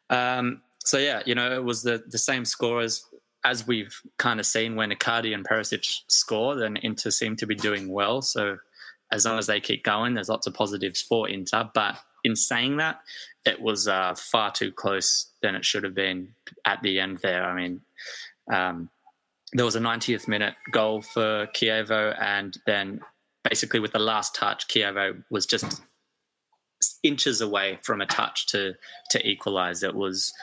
Um, 0.10 0.62
so 0.80 0.98
yeah, 0.98 1.22
you 1.26 1.36
know, 1.36 1.52
it 1.54 1.64
was 1.64 1.84
the 1.84 2.04
the 2.08 2.18
same 2.18 2.46
score 2.46 2.82
as 3.44 3.66
we've 3.66 3.96
kind 4.18 4.40
of 4.40 4.46
seen 4.46 4.76
when 4.76 4.92
Icardi 4.92 5.34
and 5.34 5.48
Perisic 5.48 6.02
score, 6.08 6.56
then 6.56 6.78
Inter 6.78 7.10
seem 7.10 7.36
to 7.38 7.48
be 7.48 7.56
doing 7.56 7.90
well. 7.90 8.22
So 8.22 8.58
as 9.12 9.26
long 9.26 9.40
as 9.40 9.48
they 9.48 9.60
keep 9.60 9.84
going, 9.84 10.14
there's 10.14 10.30
lots 10.30 10.48
of 10.48 10.54
positives 10.54 11.02
for 11.02 11.28
Inter. 11.28 11.70
But 11.74 11.98
in 12.24 12.36
saying 12.36 12.78
that, 12.78 13.02
it 13.46 13.60
was 13.60 13.88
uh, 13.88 14.14
far 14.16 14.52
too 14.52 14.72
close 14.72 15.28
than 15.42 15.56
it 15.56 15.66
should 15.66 15.84
have 15.84 15.96
been 15.96 16.34
at 16.66 16.82
the 16.82 17.00
end 17.00 17.18
there. 17.20 17.44
I 17.44 17.56
mean, 17.56 17.82
um, 18.52 18.90
there 19.54 19.66
was 19.66 19.76
a 19.76 19.80
90th 19.80 20.28
minute 20.28 20.54
goal 20.72 21.02
for 21.02 21.48
Chievo, 21.48 22.16
and 22.22 22.58
then 22.66 23.02
basically 23.44 23.80
with 23.80 23.92
the 23.92 24.00
last 24.00 24.36
touch, 24.36 24.68
Chievo 24.68 25.24
was 25.30 25.46
just 25.46 25.82
inches 27.04 27.42
away 27.42 27.80
from 27.82 28.02
a 28.02 28.06
touch 28.06 28.48
to 28.48 28.74
to 29.10 29.28
equalise. 29.28 29.84
It 29.84 29.96
was 29.96 30.34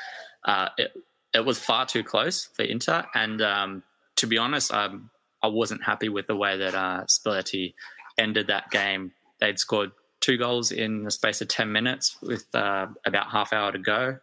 uh, 0.44 0.68
it, 0.76 0.92
it 1.34 1.44
was 1.44 1.58
far 1.58 1.86
too 1.86 2.02
close 2.02 2.48
for 2.54 2.62
Inter, 2.62 3.04
and 3.14 3.42
um, 3.42 3.82
to 4.16 4.26
be 4.26 4.38
honest, 4.38 4.72
um, 4.72 5.10
I 5.42 5.48
wasn't 5.48 5.84
happy 5.84 6.08
with 6.08 6.26
the 6.26 6.36
way 6.36 6.56
that 6.58 6.74
uh, 6.74 7.04
Spalletti 7.04 7.74
ended 8.18 8.48
that 8.48 8.70
game. 8.70 9.12
They'd 9.40 9.58
scored 9.58 9.92
two 10.20 10.36
goals 10.36 10.72
in 10.72 11.04
the 11.04 11.10
space 11.10 11.40
of 11.40 11.48
10 11.48 11.70
minutes 11.70 12.16
with 12.22 12.46
uh, 12.54 12.86
about 13.06 13.30
half 13.30 13.52
hour 13.52 13.72
to 13.72 13.78
go. 13.78 14.18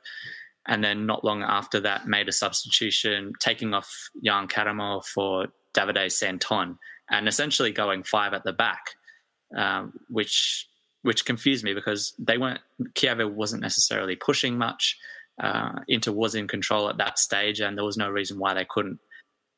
And 0.68 0.84
then 0.84 1.06
not 1.06 1.24
long 1.24 1.44
after 1.44 1.80
that, 1.82 2.08
made 2.08 2.28
a 2.28 2.32
substitution, 2.32 3.34
taking 3.40 3.74
off 3.74 4.10
Yann 4.22 4.48
Karamoh 4.48 5.06
for 5.06 5.48
Davide 5.74 6.12
Santon, 6.12 6.80
and 7.10 7.28
essentially 7.28 7.72
going 7.72 8.04
five 8.04 8.34
at 8.34 8.44
the 8.44 8.54
back, 8.54 8.92
um, 9.56 9.94
which 10.10 10.68
which 11.04 11.24
confused 11.24 11.64
me 11.64 11.76
because 11.76 12.16
they 12.18 12.40
weren't 12.40 12.62
Chievo 12.96 13.32
wasn't 13.32 13.62
necessarily 13.62 14.16
pushing 14.16 14.58
much. 14.58 14.98
Uh, 15.42 15.80
Inter 15.88 16.12
was 16.12 16.36
in 16.36 16.48
control 16.48 16.90
at 16.90 16.98
that 16.98 17.20
stage, 17.20 17.60
and 17.60 17.78
there 17.78 17.86
was 17.86 17.98
no 17.98 18.10
reason 18.10 18.40
why 18.40 18.54
they 18.54 18.66
couldn't, 18.70 19.00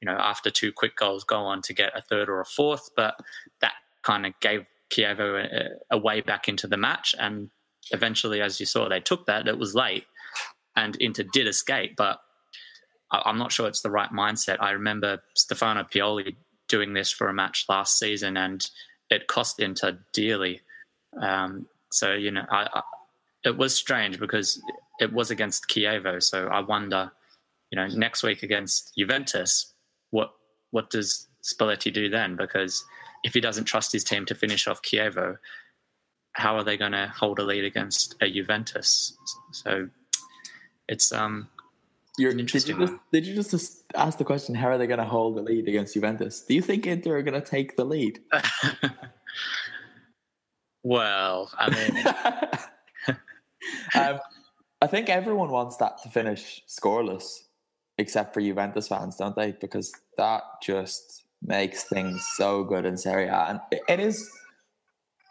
you 0.01 0.05
know, 0.05 0.17
after 0.17 0.49
two 0.49 0.71
quick 0.71 0.95
goals, 0.95 1.23
go 1.23 1.37
on 1.37 1.61
to 1.63 1.73
get 1.73 1.97
a 1.97 2.01
third 2.01 2.29
or 2.29 2.41
a 2.41 2.45
fourth. 2.45 2.89
But 2.95 3.15
that 3.61 3.73
kind 4.03 4.25
of 4.25 4.33
gave 4.39 4.65
Chievo 4.91 5.43
a, 5.43 5.69
a, 5.91 5.97
way 5.97 6.21
back 6.21 6.47
into 6.47 6.67
the 6.67 6.77
match. 6.77 7.13
And 7.19 7.49
eventually, 7.91 8.41
as 8.41 8.59
you 8.59 8.65
saw, 8.65 8.89
they 8.89 8.99
took 8.99 9.25
that. 9.27 9.47
It 9.47 9.57
was 9.57 9.75
late, 9.75 10.05
and 10.75 10.95
Inter 10.97 11.23
did 11.31 11.47
escape, 11.47 11.95
but 11.95 12.19
I'm 13.11 13.37
not 13.37 13.51
sure 13.51 13.67
it's 13.67 13.81
the 13.81 13.91
right 13.91 14.11
mindset. 14.11 14.57
I 14.59 14.71
remember 14.71 15.23
Stefano 15.35 15.83
Pioli 15.83 16.35
doing 16.67 16.93
this 16.93 17.11
for 17.11 17.29
a 17.29 17.33
match 17.33 17.65
last 17.69 17.97
season, 17.97 18.35
and 18.35 18.67
it 19.09 19.27
cost 19.27 19.59
Inter 19.59 19.99
dearly. 20.13 20.61
Um, 21.21 21.67
so 21.91 22.13
you 22.13 22.31
know, 22.31 22.45
I, 22.49 22.67
I, 22.73 22.81
it 23.45 23.57
was 23.57 23.75
strange 23.75 24.19
because 24.19 24.61
it 24.99 25.13
was 25.13 25.31
against 25.31 25.67
Chievo. 25.67 26.21
So 26.21 26.47
I 26.47 26.61
wonder, 26.61 27.11
you 27.71 27.75
know, 27.75 27.87
next 27.87 28.23
week 28.23 28.43
against 28.43 28.93
Juventus, 28.97 29.73
what 30.11 30.31
what 30.71 30.89
does 30.89 31.27
Spalletti 31.43 31.93
do 31.93 32.09
then? 32.09 32.35
Because 32.35 32.83
if 33.23 33.33
he 33.33 33.41
doesn't 33.41 33.65
trust 33.65 33.91
his 33.91 34.03
team 34.03 34.25
to 34.25 34.35
finish 34.35 34.67
off 34.67 34.81
Chievo, 34.81 35.37
how 36.33 36.55
are 36.55 36.63
they 36.63 36.77
going 36.77 36.91
to 36.91 37.11
hold 37.15 37.39
a 37.39 37.43
lead 37.43 37.63
against 37.63 38.15
a 38.21 38.29
Juventus? 38.29 39.17
So 39.51 39.89
it's 40.87 41.11
um. 41.11 41.49
You're, 42.19 42.31
an 42.31 42.37
did, 42.37 42.43
interesting 42.43 42.79
you 42.79 42.87
just, 42.87 42.99
did 43.11 43.27
you 43.27 43.35
just 43.35 43.83
ask 43.93 44.17
the 44.17 44.23
question? 44.23 44.55
How 44.55 44.69
are 44.69 44.79
they 44.79 44.87
going 44.87 44.97
to 44.97 45.05
hold 45.05 45.37
the 45.37 45.43
lead 45.43 45.67
against 45.67 45.93
Juventus? 45.93 46.41
Do 46.41 46.55
you 46.55 46.63
think 46.63 46.87
Inter 46.87 47.17
are 47.17 47.21
going 47.21 47.39
to 47.39 47.47
take 47.47 47.77
the 47.77 47.85
lead? 47.85 48.21
well, 50.83 51.51
I 51.55 51.69
mean, 53.07 53.17
um, 53.95 54.19
I 54.81 54.87
think 54.87 55.09
everyone 55.09 55.49
wants 55.49 55.77
that 55.77 55.97
to 56.03 56.09
finish 56.09 56.61
scoreless, 56.67 57.43
except 57.97 58.33
for 58.33 58.41
Juventus 58.41 58.87
fans, 58.87 59.15
don't 59.15 59.35
they? 59.35 59.53
Because 59.53 59.91
that 60.17 60.43
just 60.61 61.25
makes 61.41 61.83
things 61.83 62.25
so 62.35 62.63
good 62.63 62.85
in 62.85 62.97
Serie 62.97 63.27
A, 63.27 63.45
and 63.49 63.59
it- 63.71 63.99
is. 63.99 64.29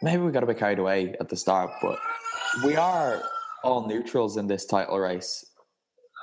Maybe 0.03 0.23
we 0.23 0.31
got 0.31 0.43
a 0.43 0.47
bit 0.47 0.59
carried 0.59 0.79
away 0.79 1.15
at 1.21 1.29
the 1.29 1.37
start, 1.37 1.71
but 1.81 1.99
we 2.65 2.77
are 2.77 3.23
all 3.65 3.87
neutrals 3.87 4.37
in 4.37 4.47
this 4.47 4.67
title 4.67 4.99
race. 4.99 5.45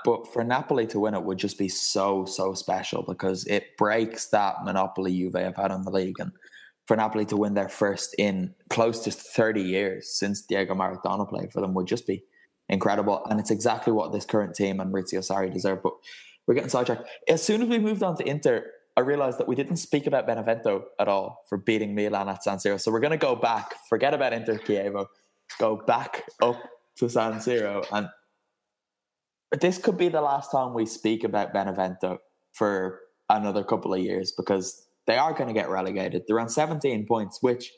But 0.05 0.31
for 0.31 0.43
Napoli 0.43 0.85
to 0.87 0.99
win 0.99 1.13
it 1.13 1.23
would 1.23 1.37
just 1.37 1.57
be 1.57 1.69
so 1.69 2.25
so 2.25 2.53
special 2.53 3.03
because 3.03 3.47
it 3.47 3.77
breaks 3.77 4.27
that 4.27 4.63
monopoly 4.65 5.17
Juve 5.17 5.33
have 5.35 5.55
had 5.55 5.71
on 5.71 5.83
the 5.83 5.91
league, 5.91 6.19
and 6.19 6.33
for 6.85 6.97
Napoli 6.97 7.25
to 7.27 7.37
win 7.37 7.53
their 7.53 7.69
first 7.69 8.13
in 8.17 8.53
close 8.69 8.99
to 9.05 9.11
30 9.11 9.61
years 9.61 10.09
since 10.13 10.41
Diego 10.41 10.75
Maradona 10.75 11.27
played 11.27 11.51
for 11.53 11.61
them 11.61 11.73
would 11.73 11.87
just 11.87 12.05
be 12.05 12.23
incredible. 12.69 13.25
And 13.29 13.39
it's 13.39 13.51
exactly 13.51 13.93
what 13.93 14.11
this 14.11 14.25
current 14.25 14.55
team 14.55 14.79
and 14.79 14.93
Maurizio 14.93 15.19
Sarri 15.19 15.51
deserve. 15.51 15.83
But 15.83 15.93
we're 16.47 16.55
getting 16.55 16.69
sidetracked. 16.69 17.07
As 17.27 17.43
soon 17.43 17.61
as 17.61 17.69
we 17.69 17.79
moved 17.79 18.03
on 18.03 18.17
to 18.17 18.27
Inter, 18.27 18.65
I 18.95 19.01
realized 19.01 19.39
that 19.39 19.47
we 19.47 19.55
didn't 19.55 19.77
speak 19.77 20.05
about 20.05 20.27
Benevento 20.27 20.85
at 20.99 21.07
all 21.07 21.43
for 21.49 21.57
beating 21.57 21.95
Milan 21.95 22.29
at 22.29 22.43
San 22.43 22.57
Siro. 22.57 22.79
So 22.79 22.91
we're 22.91 22.99
going 22.99 23.11
to 23.11 23.17
go 23.17 23.35
back, 23.35 23.73
forget 23.89 24.13
about 24.13 24.33
Inter 24.33 24.57
Chievo, 24.59 25.07
go 25.59 25.77
back 25.87 26.23
up 26.41 26.61
to 26.97 27.09
San 27.09 27.33
Siro. 27.33 27.85
And 27.91 28.07
this 29.59 29.77
could 29.77 29.97
be 29.97 30.09
the 30.09 30.21
last 30.21 30.51
time 30.51 30.73
we 30.73 30.85
speak 30.85 31.23
about 31.23 31.53
Benevento 31.53 32.19
for 32.51 32.99
another 33.29 33.63
couple 33.63 33.93
of 33.93 33.99
years 33.99 34.31
because 34.31 34.87
they 35.07 35.17
are 35.17 35.33
going 35.33 35.47
to 35.47 35.53
get 35.53 35.69
relegated. 35.69 36.23
They're 36.27 36.39
on 36.39 36.49
17 36.49 37.07
points, 37.07 37.39
which, 37.41 37.71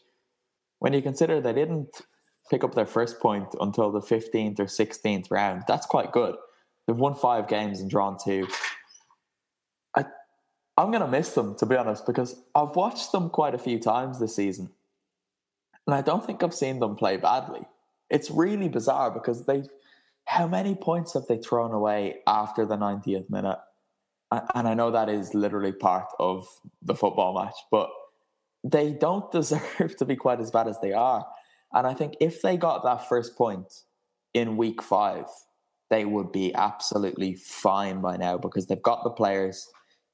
when 0.80 0.94
you 0.94 1.02
consider 1.02 1.40
they 1.40 1.54
didn't 1.54 2.02
pick 2.50 2.64
up 2.64 2.76
their 2.76 2.86
first 2.86 3.20
point 3.20 3.48
until 3.60 3.92
the 3.92 4.02
15th 4.02 4.60
or 4.60 4.66
16th 4.66 5.32
round, 5.32 5.64
that's 5.68 5.86
quite 5.86 6.12
good. 6.12 6.36
They've 6.88 6.96
won 6.96 7.16
five 7.16 7.48
games 7.48 7.80
and 7.80 7.90
drawn 7.90 8.18
two. 8.24 8.48
I, 9.96 10.06
I'm 10.78 10.92
going 10.92 11.02
to 11.02 11.08
miss 11.08 11.34
them, 11.34 11.56
to 11.58 11.66
be 11.66 11.76
honest, 11.76 12.06
because 12.06 12.36
I've 12.54 12.76
watched 12.76 13.12
them 13.12 13.30
quite 13.30 13.56
a 13.56 13.60
few 13.60 13.80
times 13.80 14.20
this 14.20 14.36
season. 14.36 14.70
And 15.88 15.96
I 15.96 16.02
don't 16.02 16.26
think 16.26 16.44
I've 16.44 16.54
seen 16.54 16.80
them 16.80 16.96
play 16.96 17.18
badly. 17.18 17.62
It's 18.10 18.30
really 18.30 18.70
bizarre 18.70 19.12
because 19.12 19.46
they, 19.46 19.64
how 20.26 20.48
many 20.48 20.76
points 20.76 21.14
have 21.14 21.26
they 21.28 21.38
thrown 21.38 21.72
away 21.72 22.18
after 22.28 22.66
the 22.66 22.78
90th 22.78 23.30
minute? 23.30 23.60
And 24.32 24.68
I 24.68 24.74
know 24.74 24.92
that 24.92 25.10
is 25.10 25.34
literally 25.34 25.72
part 25.72 26.08
of 26.20 26.48
the 26.82 26.96
football 26.96 27.34
match, 27.34 27.56
but 27.72 27.90
they 28.64 28.92
don't 28.92 29.32
deserve 29.32 29.96
to 29.98 30.06
be 30.06 30.16
quite 30.16 30.40
as 30.40 30.52
bad 30.52 30.68
as 30.68 30.80
they 30.82 30.94
are. 30.94 31.26
And 31.74 31.86
I 31.86 31.94
think 31.94 32.16
if 32.20 32.42
they 32.42 32.58
got 32.58 32.84
that 32.84 33.08
first 33.08 33.36
point 33.36 33.84
in 34.34 34.58
week 34.58 34.82
five, 34.82 35.26
they 35.90 36.06
would 36.06 36.32
be 36.32 36.54
absolutely 36.56 37.36
fine 37.36 38.02
by 38.02 38.18
now 38.18 38.38
because 38.38 38.68
they've 38.68 38.82
got 38.82 39.04
the 39.04 39.10
players, 39.10 39.68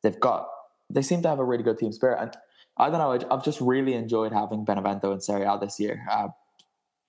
they've 0.04 0.20
got, 0.20 0.48
they 0.90 1.02
seem 1.02 1.22
to 1.22 1.30
have 1.30 1.40
a 1.40 1.46
really 1.46 1.64
good 1.64 1.78
team 1.78 1.92
spirit. 1.92 2.20
And 2.22 2.38
I 2.78 2.90
don't 2.90 3.00
know, 3.00 3.28
I've 3.32 3.44
just 3.44 3.62
really 3.62 3.94
enjoyed 3.94 4.34
having 4.34 4.66
Benevento 4.66 5.12
in 5.12 5.22
Serie 5.22 5.46
A 5.46 5.58
this 5.60 5.80
year. 5.80 6.06
Uh, 6.10 6.30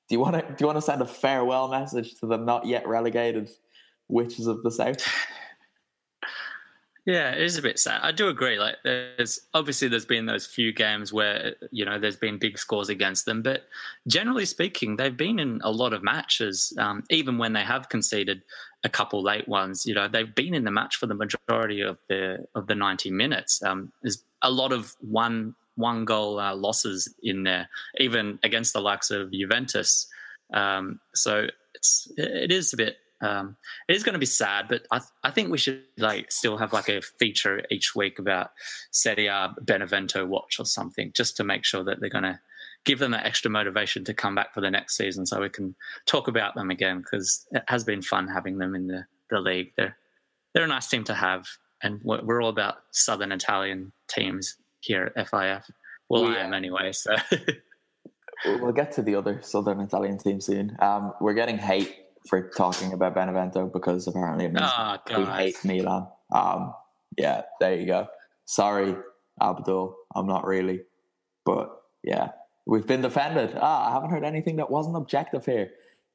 do 0.09 0.17
you 0.17 0.21
want 0.21 0.37
to 0.37 0.43
do 0.43 0.57
you 0.61 0.67
want 0.67 0.77
to 0.77 0.83
send 0.83 1.01
a 1.01 1.07
farewell 1.07 1.69
message 1.69 2.17
to 2.21 2.27
the 2.27 2.37
not 2.37 2.67
yet 2.67 2.87
relegated 2.87 3.51
witches 4.09 4.47
of 4.47 4.63
the 4.63 4.71
south? 4.71 4.97
Yeah, 7.05 7.33
it 7.33 7.43
is 7.43 7.59
a 7.59 7.63
bit 7.63 7.81
sad. 7.81 8.01
I 8.03 8.13
do 8.13 8.29
agree. 8.29 8.61
Like, 8.61 8.77
there's 8.85 9.41
obviously 9.55 9.89
there's 9.89 10.05
been 10.05 10.27
those 10.27 10.47
few 10.47 10.73
games 10.73 11.13
where 11.13 11.57
you 11.73 11.85
know 11.85 11.99
there's 11.99 12.17
been 12.17 12.39
big 12.39 12.59
scores 12.59 12.89
against 12.89 13.27
them, 13.27 13.43
but 13.43 13.65
generally 14.07 14.45
speaking, 14.45 14.97
they've 14.97 15.17
been 15.17 15.41
in 15.41 15.61
a 15.65 15.71
lot 15.71 15.93
of 15.93 16.05
matches. 16.05 16.73
Um, 16.79 17.03
even 17.11 17.39
when 17.39 17.55
they 17.55 17.65
have 17.65 17.89
conceded 17.89 18.43
a 18.85 18.89
couple 18.89 19.21
late 19.21 19.49
ones, 19.49 19.85
you 19.85 19.95
know, 19.95 20.07
they've 20.07 20.33
been 20.33 20.55
in 20.55 20.63
the 20.63 20.71
match 20.71 20.95
for 20.95 21.07
the 21.07 21.15
majority 21.15 21.81
of 21.81 21.99
the 22.09 22.47
of 22.55 22.69
the 22.69 22.77
90 22.77 23.11
minutes. 23.11 23.61
Um, 23.65 23.93
there's 24.03 24.23
a 24.43 24.51
lot 24.51 24.73
of 24.73 24.95
one 25.01 25.57
one 25.75 26.05
goal 26.05 26.39
uh, 26.39 26.55
losses 26.55 27.13
in 27.21 27.43
there, 27.43 27.69
even 27.99 28.39
against 28.45 28.75
the 28.75 28.81
likes 28.81 29.11
of 29.11 29.33
Juventus. 29.33 30.07
Um, 30.55 31.01
so 31.17 31.49
it's 31.75 32.13
it 32.17 32.53
is 32.53 32.73
a 32.73 32.77
bit 32.77 32.99
um, 33.23 33.57
it 33.89 33.95
is 33.95 34.03
going 34.03 34.15
to 34.15 34.19
be 34.19 34.27
sad, 34.27 34.67
but 34.69 34.83
I, 34.91 35.01
I 35.23 35.31
think 35.31 35.51
we 35.51 35.59
should 35.59 35.85
like 35.97 36.31
still 36.33 36.59
have 36.59 36.73
like 36.73 36.89
a 36.89 37.01
feature 37.01 37.63
each 37.71 37.95
week 37.95 38.19
about 38.19 38.51
Serie 38.91 39.29
A 39.29 39.55
Benevento 39.61 40.27
watch 40.27 40.59
or 40.59 40.67
something, 40.67 41.13
just 41.15 41.37
to 41.37 41.45
make 41.45 41.65
sure 41.65 41.85
that 41.85 42.01
they're 42.01 42.11
going 42.11 42.25
to 42.25 42.41
give 42.85 42.99
them 42.99 43.13
that 43.13 43.25
extra 43.25 43.51
motivation 43.51 44.05
to 44.05 44.15
come 44.15 44.35
back 44.35 44.53
for 44.53 44.61
the 44.61 44.71
next 44.71 44.97
season, 44.97 45.25
so 45.25 45.41
we 45.41 45.49
can 45.49 45.75
talk 46.07 46.27
about 46.27 46.55
them 46.55 46.71
again 46.71 46.99
because 46.99 47.47
it 47.53 47.63
has 47.69 47.85
been 47.85 48.03
fun 48.03 48.27
having 48.27 48.59
them 48.59 48.75
in 48.75 48.89
the, 48.89 49.07
the 49.31 49.39
league. 49.39 49.73
They're 49.77 49.97
they're 50.53 50.65
a 50.65 50.69
nice 50.69 50.89
team 50.89 51.05
to 51.05 51.15
have, 51.15 51.47
and 51.83 52.01
we're, 52.03 52.23
we're 52.23 52.43
all 52.43 52.51
about 52.51 52.79
Southern 52.91 53.33
Italian 53.33 53.93
teams 54.09 54.57
here 54.81 55.13
at 55.17 55.29
FIF. 55.31 55.71
Well, 56.09 56.27
I 56.27 56.39
am 56.39 56.53
anyway. 56.53 56.93
So 56.93 57.15
We'll 58.45 58.61
we'll 58.61 58.73
get 58.73 58.93
to 58.93 59.03
the 59.03 59.15
other 59.15 59.41
Southern 59.43 59.81
Italian 59.81 60.19
team 60.19 60.41
soon. 60.41 60.77
Um, 60.81 61.13
we're 61.21 61.35
getting 61.35 61.59
hate 61.59 61.97
for 62.29 62.51
talking 62.51 62.93
about 62.93 63.15
Benevento 63.15 63.67
because 63.67 64.07
apparently 64.07 64.45
it 64.47 64.53
means 64.53 64.71
oh 64.77 64.97
we 65.09 65.15
god, 65.15 65.39
hate 65.39 65.57
Milan. 65.65 66.07
Um, 66.33 66.75
yeah, 67.17 67.43
there 67.61 67.75
you 67.75 67.87
go. 67.87 68.09
Sorry, 68.45 68.95
Abdul. 69.41 69.97
I'm 70.15 70.27
not 70.27 70.47
really, 70.47 70.83
but 71.45 71.71
yeah, 72.03 72.31
we've 72.67 72.87
been 72.87 73.03
defended. 73.03 73.57
Ah, 73.61 73.91
I 73.91 73.93
haven't 73.93 74.11
heard 74.11 74.25
anything 74.25 74.57
that 74.57 74.71
wasn't 74.71 74.97
objective 74.97 75.45
here. 75.45 75.71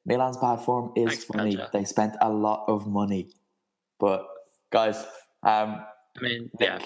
Milan's 0.06 0.38
bad 0.38 0.60
form 0.60 0.92
is 0.96 1.08
Thanks, 1.08 1.24
funny. 1.24 1.56
Katja. 1.56 1.70
They 1.72 1.84
spent 1.84 2.16
a 2.20 2.30
lot 2.30 2.64
of 2.68 2.86
money, 2.86 3.30
but 4.00 4.26
guys, 4.72 4.96
um, 5.42 5.84
I 6.16 6.22
mean, 6.22 6.50
Nick, 6.58 6.68
yeah. 6.68 6.78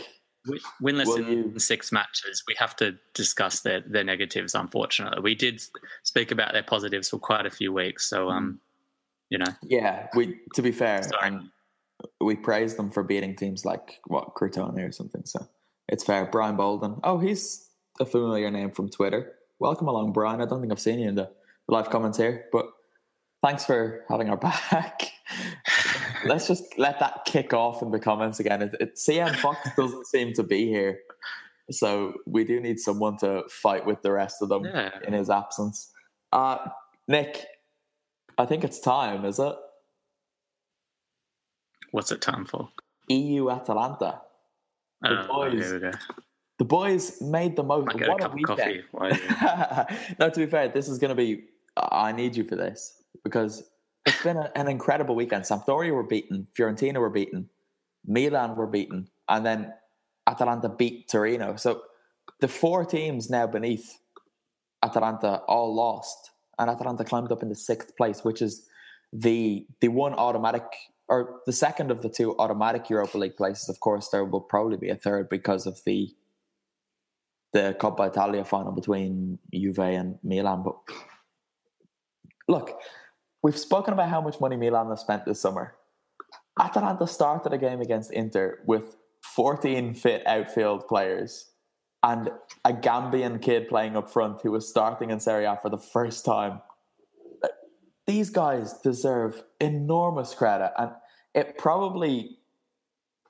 Wi- 0.46 0.62
Winless 0.82 1.18
in 1.18 1.26
you- 1.52 1.58
six 1.58 1.92
matches. 1.92 2.42
We 2.48 2.54
have 2.58 2.74
to 2.76 2.96
discuss 3.14 3.60
their, 3.60 3.80
their 3.80 4.02
negatives. 4.04 4.54
Unfortunately, 4.54 5.20
we 5.22 5.34
did 5.36 5.62
speak 6.02 6.32
about 6.32 6.52
their 6.52 6.64
positives 6.64 7.10
for 7.10 7.18
quite 7.18 7.46
a 7.46 7.50
few 7.50 7.72
weeks. 7.72 8.08
So, 8.08 8.28
um, 8.28 8.58
you 9.32 9.38
know, 9.38 9.46
yeah, 9.62 10.08
we 10.14 10.36
to 10.54 10.60
be 10.60 10.72
fair, 10.72 11.02
um, 11.22 11.50
we 12.20 12.36
praised 12.36 12.76
them 12.76 12.90
for 12.90 13.02
beating 13.02 13.34
teams 13.34 13.64
like 13.64 13.98
what 14.06 14.34
Crotone 14.34 14.76
or 14.86 14.92
something. 14.92 15.22
So 15.24 15.48
it's 15.88 16.04
fair. 16.04 16.26
Brian 16.26 16.54
Bolden. 16.56 17.00
Oh, 17.02 17.16
he's 17.18 17.70
a 17.98 18.04
familiar 18.04 18.50
name 18.50 18.70
from 18.72 18.90
Twitter. 18.90 19.32
Welcome 19.58 19.88
along, 19.88 20.12
Brian. 20.12 20.42
I 20.42 20.44
don't 20.44 20.60
think 20.60 20.70
I've 20.70 20.78
seen 20.80 20.98
you 20.98 21.08
in 21.08 21.14
the 21.14 21.30
live 21.66 21.88
comments 21.88 22.18
here, 22.18 22.44
but 22.52 22.66
thanks 23.42 23.64
for 23.64 24.04
having 24.10 24.28
our 24.28 24.36
back. 24.50 25.00
Let's 26.26 26.46
just 26.46 26.64
let 26.78 27.00
that 27.00 27.24
kick 27.24 27.54
off 27.54 27.80
in 27.80 27.90
the 27.90 27.98
comments 27.98 28.38
again. 28.38 28.60
It, 28.60 28.74
it, 28.80 28.96
CM 28.96 29.34
Fox 29.36 29.58
doesn't 29.78 30.06
seem 30.08 30.34
to 30.34 30.42
be 30.42 30.66
here, 30.68 30.98
so 31.70 32.12
we 32.26 32.44
do 32.44 32.60
need 32.60 32.78
someone 32.80 33.16
to 33.18 33.44
fight 33.48 33.86
with 33.86 34.02
the 34.02 34.12
rest 34.12 34.42
of 34.42 34.50
them 34.50 34.66
Yeah. 34.66 34.90
in 35.06 35.14
his 35.14 35.30
absence. 35.30 35.90
Uh, 36.32 36.58
Nick, 37.08 37.46
I 38.38 38.46
think 38.46 38.64
it's 38.64 38.80
time, 38.80 39.24
is 39.24 39.38
it? 39.38 39.54
what's 41.92 42.10
it 42.10 42.20
time 42.22 42.44
for? 42.46 42.70
EU 43.08 43.50
Atalanta. 43.50 44.22
The 45.02 45.20
Oh, 45.24 45.26
boys. 45.26 45.72
we 45.72 45.78
go. 45.78 45.90
The 46.58 46.64
boys 46.64 47.20
made 47.20 47.56
the 47.56 47.62
most. 47.62 47.86
Might 47.86 48.06
a 48.06 48.10
What 48.10 48.20
a 48.20 48.22
cup 48.22 48.32
of 48.32 48.34
weekend! 48.34 48.84
no, 50.18 50.30
to 50.30 50.40
be 50.40 50.46
fair, 50.46 50.68
this 50.68 50.88
is 50.88 50.98
going 50.98 51.10
to 51.10 51.14
be. 51.14 51.44
I 51.76 52.12
need 52.12 52.36
you 52.36 52.44
for 52.44 52.56
this 52.56 53.02
because 53.24 53.64
it's 54.06 54.22
been 54.22 54.36
a, 54.36 54.50
an 54.54 54.68
incredible 54.68 55.14
weekend. 55.14 55.44
Sampdoria 55.44 55.92
were 55.92 56.02
beaten, 56.02 56.46
Fiorentina 56.58 56.98
were 56.98 57.10
beaten, 57.10 57.48
Milan 58.06 58.56
were 58.56 58.66
beaten, 58.66 59.08
and 59.28 59.44
then 59.44 59.72
Atalanta 60.26 60.68
beat 60.68 61.08
Torino. 61.08 61.56
So 61.56 61.82
the 62.40 62.48
four 62.48 62.84
teams 62.84 63.30
now 63.30 63.46
beneath 63.46 63.98
Atalanta 64.82 65.38
all 65.48 65.74
lost, 65.74 66.30
and 66.58 66.70
Atalanta 66.70 67.04
climbed 67.04 67.32
up 67.32 67.42
into 67.42 67.54
sixth 67.54 67.96
place, 67.96 68.24
which 68.24 68.42
is 68.42 68.68
the 69.12 69.66
the 69.80 69.88
one 69.88 70.14
automatic 70.14 70.64
or 71.08 71.40
the 71.46 71.52
second 71.52 71.90
of 71.90 72.02
the 72.02 72.08
two 72.08 72.36
automatic 72.38 72.88
Europa 72.88 73.18
League 73.18 73.36
places. 73.36 73.68
Of 73.68 73.80
course, 73.80 74.08
there 74.08 74.24
will 74.24 74.40
probably 74.40 74.76
be 74.76 74.88
a 74.88 74.96
third 74.96 75.28
because 75.28 75.66
of 75.66 75.80
the 75.84 76.14
the 77.52 77.76
Coppa 77.78 78.08
Italia 78.08 78.44
final 78.44 78.72
between 78.72 79.38
Juve 79.52 79.78
and 79.78 80.18
Milan. 80.22 80.62
But 80.62 80.76
look, 82.48 82.78
we've 83.42 83.58
spoken 83.58 83.92
about 83.92 84.08
how 84.08 84.22
much 84.22 84.40
money 84.40 84.56
Milan 84.56 84.88
have 84.88 84.98
spent 84.98 85.26
this 85.26 85.40
summer. 85.40 85.74
Atalanta 86.58 87.06
started 87.06 87.52
a 87.52 87.58
game 87.58 87.80
against 87.80 88.12
Inter 88.12 88.60
with 88.66 88.96
14 89.22 89.94
fit 89.94 90.26
outfield 90.26 90.88
players 90.88 91.51
and 92.02 92.30
a 92.64 92.72
Gambian 92.72 93.40
kid 93.40 93.68
playing 93.68 93.96
up 93.96 94.10
front 94.10 94.42
who 94.42 94.50
was 94.50 94.68
starting 94.68 95.10
in 95.10 95.20
Serie 95.20 95.44
A 95.44 95.56
for 95.60 95.68
the 95.68 95.78
first 95.78 96.24
time. 96.24 96.60
These 98.06 98.30
guys 98.30 98.74
deserve 98.82 99.42
enormous 99.60 100.34
credit, 100.34 100.72
and 100.76 100.90
it 101.34 101.56
probably 101.58 102.38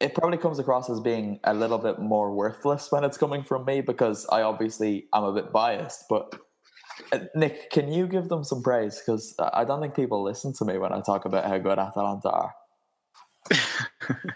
it 0.00 0.14
probably 0.14 0.38
comes 0.38 0.58
across 0.58 0.90
as 0.90 0.98
being 0.98 1.38
a 1.44 1.54
little 1.54 1.78
bit 1.78 2.00
more 2.00 2.34
worthless 2.34 2.90
when 2.90 3.04
it's 3.04 3.16
coming 3.16 3.44
from 3.44 3.64
me 3.64 3.80
because 3.80 4.26
I 4.32 4.42
obviously 4.42 5.06
am 5.14 5.22
a 5.22 5.32
bit 5.32 5.52
biased. 5.52 6.06
But 6.08 6.34
uh, 7.12 7.20
Nick, 7.36 7.70
can 7.70 7.92
you 7.92 8.08
give 8.08 8.28
them 8.28 8.42
some 8.42 8.62
praise? 8.64 8.98
Because 8.98 9.34
I 9.38 9.64
don't 9.64 9.80
think 9.80 9.94
people 9.94 10.20
listen 10.22 10.52
to 10.54 10.64
me 10.64 10.76
when 10.76 10.92
I 10.92 11.00
talk 11.02 11.24
about 11.24 11.44
how 11.44 11.56
good 11.58 11.78
Atalanta 11.78 12.30
are. 12.30 12.54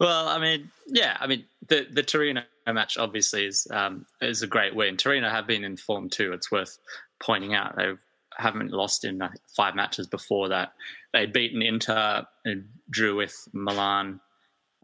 well, 0.00 0.28
I 0.28 0.40
mean, 0.40 0.68
yeah, 0.86 1.16
I 1.20 1.26
mean 1.26 1.44
the 1.68 1.86
the 1.90 2.02
Torino 2.02 2.42
match 2.66 2.96
obviously 2.96 3.46
is 3.46 3.66
um, 3.70 4.06
is 4.20 4.42
a 4.42 4.46
great 4.46 4.74
win. 4.74 4.96
Torino 4.96 5.28
have 5.28 5.46
been 5.46 5.64
in 5.64 5.76
form 5.76 6.08
too. 6.08 6.32
It's 6.32 6.50
worth 6.50 6.78
pointing 7.20 7.54
out 7.54 7.76
they 7.76 7.92
haven't 8.36 8.70
lost 8.70 9.04
in 9.04 9.22
uh, 9.22 9.30
five 9.54 9.74
matches 9.74 10.06
before 10.06 10.48
that. 10.50 10.72
They'd 11.12 11.32
beaten 11.32 11.62
Inter 11.62 12.26
and 12.44 12.68
drew 12.90 13.16
with 13.16 13.48
Milan. 13.52 14.20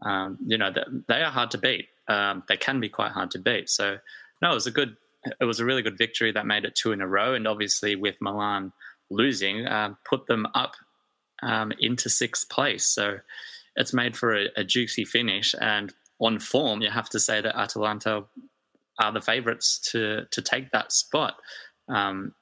Um, 0.01 0.37
you 0.45 0.57
know 0.57 0.71
they 1.07 1.21
are 1.21 1.31
hard 1.31 1.51
to 1.51 1.57
beat. 1.57 1.87
Um, 2.07 2.43
they 2.47 2.57
can 2.57 2.79
be 2.79 2.89
quite 2.89 3.11
hard 3.11 3.31
to 3.31 3.39
beat. 3.39 3.69
So 3.69 3.97
no, 4.41 4.51
it 4.51 4.55
was 4.55 4.67
a 4.67 4.71
good. 4.71 4.97
It 5.39 5.45
was 5.45 5.61
a 5.61 5.65
really 5.65 5.81
good 5.81 5.97
victory 5.97 6.33
that 6.33 6.45
made 6.45 6.65
it 6.65 6.75
two 6.75 6.91
in 6.91 6.99
a 6.99 7.07
row, 7.07 7.33
and 7.33 7.47
obviously 7.47 7.95
with 7.95 8.17
Milan 8.19 8.73
losing, 9.09 9.65
uh, 9.65 9.93
put 10.03 10.27
them 10.27 10.45
up 10.53 10.73
um, 11.41 11.71
into 11.79 12.09
sixth 12.09 12.49
place. 12.49 12.85
So 12.85 13.19
it's 13.75 13.93
made 13.93 14.15
for 14.15 14.35
a, 14.35 14.47
a, 14.57 14.63
juicy 14.63 15.05
finish. 15.05 15.55
And 15.59 15.93
on 16.19 16.39
form, 16.39 16.81
you 16.81 16.89
have 16.89 17.09
to 17.09 17.19
say 17.19 17.41
that 17.41 17.57
Atalanta 17.57 18.23
are 18.99 19.11
the 19.11 19.21
favourites 19.21 19.79
to 19.91 20.25
to 20.29 20.41
take 20.41 20.71
that 20.71 20.91
spot. 20.91 21.35
Um, 21.89 22.33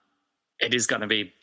it 0.60 0.74
is 0.74 0.88
going 0.88 1.02
to 1.02 1.08
be 1.08 1.34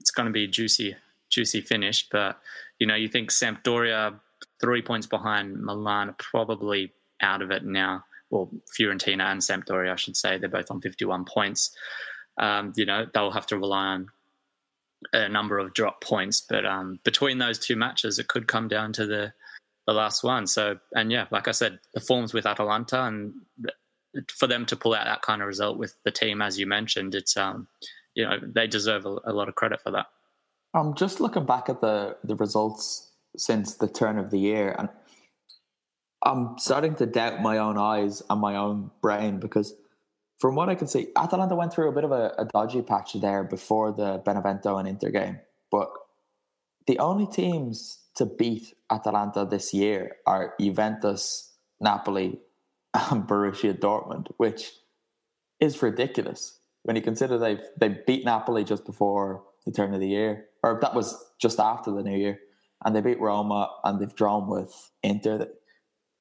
it's 0.00 0.10
going 0.10 0.26
to 0.26 0.32
be 0.32 0.44
a 0.44 0.48
juicy 0.48 0.96
juicy 1.30 1.60
finish, 1.60 2.08
but 2.10 2.38
you 2.78 2.86
know 2.86 2.94
you 2.94 3.08
think 3.08 3.30
Sampdoria 3.30 4.18
three 4.60 4.82
points 4.82 5.06
behind 5.06 5.60
Milan 5.60 6.14
probably 6.18 6.92
out 7.20 7.42
of 7.42 7.50
it 7.50 7.64
now. 7.64 8.04
Well, 8.30 8.50
Fiorentina 8.78 9.24
and 9.24 9.40
Sampdoria, 9.40 9.92
I 9.92 9.96
should 9.96 10.16
say, 10.16 10.36
they're 10.36 10.50
both 10.50 10.70
on 10.70 10.80
51 10.80 11.24
points. 11.24 11.74
Um, 12.36 12.72
you 12.76 12.84
know, 12.84 13.06
they'll 13.12 13.30
have 13.30 13.46
to 13.46 13.56
rely 13.56 13.86
on 13.86 14.08
a 15.12 15.28
number 15.28 15.58
of 15.58 15.74
drop 15.74 16.02
points. 16.02 16.40
But 16.40 16.66
um, 16.66 16.98
between 17.04 17.38
those 17.38 17.58
two 17.58 17.76
matches, 17.76 18.18
it 18.18 18.28
could 18.28 18.48
come 18.48 18.68
down 18.68 18.92
to 18.94 19.06
the 19.06 19.32
the 19.86 19.94
last 19.94 20.22
one. 20.22 20.46
So, 20.46 20.78
and 20.92 21.10
yeah, 21.10 21.26
like 21.30 21.48
I 21.48 21.52
said, 21.52 21.78
the 21.94 22.00
forms 22.00 22.34
with 22.34 22.44
Atalanta 22.44 23.04
and 23.04 23.32
for 24.30 24.46
them 24.46 24.66
to 24.66 24.76
pull 24.76 24.94
out 24.94 25.06
that 25.06 25.22
kind 25.22 25.40
of 25.40 25.48
result 25.48 25.78
with 25.78 25.94
the 26.04 26.10
team, 26.10 26.42
as 26.42 26.58
you 26.58 26.66
mentioned, 26.66 27.14
it's 27.14 27.36
um, 27.36 27.68
you 28.14 28.24
know, 28.24 28.36
they 28.42 28.66
deserve 28.66 29.06
a, 29.06 29.16
a 29.24 29.32
lot 29.32 29.48
of 29.48 29.54
credit 29.54 29.80
for 29.80 29.90
that. 29.92 30.06
I'm 30.74 30.94
just 30.94 31.20
looking 31.20 31.46
back 31.46 31.68
at 31.68 31.80
the 31.80 32.16
the 32.22 32.36
results 32.36 33.12
since 33.36 33.76
the 33.76 33.88
turn 33.88 34.18
of 34.18 34.30
the 34.30 34.38
year, 34.38 34.74
and 34.78 34.88
I'm 36.22 36.58
starting 36.58 36.94
to 36.96 37.06
doubt 37.06 37.40
my 37.40 37.58
own 37.58 37.78
eyes 37.78 38.22
and 38.28 38.40
my 38.40 38.56
own 38.56 38.90
brain 39.00 39.38
because 39.38 39.74
from 40.38 40.54
what 40.54 40.68
I 40.68 40.74
can 40.74 40.86
see, 40.86 41.08
Atalanta 41.16 41.56
went 41.56 41.72
through 41.72 41.88
a 41.88 41.92
bit 41.92 42.04
of 42.04 42.12
a, 42.12 42.32
a 42.38 42.44
dodgy 42.44 42.82
patch 42.82 43.14
there 43.14 43.42
before 43.42 43.92
the 43.92 44.22
Benevento 44.24 44.76
and 44.76 44.88
Inter 44.88 45.10
game. 45.10 45.40
But 45.70 45.90
the 46.86 46.98
only 47.00 47.26
teams 47.26 47.98
to 48.16 48.24
beat 48.26 48.74
Atalanta 48.90 49.44
this 49.44 49.74
year 49.74 50.16
are 50.26 50.54
Juventus, 50.60 51.52
Napoli, 51.80 52.38
and 52.94 53.24
Borussia 53.28 53.78
Dortmund, 53.78 54.28
which 54.36 54.72
is 55.60 55.82
ridiculous 55.82 56.58
when 56.84 56.96
you 56.96 57.02
consider 57.02 57.36
they've 57.36 57.60
they 57.78 57.98
beat 58.06 58.24
Napoli 58.24 58.64
just 58.64 58.84
before 58.86 59.42
the 59.66 59.72
turn 59.72 59.92
of 59.92 60.00
the 60.00 60.08
year, 60.08 60.46
or 60.62 60.78
that 60.80 60.94
was 60.94 61.16
just 61.40 61.58
after 61.58 61.90
the 61.90 62.02
new 62.02 62.16
year, 62.16 62.38
and 62.84 62.94
they 62.94 63.00
beat 63.00 63.20
Roma 63.20 63.70
and 63.84 64.00
they've 64.00 64.14
drawn 64.14 64.48
with 64.48 64.90
Inter. 65.02 65.48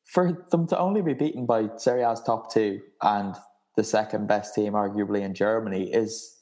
For 0.05 0.45
them 0.51 0.67
to 0.67 0.77
only 0.77 1.01
be 1.01 1.13
beaten 1.13 1.45
by 1.45 1.69
Serie 1.77 2.03
A's 2.03 2.21
top 2.21 2.51
two 2.51 2.81
and 3.01 3.35
the 3.77 3.83
second 3.83 4.27
best 4.27 4.53
team, 4.53 4.73
arguably 4.73 5.21
in 5.21 5.33
Germany, 5.33 5.89
is 5.93 6.35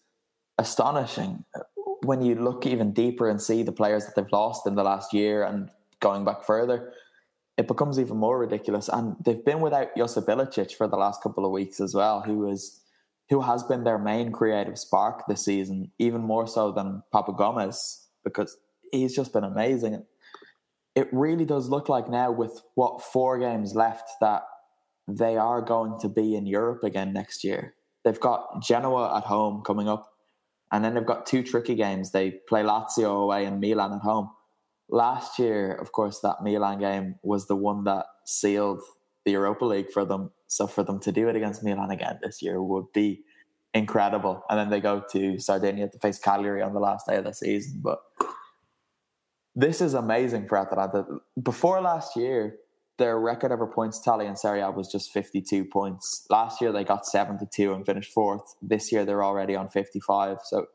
astonishing. 0.58 1.44
When 2.02 2.22
you 2.22 2.36
look 2.36 2.66
even 2.66 2.94
deeper 2.94 3.30
and 3.30 3.40
see 3.42 3.62
the 3.62 3.72
players 3.72 4.06
that 4.06 4.16
they've 4.16 4.32
lost 4.32 4.66
in 4.66 4.76
the 4.76 4.84
last 4.84 5.14
year 5.14 5.44
and 5.44 5.70
going 6.00 6.24
back 6.24 6.44
further, 6.44 6.94
it 7.58 7.68
becomes 7.68 8.00
even 8.00 8.18
more 8.18 8.40
ridiculous. 8.40 8.90
And 8.90 9.18
they've 9.24 9.44
been 9.44 9.60
without 9.60 9.96
Josip 9.98 10.26
Ilicic 10.26 10.74
for 10.74 10.88
the 10.88 10.98
last 10.98 11.22
couple 11.22 11.46
of 11.46 11.52
weeks 11.52 11.80
as 11.80 11.94
well, 11.94 12.22
who 12.22 12.50
is 12.50 12.82
who 13.30 13.42
has 13.42 13.64
been 13.64 13.84
their 13.84 13.98
main 13.98 14.32
creative 14.32 14.78
spark 14.78 15.24
this 15.28 15.44
season, 15.44 15.92
even 15.98 16.22
more 16.22 16.48
so 16.48 16.72
than 16.72 17.02
Papu 17.14 17.36
Gomez, 17.36 18.08
because 18.24 18.56
he's 18.92 19.16
just 19.16 19.34
been 19.34 19.44
amazing. 19.44 20.06
It 20.94 21.10
really 21.12 21.44
does 21.44 21.68
look 21.68 21.90
like 21.90 22.08
now, 22.08 22.32
with 22.32 22.62
what 22.76 23.02
four 23.02 23.40
games 23.40 23.74
left, 23.74 24.10
that 24.22 24.44
they 25.08 25.38
are 25.38 25.62
going 25.62 26.00
to 26.02 26.10
be 26.10 26.36
in 26.36 26.46
Europe 26.46 26.84
again 26.84 27.14
next 27.14 27.44
year. 27.44 27.76
They've 28.04 28.20
got 28.20 28.62
Genoa 28.62 29.18
at 29.18 29.24
home 29.24 29.64
coming 29.64 29.88
up, 29.88 30.12
and 30.72 30.84
then 30.84 30.94
they've 30.94 31.06
got 31.06 31.26
two 31.26 31.44
tricky 31.44 31.76
games. 31.76 32.12
They 32.12 32.32
play 32.48 32.64
Lazio 32.64 33.24
away 33.24 33.46
and 33.46 33.60
Milan 33.60 33.94
at 33.94 34.02
home. 34.02 34.30
Last 34.90 35.40
year, 35.40 35.74
of 35.74 35.92
course, 35.92 36.20
that 36.22 36.44
Milan 36.44 36.80
game 36.80 37.16
was 37.24 37.48
the 37.48 37.56
one 37.56 37.84
that 37.86 38.06
sealed 38.26 38.82
the 39.26 39.32
Europa 39.32 39.66
League 39.66 39.92
for 39.92 40.06
them. 40.06 40.32
So 40.48 40.68
for 40.68 40.84
them 40.84 41.00
to 41.02 41.12
do 41.12 41.28
it 41.28 41.36
against 41.36 41.64
Milan 41.64 41.90
again 41.90 42.20
this 42.22 42.42
year 42.42 42.62
would 42.62 42.92
be 42.94 43.24
incredible. 43.74 44.44
And 44.50 44.60
then 44.60 44.70
they 44.70 44.80
go 44.80 45.04
to 45.12 45.40
Sardinia 45.40 45.90
to 45.90 46.00
face 46.00 46.20
Cagliari 46.20 46.62
on 46.62 46.74
the 46.74 46.80
last 46.80 47.08
day 47.08 47.18
of 47.18 47.26
the 47.26 47.34
season. 47.34 47.82
But 47.84 48.00
this 49.56 49.82
is 49.82 49.94
amazing 49.94 50.48
for 50.48 50.58
Atalanta. 50.58 51.06
Before 51.42 51.82
last 51.82 52.16
year, 52.16 52.58
their 52.98 53.20
record 53.20 53.52
ever 53.52 53.68
points 53.68 54.00
tally 54.00 54.26
in 54.26 54.36
Serie 54.36 54.62
A 54.62 54.72
was 54.72 54.92
just 54.92 55.12
52 55.12 55.66
points. 55.66 56.26
Last 56.30 56.62
year 56.62 56.72
they 56.72 56.84
got 56.84 57.06
72 57.06 57.74
and 57.74 57.86
finished 57.86 58.12
fourth. 58.14 58.56
This 58.62 58.92
year 58.92 59.06
they're 59.06 59.24
already 59.24 59.56
on 59.56 59.70
55. 59.70 60.38
So 60.44 60.68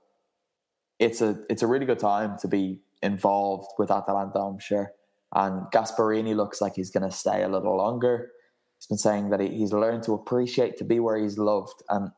it's 0.99 1.23
a 1.23 1.39
it's 1.49 1.62
a 1.62 1.66
really 1.66 1.87
good 1.87 1.99
time 1.99 2.37
to 2.41 2.49
be 2.49 2.81
involved 3.03 3.68
with 3.79 3.91
Atalanta, 3.91 4.39
I'm 4.39 4.59
sure. 4.59 4.93
And 5.35 5.62
Gasperini 5.73 6.35
looks 6.37 6.61
like 6.61 6.75
he's 6.75 6.91
going 6.91 7.09
to 7.09 7.16
stay 7.16 7.43
a 7.43 7.49
little 7.49 7.77
longer. 7.77 8.31
He's 8.79 8.87
been 8.87 8.99
saying 8.99 9.31
that 9.31 9.41
he, 9.41 9.49
he's 9.49 9.73
learned 9.73 10.03
to 10.05 10.12
appreciate 10.12 10.77
to 10.79 10.85
be 10.85 11.01
where 11.01 11.16
he's 11.16 11.39
loved, 11.39 11.83
and 11.89 12.11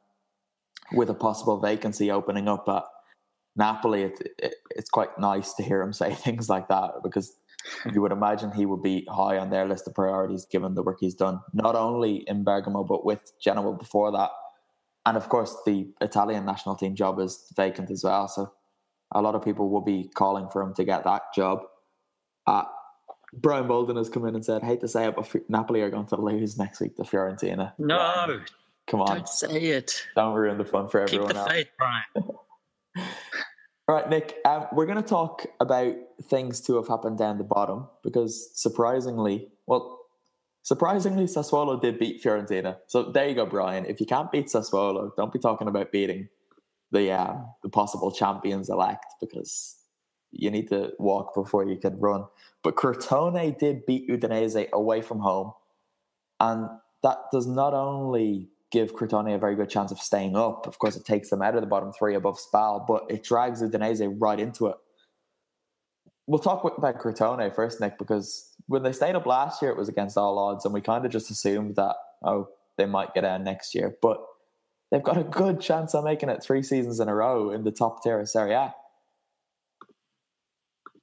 with 0.92 1.10
a 1.10 1.14
possible 1.14 1.60
vacancy 1.60 2.10
opening 2.10 2.48
up 2.48 2.68
at 2.68 2.84
Napoli, 3.54 4.04
it, 4.04 4.32
it, 4.38 4.54
it's 4.70 4.90
quite 4.90 5.18
nice 5.18 5.54
to 5.54 5.62
hear 5.62 5.82
him 5.82 5.92
say 5.92 6.14
things 6.14 6.48
like 6.48 6.68
that 6.68 7.02
because 7.02 7.36
you 7.92 8.00
would 8.02 8.12
imagine 8.12 8.50
he 8.52 8.66
would 8.66 8.82
be 8.82 9.06
high 9.10 9.38
on 9.38 9.50
their 9.50 9.66
list 9.66 9.86
of 9.86 9.94
priorities 9.94 10.46
given 10.46 10.74
the 10.74 10.82
work 10.82 10.98
he's 11.00 11.14
done, 11.14 11.40
not 11.52 11.74
only 11.74 12.24
in 12.26 12.44
Bergamo, 12.44 12.84
but 12.84 13.04
with 13.04 13.32
Genoa 13.40 13.72
before 13.76 14.12
that. 14.12 14.30
And 15.04 15.16
of 15.16 15.28
course, 15.28 15.56
the 15.66 15.88
Italian 16.00 16.44
national 16.44 16.76
team 16.76 16.94
job 16.94 17.18
is 17.18 17.52
vacant 17.56 17.90
as 17.90 18.04
well. 18.04 18.28
So 18.28 18.52
a 19.12 19.20
lot 19.20 19.34
of 19.34 19.42
people 19.44 19.68
will 19.68 19.80
be 19.80 20.08
calling 20.14 20.48
for 20.48 20.62
him 20.62 20.74
to 20.74 20.84
get 20.84 21.04
that 21.04 21.22
job. 21.34 21.60
Uh, 22.46 22.64
Brian 23.34 23.66
Bolden 23.66 23.96
has 23.96 24.08
come 24.08 24.26
in 24.26 24.34
and 24.34 24.44
said, 24.44 24.62
hate 24.62 24.80
to 24.80 24.88
say 24.88 25.06
it, 25.06 25.16
but 25.16 25.34
Napoli 25.48 25.80
are 25.80 25.90
going 25.90 26.06
to 26.06 26.16
lose 26.16 26.58
next 26.58 26.80
week 26.80 26.96
to 26.96 27.02
Fiorentina. 27.02 27.72
No. 27.78 27.96
Brian, 27.96 28.44
come 28.86 29.00
on. 29.00 29.16
Don't 29.16 29.28
say 29.28 29.58
it. 29.58 30.06
Don't 30.14 30.34
ruin 30.34 30.58
the 30.58 30.64
fun 30.64 30.88
for 30.88 31.00
everyone 31.00 31.28
Keep 31.28 31.34
the 31.34 31.40
else. 31.40 31.50
faith, 31.50 31.68
Brian. 31.78 32.28
Right, 33.92 34.08
Nick, 34.08 34.38
um, 34.46 34.68
we're 34.72 34.86
going 34.86 35.02
to 35.02 35.06
talk 35.06 35.44
about 35.60 35.94
things 36.22 36.62
to 36.62 36.76
have 36.76 36.88
happened 36.88 37.18
down 37.18 37.36
the 37.36 37.44
bottom 37.44 37.88
because 38.02 38.48
surprisingly, 38.54 39.48
well, 39.66 40.00
surprisingly, 40.62 41.24
Sassuolo 41.24 41.78
did 41.78 41.98
beat 41.98 42.24
Fiorentina. 42.24 42.78
So 42.86 43.12
there 43.12 43.28
you 43.28 43.34
go, 43.34 43.44
Brian. 43.44 43.84
If 43.84 44.00
you 44.00 44.06
can't 44.06 44.32
beat 44.32 44.46
Sassuolo, 44.46 45.14
don't 45.14 45.30
be 45.30 45.38
talking 45.38 45.68
about 45.68 45.92
beating 45.92 46.30
the 46.90 47.10
uh, 47.10 47.34
the 47.62 47.68
possible 47.68 48.10
champions 48.10 48.70
elect 48.70 49.04
because 49.20 49.76
you 50.30 50.50
need 50.50 50.68
to 50.68 50.92
walk 50.98 51.34
before 51.34 51.66
you 51.66 51.76
can 51.76 52.00
run. 52.00 52.24
But 52.62 52.76
Crotone 52.76 53.58
did 53.58 53.84
beat 53.84 54.08
Udinese 54.08 54.70
away 54.70 55.02
from 55.02 55.18
home, 55.18 55.52
and 56.40 56.66
that 57.02 57.18
does 57.30 57.46
not 57.46 57.74
only 57.74 58.48
give 58.72 58.94
Crotone 58.94 59.34
a 59.34 59.38
very 59.38 59.54
good 59.54 59.70
chance 59.70 59.92
of 59.92 59.98
staying 59.98 60.34
up. 60.34 60.66
Of 60.66 60.78
course, 60.78 60.96
it 60.96 61.04
takes 61.04 61.30
them 61.30 61.42
out 61.42 61.54
of 61.54 61.60
the 61.60 61.66
bottom 61.66 61.92
three 61.92 62.14
above 62.14 62.40
Spal, 62.40 62.84
but 62.88 63.04
it 63.08 63.22
drags 63.22 63.62
Udinese 63.62 64.16
right 64.18 64.40
into 64.40 64.66
it. 64.66 64.76
We'll 66.26 66.40
talk 66.40 66.64
about 66.78 66.98
Crotone 66.98 67.54
first, 67.54 67.80
Nick, 67.80 67.98
because 67.98 68.54
when 68.66 68.82
they 68.82 68.92
stayed 68.92 69.14
up 69.14 69.26
last 69.26 69.60
year, 69.60 69.70
it 69.70 69.76
was 69.76 69.88
against 69.88 70.16
all 70.16 70.38
odds, 70.38 70.64
and 70.64 70.72
we 70.72 70.80
kind 70.80 71.04
of 71.04 71.12
just 71.12 71.30
assumed 71.30 71.76
that, 71.76 71.96
oh, 72.24 72.48
they 72.78 72.86
might 72.86 73.14
get 73.14 73.24
out 73.24 73.42
next 73.42 73.74
year. 73.74 73.94
But 74.00 74.18
they've 74.90 75.02
got 75.02 75.18
a 75.18 75.24
good 75.24 75.60
chance 75.60 75.94
of 75.94 76.04
making 76.04 76.30
it 76.30 76.42
three 76.42 76.62
seasons 76.62 77.00
in 77.00 77.08
a 77.08 77.14
row 77.14 77.50
in 77.50 77.64
the 77.64 77.72
top 77.72 78.02
tier 78.02 78.18
of 78.20 78.28
Serie 78.28 78.54
A. 78.54 78.74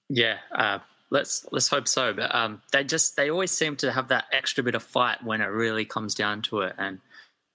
Yeah, 0.10 0.38
uh, 0.56 0.80
let's 1.12 1.46
let's 1.52 1.68
hope 1.68 1.88
so. 1.88 2.14
But 2.14 2.34
um, 2.34 2.62
they 2.72 2.84
just 2.84 3.16
they 3.16 3.30
always 3.30 3.52
seem 3.52 3.76
to 3.78 3.92
have 3.92 4.08
that 4.08 4.26
extra 4.32 4.64
bit 4.64 4.74
of 4.74 4.82
fight 4.82 5.24
when 5.24 5.42
it 5.42 5.46
really 5.46 5.86
comes 5.86 6.16
down 6.16 6.42
to 6.44 6.62
it, 6.62 6.74
and 6.78 7.00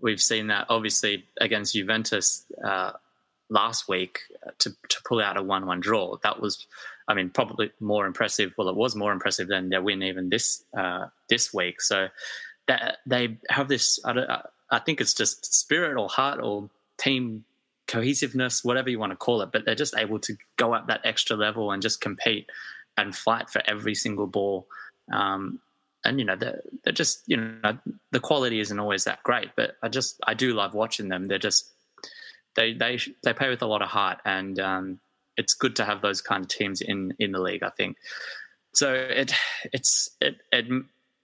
we've 0.01 0.21
seen 0.21 0.49
that 0.49 0.67
obviously 0.69 1.25
against 1.41 1.75
Juventus 1.75 2.45
uh, 2.65 2.93
last 3.49 3.89
week 3.89 4.21
uh, 4.47 4.51
to 4.59 4.71
to 4.89 5.03
pull 5.07 5.21
out 5.21 5.37
a 5.37 5.43
one-one 5.43 5.81
draw. 5.81 6.17
That 6.23 6.41
was, 6.41 6.67
I 7.09 7.15
mean, 7.15 7.31
probably 7.31 7.71
more 7.81 8.07
impressive. 8.07 8.53
Well, 8.57 8.69
it 8.69 8.77
was 8.77 8.97
more 8.97 9.13
impressive 9.13 9.49
than 9.49 9.69
their 9.69 9.83
win 9.83 10.03
even 10.03 10.31
this 10.31 10.65
uh, 10.77 11.07
this 11.29 11.53
week. 11.53 11.81
So 11.81 12.09
that 12.67 12.99
they 13.07 13.39
have 13.51 13.69
this. 13.69 13.99
I, 14.05 14.43
I 14.71 14.79
think 14.79 15.01
it's 15.01 15.15
just 15.15 15.55
spirit 15.55 15.99
or 15.99 16.09
heart 16.09 16.41
or 16.43 16.69
team 16.99 17.45
cohesiveness, 17.87 18.65
whatever 18.65 18.89
you 18.91 18.99
want 18.99 19.13
to 19.13 19.17
call 19.17 19.43
it. 19.43 19.51
But 19.53 19.65
they're 19.65 19.75
just 19.75 19.97
able 19.97 20.19
to 20.21 20.37
go 20.57 20.73
up 20.75 20.87
that 20.87 21.03
extra 21.05 21.37
level 21.37 21.71
and 21.71 21.83
just 21.83 22.01
compete 22.01 22.49
and 22.97 23.15
fight 23.15 23.51
for 23.51 23.63
every 23.67 23.95
single 23.95 24.27
ball. 24.27 24.67
Um, 25.13 25.61
and 26.05 26.19
you 26.19 26.25
know 26.25 26.37
they're, 26.37 26.63
they're 26.85 26.93
just 26.93 27.23
you 27.27 27.37
know 27.37 27.79
the 28.13 28.21
quality 28.21 28.61
isn't 28.61 28.79
always 28.79 29.05
that 29.05 29.23
great, 29.23 29.51
but 29.57 29.77
I 29.83 29.89
just 29.89 30.21
I 30.27 30.35
do 30.35 30.53
love 30.53 30.75
watching 30.75 31.09
them. 31.09 31.27
They're 31.27 31.39
just 31.39 31.71
they 32.57 32.75
they 32.75 32.99
they 33.23 33.33
play 33.33 33.49
with 33.49 33.63
a 33.63 33.67
lot 33.67 33.83
of 33.83 33.89
heart, 33.89 34.19
and 34.25 34.59
um, 34.61 35.01
it's 35.37 35.55
good 35.55 35.77
to 35.77 35.85
have 35.85 36.03
those 36.03 36.21
kind 36.21 36.45
of 36.45 36.49
teams 36.49 36.81
in 36.81 37.15
in 37.19 37.33
the 37.33 37.41
league. 37.41 37.63
I 37.63 37.71
think 37.71 37.97
so. 38.73 38.93
It 38.93 39.33
it's 39.73 40.11
it, 40.21 40.37
it 40.53 40.67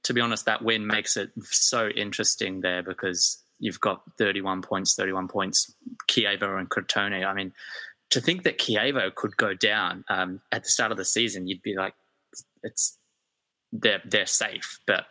to 0.05 0.14
be 0.14 0.20
honest, 0.20 0.47
that 0.47 0.62
win 0.62 0.87
makes 0.87 1.16
it 1.16 1.31
so 1.43 1.89
interesting 1.89 2.61
there 2.61 2.83
because 2.83 3.43
you've 3.59 3.81
got 3.81 4.03
31 4.18 4.62
points, 4.62 4.95
31 4.95 5.28
points, 5.28 5.74
Chievo 6.09 6.59
and 6.59 6.70
Crotone. 6.70 7.26
I 7.26 7.35
mean, 7.35 7.53
to 8.11 8.20
think 8.20 8.45
that 8.45 8.59
Chievo 8.59 9.14
could 9.14 9.37
go 9.37 9.55
down 9.55 10.05
um, 10.09 10.41
at 10.51 10.64
the 10.64 10.70
start 10.70 10.91
of 10.91 10.97
the 10.97 11.05
season, 11.05 11.47
you'd 11.47 11.62
be 11.62 11.76
like, 11.76 11.95
it's 12.62 12.99
they're 13.73 14.03
they're 14.05 14.27
safe. 14.27 14.81
But 14.87 15.07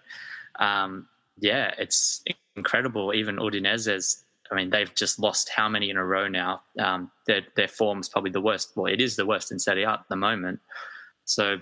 um, 0.59 1.07
yeah, 1.39 1.73
it's 1.77 2.23
incredible. 2.55 3.13
Even 3.13 3.37
Udinese's, 3.37 4.23
I 4.51 4.55
mean, 4.55 4.69
they've 4.69 4.93
just 4.93 5.19
lost 5.19 5.49
how 5.49 5.69
many 5.69 5.89
in 5.89 5.97
a 5.97 6.05
row 6.05 6.27
now? 6.27 6.61
Um, 6.77 7.11
their 7.27 7.41
their 7.55 7.67
form's 7.67 8.09
probably 8.09 8.31
the 8.31 8.41
worst. 8.41 8.71
Well, 8.75 8.91
it 8.91 9.01
is 9.01 9.15
the 9.15 9.25
worst 9.25 9.51
in 9.51 9.59
Serie 9.59 9.83
A 9.83 9.91
at 9.91 10.05
the 10.09 10.15
moment. 10.15 10.59
So, 11.25 11.57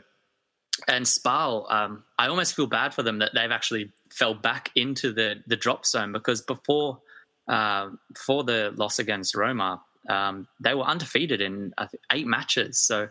and 0.88 1.06
Spal, 1.06 1.68
um, 1.70 2.04
I 2.18 2.28
almost 2.28 2.56
feel 2.56 2.68
bad 2.68 2.93
for 2.93 3.04
them 3.04 3.20
that 3.20 3.32
they've 3.34 3.52
actually 3.52 3.91
fell 4.12 4.34
back 4.34 4.72
into 4.76 5.14
the 5.14 5.36
the 5.48 5.58
drop 5.58 5.86
zone 5.86 6.12
because 6.12 6.41
before 6.41 7.00
uh, 7.48 7.89
before 8.14 8.43
the 8.43 8.74
loss 8.76 9.00
against 9.00 9.36
Roma, 9.36 9.82
um, 10.10 10.48
they 10.60 10.74
were 10.74 10.84
undefeated 10.84 11.41
in 11.41 11.74
eight 12.12 12.28
matches. 12.28 12.80
So, 12.80 13.10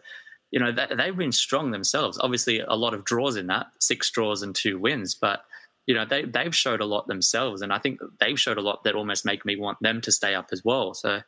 you 0.51 0.61
know, 0.61 0.73
they, 0.73 0.87
they've 0.95 1.17
been 1.17 1.33
strong 1.33 1.71
themselves. 1.71 2.19
Obviously, 2.21 2.61
a 2.61 2.75
lot 2.75 2.95
of 2.95 3.05
draws 3.05 3.37
in 3.37 3.47
that, 3.49 3.67
six 3.81 4.11
draws 4.11 4.43
and 4.43 4.55
two 4.55 4.79
wins, 4.79 5.15
but 5.15 5.45
you 5.87 5.95
know 5.95 6.05
they 6.05 6.25
they've 6.25 6.55
showed 6.55 6.81
a 6.81 6.87
lot 6.87 7.07
themselves, 7.07 7.63
and 7.63 7.73
I 7.73 7.79
think 7.79 8.01
they've 8.21 8.39
showed 8.39 8.59
a 8.59 8.63
lot 8.63 8.85
that 8.85 8.95
almost 8.95 9.25
make 9.25 9.45
me 9.45 9.57
want 9.57 9.79
them 9.81 10.01
to 10.03 10.13
stay 10.13 10.35
up 10.35 10.49
as 10.53 10.65
well. 10.65 10.95
So, 10.95 11.21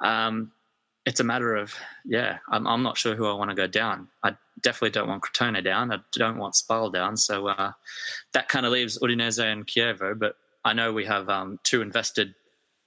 um, 0.00 0.52
it's 1.04 1.20
a 1.20 1.24
matter 1.24 1.56
of 1.56 1.74
yeah, 2.04 2.38
I'm, 2.50 2.66
I'm 2.66 2.82
not 2.82 2.96
sure 2.96 3.14
who 3.14 3.26
I 3.26 3.34
want 3.34 3.50
to 3.50 3.56
go 3.56 3.66
down. 3.66 4.08
I 4.22 4.36
definitely 4.60 4.90
don't 4.90 5.08
want 5.08 5.22
Crotone 5.22 5.62
down. 5.64 5.92
I 5.92 5.98
don't 6.12 6.38
want 6.38 6.54
Spal 6.54 6.90
down. 6.90 7.16
So 7.16 7.48
uh, 7.48 7.72
that 8.32 8.48
kind 8.48 8.66
of 8.66 8.72
leaves 8.72 8.98
Udinese 8.98 9.42
and 9.42 9.66
Chievo. 9.66 10.18
But 10.18 10.36
I 10.64 10.72
know 10.72 10.92
we 10.92 11.04
have 11.06 11.28
um, 11.28 11.58
two 11.64 11.82
invested 11.82 12.34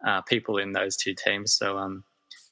uh, 0.06 0.22
people 0.22 0.58
in 0.58 0.72
those 0.72 0.96
two 0.96 1.14
teams. 1.14 1.54
So 1.54 1.78
um, 1.78 2.04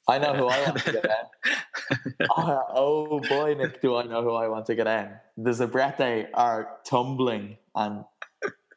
I 0.06 0.18
know 0.18 0.34
who 0.34 0.46
I 0.46 0.62
want 0.62 0.78
to 0.78 0.92
get 0.92 1.04
in. 1.04 2.26
oh, 2.36 2.62
oh, 2.74 3.20
boy, 3.20 3.54
Nick, 3.54 3.80
do 3.80 3.96
I 3.96 4.04
know 4.04 4.22
who 4.22 4.34
I 4.34 4.48
want 4.48 4.66
to 4.66 4.74
get 4.74 4.86
in? 4.86 5.10
The 5.38 5.50
Zebrette 5.50 6.28
are 6.34 6.76
tumbling, 6.84 7.56
and 7.74 8.04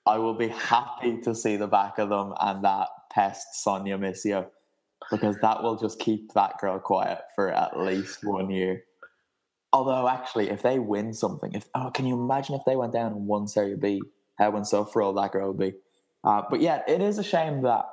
I 0.05 0.17
will 0.19 0.35
be 0.35 0.47
happy 0.47 1.19
to 1.21 1.35
see 1.35 1.57
the 1.57 1.67
back 1.67 1.99
of 1.99 2.09
them 2.09 2.33
and 2.39 2.63
that 2.63 2.87
pest 3.11 3.61
Sonia 3.61 3.97
Missio 3.97 4.47
because 5.11 5.37
that 5.41 5.63
will 5.63 5.77
just 5.77 5.99
keep 5.99 6.33
that 6.33 6.57
girl 6.59 6.79
quiet 6.79 7.19
for 7.35 7.49
at 7.49 7.79
least 7.79 8.19
one 8.23 8.49
year. 8.49 8.83
Although, 9.73 10.07
actually, 10.07 10.49
if 10.49 10.61
they 10.61 10.79
win 10.79 11.13
something, 11.13 11.53
if 11.53 11.65
oh, 11.75 11.91
can 11.93 12.07
you 12.07 12.15
imagine 12.15 12.55
if 12.55 12.61
they 12.65 12.77
went 12.77 12.93
down 12.93 13.11
and 13.11 13.27
won 13.27 13.47
Serie 13.47 13.75
B? 13.75 14.01
How 14.37 14.55
insufferable 14.55 15.13
that 15.13 15.31
girl 15.31 15.49
would 15.49 15.59
be. 15.59 15.73
Uh, 16.23 16.43
but 16.49 16.61
yeah, 16.61 16.81
it 16.87 17.01
is 17.01 17.17
a 17.17 17.23
shame 17.23 17.63
that 17.63 17.85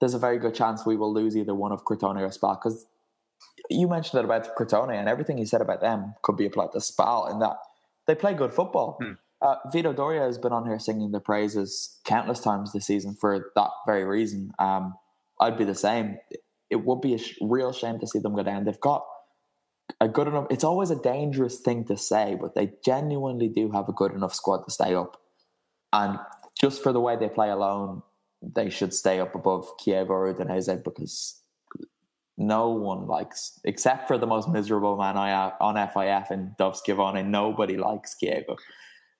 there's 0.00 0.14
a 0.14 0.18
very 0.18 0.38
good 0.38 0.54
chance 0.54 0.84
we 0.84 0.96
will 0.96 1.12
lose 1.12 1.36
either 1.36 1.54
one 1.54 1.72
of 1.72 1.84
Crotone 1.84 2.20
or 2.20 2.30
Spal 2.30 2.58
because 2.62 2.86
you 3.68 3.88
mentioned 3.88 4.18
it 4.18 4.24
about 4.24 4.56
Crotone 4.56 4.98
and 4.98 5.08
everything 5.08 5.38
you 5.38 5.46
said 5.46 5.60
about 5.60 5.80
them 5.80 6.14
could 6.22 6.36
be 6.36 6.46
applied 6.46 6.72
to 6.72 6.80
Spal 6.80 7.30
in 7.30 7.38
that 7.40 7.56
they 8.06 8.14
play 8.14 8.34
good 8.34 8.52
football. 8.52 8.98
Hmm. 9.00 9.12
Uh, 9.42 9.56
Vito 9.72 9.92
Doria 9.92 10.22
has 10.22 10.36
been 10.36 10.52
on 10.52 10.66
here 10.66 10.78
singing 10.78 11.12
the 11.12 11.20
praises 11.20 11.98
countless 12.04 12.40
times 12.40 12.72
this 12.72 12.86
season 12.86 13.14
for 13.18 13.52
that 13.56 13.70
very 13.86 14.04
reason. 14.04 14.52
Um, 14.58 14.94
I'd 15.40 15.56
be 15.56 15.64
the 15.64 15.74
same. 15.74 16.18
It 16.68 16.84
would 16.84 17.00
be 17.00 17.14
a 17.14 17.18
sh- 17.18 17.38
real 17.40 17.72
shame 17.72 17.98
to 18.00 18.06
see 18.06 18.18
them 18.18 18.34
go 18.34 18.42
down. 18.42 18.64
They've 18.64 18.80
got 18.80 19.04
a 20.00 20.08
good 20.08 20.28
enough. 20.28 20.46
It's 20.50 20.64
always 20.64 20.90
a 20.90 20.96
dangerous 20.96 21.58
thing 21.58 21.86
to 21.86 21.96
say, 21.96 22.36
but 22.38 22.54
they 22.54 22.72
genuinely 22.84 23.48
do 23.48 23.70
have 23.72 23.88
a 23.88 23.92
good 23.92 24.12
enough 24.12 24.34
squad 24.34 24.64
to 24.64 24.70
stay 24.70 24.94
up. 24.94 25.16
And 25.92 26.18
just 26.60 26.82
for 26.82 26.92
the 26.92 27.00
way 27.00 27.16
they 27.16 27.28
play 27.28 27.48
alone, 27.48 28.02
they 28.42 28.70
should 28.70 28.94
stay 28.94 29.20
up 29.20 29.34
above 29.34 29.66
Chievo 29.78 30.10
or 30.10 30.34
Udinese 30.34 30.82
because 30.82 31.42
no 32.38 32.70
one 32.70 33.06
likes, 33.06 33.60
except 33.64 34.08
for 34.08 34.16
the 34.16 34.26
most 34.26 34.48
miserable 34.48 34.96
man 34.96 35.16
I 35.16 35.52
on 35.60 35.74
FIF 35.76 36.30
and 36.30 36.56
Dov 36.56 36.76
Schiavone, 36.76 37.22
nobody 37.22 37.76
likes 37.76 38.16
Chievo. 38.22 38.56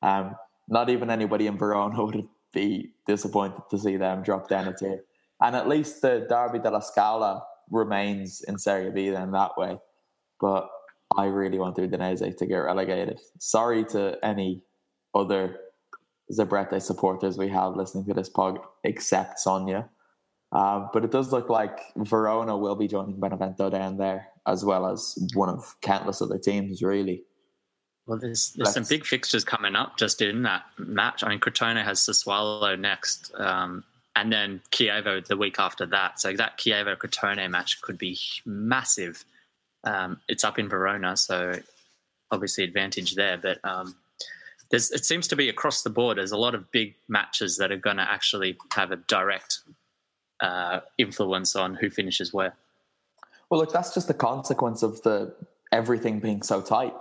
Um, 0.03 0.37
not 0.69 0.89
even 0.89 1.11
anybody 1.11 1.47
in 1.47 1.59
Verona 1.59 2.05
would 2.05 2.29
be 2.55 2.93
disappointed 3.07 3.63
to 3.71 3.79
see 3.79 3.97
them 3.97 4.23
drop 4.23 4.49
down 4.49 4.69
a 4.69 4.75
tier. 4.75 5.05
And 5.41 5.55
at 5.55 5.69
least 5.69 6.03
the 6.03 6.27
Derby 6.29 6.59
della 6.59 6.83
Scala 6.83 7.43
remains 7.71 8.43
in 8.43 8.59
Serie 8.59 8.91
B 8.91 9.11
then 9.11 9.33
that 9.33 9.57
way. 9.57 9.79
But 10.41 10.69
I 11.17 11.27
really 11.27 11.59
want 11.59 11.77
Udinese 11.77 12.37
to 12.37 12.47
get 12.47 12.57
relegated. 12.57 13.21
Sorry 13.39 13.85
to 13.87 14.17
any 14.23 14.63
other 15.15 15.57
Zebrette 16.33 16.81
supporters 16.81 17.37
we 17.37 17.49
have 17.49 17.77
listening 17.77 18.05
to 18.07 18.15
this 18.15 18.29
pod, 18.29 18.59
except 18.85 19.39
Sonia. 19.39 19.89
Uh, 20.53 20.89
but 20.93 21.05
it 21.05 21.13
does 21.13 21.33
look 21.33 21.49
like 21.49 21.79
Verona 21.97 22.57
will 22.57 22.75
be 22.75 22.89
joining 22.89 23.21
Benevento 23.21 23.71
down 23.71 23.97
there, 23.99 24.29
as 24.47 24.65
well 24.65 24.87
as 24.87 25.17
one 25.35 25.49
of 25.49 25.77
countless 25.81 26.21
other 26.21 26.39
teams, 26.39 26.83
really. 26.83 27.23
Well, 28.07 28.19
there's, 28.19 28.53
there's 28.57 28.75
some 28.75 28.87
big 28.89 29.07
fixtures 29.07 29.45
coming 29.45 29.77
up 29.77 29.97
just 29.97 30.21
in 30.21 30.43
that 30.43 30.65
match. 30.79 31.23
I 31.23 31.29
mean, 31.29 31.39
Crotone 31.39 31.83
has 31.85 32.01
Sassuolo 32.01 32.77
next, 32.77 33.33
um, 33.37 33.85
and 34.17 34.33
then 34.33 34.61
Chievo 34.73 35.25
the 35.25 35.37
week 35.37 35.61
after 35.61 35.87
that. 35.87 36.19
So 36.19 36.33
that 36.33 36.59
Chievo 36.59 36.97
Crotone 36.97 37.49
match 37.49 37.81
could 37.83 37.99
be 37.99 38.19
massive. 38.45 39.25
Um, 39.85 40.21
it's 40.29 40.43
up 40.43 40.59
in 40.59 40.69
Verona, 40.69 41.17
so 41.17 41.55
obviously 42.33 42.65
advantage 42.65 43.15
there. 43.15 43.39
But 43.39 43.65
um, 43.65 43.95
there's 44.71 44.91
it 44.91 45.05
seems 45.05 45.29
to 45.29 45.37
be 45.37 45.49
across 45.49 45.83
the 45.83 45.91
board. 45.91 46.19
There's 46.19 46.33
a 46.33 46.37
lot 46.37 46.55
of 46.55 46.71
big 46.71 46.95
matches 47.09 47.57
that 47.59 47.73
are 47.73 47.77
going 47.77 47.97
to 47.97 48.11
actually 48.11 48.57
have 48.73 48.93
a 48.93 48.97
direct 48.97 49.61
uh, 50.41 50.81
influence 50.97 51.55
on 51.57 51.75
who 51.75 51.91
finishes 51.91 52.33
where. 52.33 52.55
Well, 53.51 53.61
look, 53.61 53.73
that's 53.73 53.93
just 53.93 54.07
the 54.09 54.15
consequence 54.15 54.83
of 54.83 55.03
the 55.03 55.35
everything 55.73 56.21
being 56.21 56.43
so 56.43 56.63
tight, 56.63 56.95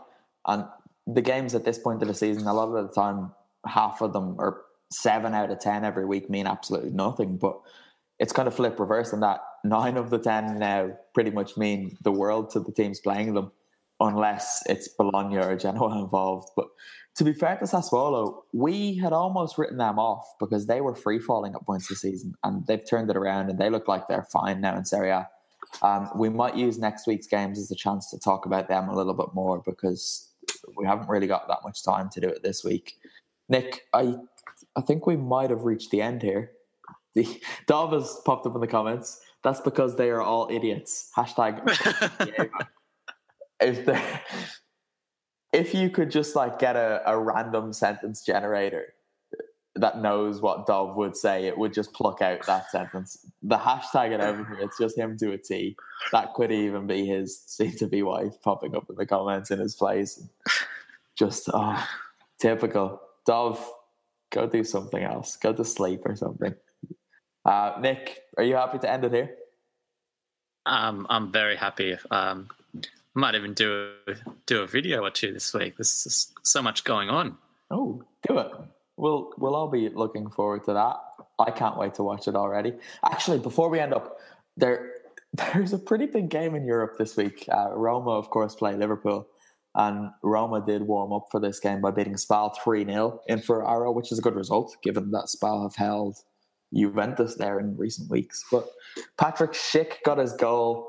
and 0.47 0.65
the 1.05 1.21
games 1.21 1.55
at 1.55 1.63
this 1.63 1.77
point 1.77 2.01
of 2.01 2.07
the 2.07 2.13
season. 2.13 2.47
A 2.47 2.53
lot 2.53 2.75
of 2.75 2.87
the 2.87 2.93
time, 2.93 3.31
half 3.65 4.01
of 4.01 4.13
them 4.13 4.35
are 4.39 4.61
seven 4.91 5.35
out 5.35 5.51
of 5.51 5.59
ten 5.59 5.85
every 5.85 6.05
week 6.05 6.29
mean 6.29 6.47
absolutely 6.47 6.91
nothing. 6.91 7.37
But 7.37 7.59
it's 8.17 8.33
kind 8.33 8.47
of 8.47 8.55
flip 8.55 8.79
reverse 8.79 9.13
in 9.13 9.19
that 9.19 9.41
nine 9.63 9.95
of 9.95 10.09
the 10.09 10.17
ten 10.17 10.57
now 10.57 10.97
pretty 11.13 11.29
much 11.29 11.55
mean 11.55 11.97
the 12.01 12.11
world 12.11 12.49
to 12.51 12.59
the 12.59 12.71
teams 12.71 12.99
playing 12.99 13.35
them, 13.35 13.51
unless 13.99 14.63
it's 14.67 14.87
Bologna 14.87 15.37
or 15.37 15.55
Genoa 15.55 15.99
involved. 15.99 16.49
But 16.55 16.67
to 17.15 17.23
be 17.23 17.33
fair 17.33 17.57
to 17.57 17.65
Sassuolo, 17.65 18.41
we 18.53 18.95
had 18.95 19.11
almost 19.13 19.57
written 19.57 19.77
them 19.77 19.99
off 19.99 20.25
because 20.39 20.67
they 20.67 20.81
were 20.81 20.95
free 20.95 21.19
falling 21.19 21.53
at 21.53 21.65
points 21.65 21.89
this 21.89 22.01
season, 22.01 22.33
and 22.43 22.65
they've 22.67 22.87
turned 22.87 23.09
it 23.09 23.17
around 23.17 23.49
and 23.49 23.59
they 23.59 23.69
look 23.69 23.87
like 23.87 24.07
they're 24.07 24.27
fine 24.31 24.61
now 24.61 24.77
in 24.77 24.85
Serie 24.85 25.09
A. 25.09 25.27
Um, 25.81 26.09
we 26.15 26.29
might 26.29 26.55
use 26.55 26.77
next 26.77 27.07
week's 27.07 27.27
games 27.27 27.59
as 27.59 27.69
a 27.69 27.75
chance 27.75 28.09
to 28.11 28.19
talk 28.19 28.45
about 28.45 28.69
them 28.69 28.89
a 28.89 28.95
little 28.95 29.13
bit 29.13 29.33
more 29.33 29.61
because 29.65 30.29
we 30.77 30.85
haven't 30.85 31.09
really 31.09 31.27
got 31.27 31.47
that 31.47 31.59
much 31.63 31.83
time 31.83 32.09
to 32.11 32.21
do 32.21 32.27
it 32.27 32.41
this 32.41 32.63
week. 32.63 32.95
Nick, 33.49 33.83
I 33.93 34.15
I 34.75 34.81
think 34.81 35.05
we 35.05 35.17
might 35.17 35.49
have 35.49 35.63
reached 35.63 35.91
the 35.91 36.01
end 36.01 36.21
here. 36.21 36.51
The 37.15 37.41
Dov 37.67 37.91
has 37.91 38.19
popped 38.25 38.45
up 38.45 38.55
in 38.55 38.61
the 38.61 38.67
comments. 38.67 39.19
That's 39.43 39.61
because 39.61 39.95
they 39.95 40.09
are 40.09 40.21
all 40.21 40.47
idiots. 40.51 41.11
Hashtag. 41.15 41.61
if 43.61 43.85
they 43.85 44.01
if 45.51 45.73
you 45.73 45.89
could 45.89 46.11
just 46.11 46.35
like 46.35 46.59
get 46.59 46.75
a, 46.75 47.01
a 47.05 47.17
random 47.17 47.73
sentence 47.73 48.23
generator 48.23 48.93
that 49.75 50.01
knows 50.01 50.41
what 50.41 50.65
Dov 50.65 50.95
would 50.97 51.15
say, 51.15 51.45
it 51.45 51.57
would 51.57 51.73
just 51.73 51.93
pluck 51.93 52.21
out 52.21 52.45
that 52.45 52.69
sentence. 52.69 53.25
The 53.41 53.57
hashtag 53.57 54.13
and 54.13 54.21
everything, 54.21 54.57
it's 54.59 54.77
just 54.77 54.97
him 54.97 55.17
to 55.19 55.31
a 55.31 55.37
T. 55.37 55.75
That 56.11 56.33
could 56.33 56.51
even 56.51 56.85
be 56.85 57.05
his 57.05 57.41
soon 57.45 57.75
to 57.77 57.87
be 57.87 58.03
wife 58.03 58.41
popping 58.43 58.75
up 58.75 58.89
in 58.89 58.95
the 58.95 59.05
comments 59.05 59.51
in 59.51 59.59
his 59.59 59.75
place. 59.75 60.21
Just, 61.15 61.49
oh, 61.53 61.87
typical. 62.39 63.01
Dov, 63.25 63.65
go 64.31 64.47
do 64.47 64.63
something 64.63 65.03
else. 65.03 65.35
Go 65.37 65.53
to 65.53 65.63
sleep 65.63 66.01
or 66.05 66.15
something. 66.15 66.55
Uh, 67.45 67.77
Nick, 67.79 68.19
are 68.37 68.43
you 68.43 68.55
happy 68.55 68.79
to 68.79 68.89
end 68.89 69.05
it 69.05 69.13
here? 69.13 69.35
Um, 70.65 71.07
I'm 71.09 71.31
very 71.31 71.55
happy. 71.55 71.97
Um, 72.11 72.49
might 73.15 73.35
even 73.35 73.53
do 73.53 73.91
a, 74.07 74.13
do 74.45 74.61
a 74.61 74.67
video 74.67 75.03
or 75.03 75.11
two 75.11 75.33
this 75.33 75.53
week. 75.53 75.77
There's 75.77 76.03
just 76.03 76.33
so 76.43 76.61
much 76.61 76.83
going 76.83 77.09
on. 77.09 77.37
Oh, 77.71 78.03
do 78.27 78.37
it. 78.39 78.51
We'll 78.97 79.31
we'll 79.37 79.55
all 79.55 79.69
be 79.69 79.89
looking 79.89 80.29
forward 80.29 80.63
to 80.65 80.73
that. 80.73 80.97
I 81.39 81.51
can't 81.51 81.77
wait 81.77 81.93
to 81.95 82.03
watch 82.03 82.27
it 82.27 82.35
already. 82.35 82.73
Actually, 83.03 83.39
before 83.39 83.69
we 83.69 83.79
end 83.79 83.93
up, 83.93 84.17
there 84.57 84.93
there's 85.53 85.73
a 85.73 85.79
pretty 85.79 86.05
big 86.05 86.29
game 86.29 86.55
in 86.55 86.65
Europe 86.65 86.97
this 86.97 87.15
week. 87.15 87.45
Uh, 87.51 87.71
Roma, 87.73 88.11
of 88.11 88.29
course, 88.29 88.55
play 88.55 88.75
Liverpool, 88.75 89.27
and 89.75 90.09
Roma 90.23 90.63
did 90.65 90.81
warm 90.81 91.13
up 91.13 91.27
for 91.31 91.39
this 91.39 91.59
game 91.59 91.81
by 91.81 91.91
beating 91.91 92.17
Spal 92.17 92.55
three 92.61 92.85
0 92.85 93.21
in 93.27 93.39
Ferrara, 93.39 93.91
which 93.91 94.11
is 94.11 94.19
a 94.19 94.21
good 94.21 94.35
result 94.35 94.75
given 94.83 95.11
that 95.11 95.29
Spal 95.29 95.63
have 95.63 95.75
held 95.75 96.17
Juventus 96.73 97.35
there 97.35 97.59
in 97.59 97.77
recent 97.77 98.09
weeks. 98.09 98.43
But 98.51 98.69
Patrick 99.17 99.53
Schick 99.53 100.03
got 100.03 100.17
his 100.17 100.33
goal 100.33 100.88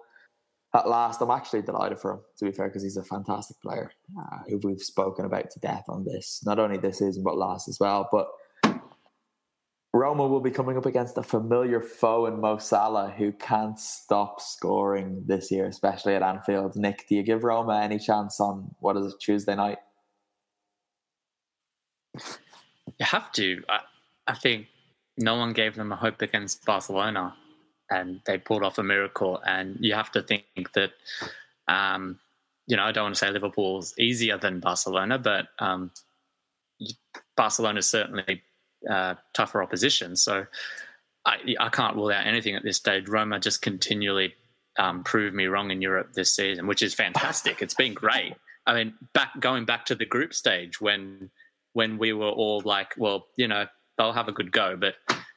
at 0.75 0.89
last. 0.89 1.21
I'm 1.21 1.31
actually 1.31 1.63
delighted 1.63 1.99
for 1.99 2.13
him, 2.13 2.21
to 2.39 2.45
be 2.45 2.53
fair, 2.53 2.69
because 2.69 2.83
he's 2.83 2.97
a 2.97 3.05
fantastic 3.05 3.61
player 3.61 3.93
uh, 4.19 4.39
who 4.49 4.61
we've 4.63 4.81
spoken 4.81 5.25
about 5.25 5.51
to 5.51 5.61
death 5.61 5.85
on 5.89 6.05
this, 6.05 6.41
not 6.45 6.59
only 6.59 6.79
this 6.79 6.99
season, 6.99 7.23
but 7.23 7.37
last 7.37 7.69
as 7.69 7.79
well. 7.81 8.09
But 8.11 8.29
Roma 9.93 10.27
will 10.27 10.41
be 10.41 10.53
coming 10.53 10.77
up 10.77 10.87
against 10.87 11.19
a 11.19 11.23
familiar 11.23 11.81
foe 11.81 12.27
in 12.27 12.41
Mo 12.41 12.59
Salah, 12.59 13.13
who 13.17 13.33
can't 13.33 13.79
stop 13.79 14.41
scoring 14.41 15.25
this 15.27 15.51
year, 15.51 15.67
especially 15.67 16.15
at 16.15 16.23
Anfield. 16.23 16.77
Nick, 16.77 17.09
do 17.09 17.17
you 17.17 17.25
give 17.25 17.43
Roma 17.43 17.81
any 17.81 17.99
chance 17.99 18.39
on 18.41 18.73
what 18.79 18.97
is 18.97 19.13
it, 19.13 19.21
Tuesday 19.21 19.57
night? 19.57 19.79
You 22.99 23.07
have 23.07 23.33
to. 23.33 23.63
I, 23.69 23.81
I 24.29 24.35
think 24.35 24.67
no 25.17 25.35
one 25.35 25.53
gave 25.53 25.75
them 25.75 25.91
a 25.91 25.97
hope 25.97 26.23
against 26.23 26.65
Barcelona 26.65 27.35
and 27.91 28.21
they 28.27 28.39
pulled 28.39 28.63
off 28.63 28.79
a 28.79 28.83
miracle. 28.83 29.41
And 29.45 29.77
you 29.81 29.95
have 29.95 30.11
to 30.13 30.23
think 30.23 30.45
that, 30.75 30.93
um, 31.69 32.19
you 32.67 32.77
know, 32.77 32.85
I 32.85 32.93
don't 32.93 33.05
want 33.05 33.15
to 33.17 33.19
say 33.19 33.31
Liverpool's 33.31 33.95
easier 33.99 34.39
than 34.39 34.61
Barcelona, 34.61 35.19
but 35.19 35.49
um, 35.59 35.91
Barcelona 37.37 37.81
is 37.81 37.89
certainly 37.89 38.43
uh, 38.89 39.15
tougher 39.35 39.63
opposition. 39.63 40.17
So 40.17 40.47
I, 41.27 41.37
I, 41.59 41.69
can't 41.69 41.97
rule 41.97 42.11
out 42.11 42.27
anything 42.27 42.55
at 42.55 42.63
this 42.63 42.77
stage. 42.77 43.09
Roma 43.09 43.39
just 43.39 43.61
continually 43.61 44.35
um, 44.79 45.05
proved 45.05 45.35
me 45.35 45.47
wrong 45.47 45.71
in 45.71 45.83
Europe 45.83 46.13
this 46.15 46.33
season, 46.33 46.67
which 46.67 46.83
is 46.83 46.95
fantastic. 46.95 47.61
It's 47.61 47.75
been 47.75 47.93
great. 47.93 48.35
I 48.67 48.75
mean, 48.75 48.95
back 49.13 49.39
going 49.41 49.65
back 49.65 49.85
to 49.87 49.95
the 49.95 50.07
group 50.07 50.33
stage 50.33 50.81
when 50.81 51.31
when 51.73 51.99
we 51.99 52.13
were 52.13 52.29
all 52.29 52.63
like, 52.65 52.95
well, 52.97 53.27
you 53.37 53.49
know, 53.49 53.67
they'll 53.97 54.13
have 54.13 54.29
a 54.29 54.33
good 54.33 54.53
go, 54.53 54.77
but 54.77 54.95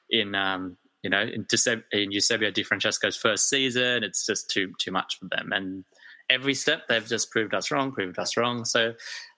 in 0.10 0.36
um, 0.36 0.78
you 1.04 1.10
know, 1.10 1.22
in, 1.22 1.46
in 1.92 2.12
Eusebio 2.12 2.52
Di 2.52 2.64
Francesco's 2.64 3.18
first 3.18 3.50
season, 3.50 4.04
it's 4.04 4.26
just 4.26 4.50
too 4.50 4.74
too 4.80 4.92
much 4.92 5.20
for 5.20 5.26
them. 5.26 5.52
And 5.52 5.84
every 6.30 6.54
step 6.54 6.88
they've 6.88 7.06
just 7.06 7.30
proved 7.30 7.54
us 7.54 7.70
wrong, 7.70 7.92
proved 7.92 8.18
us 8.18 8.38
wrong. 8.38 8.66
So 8.66 8.94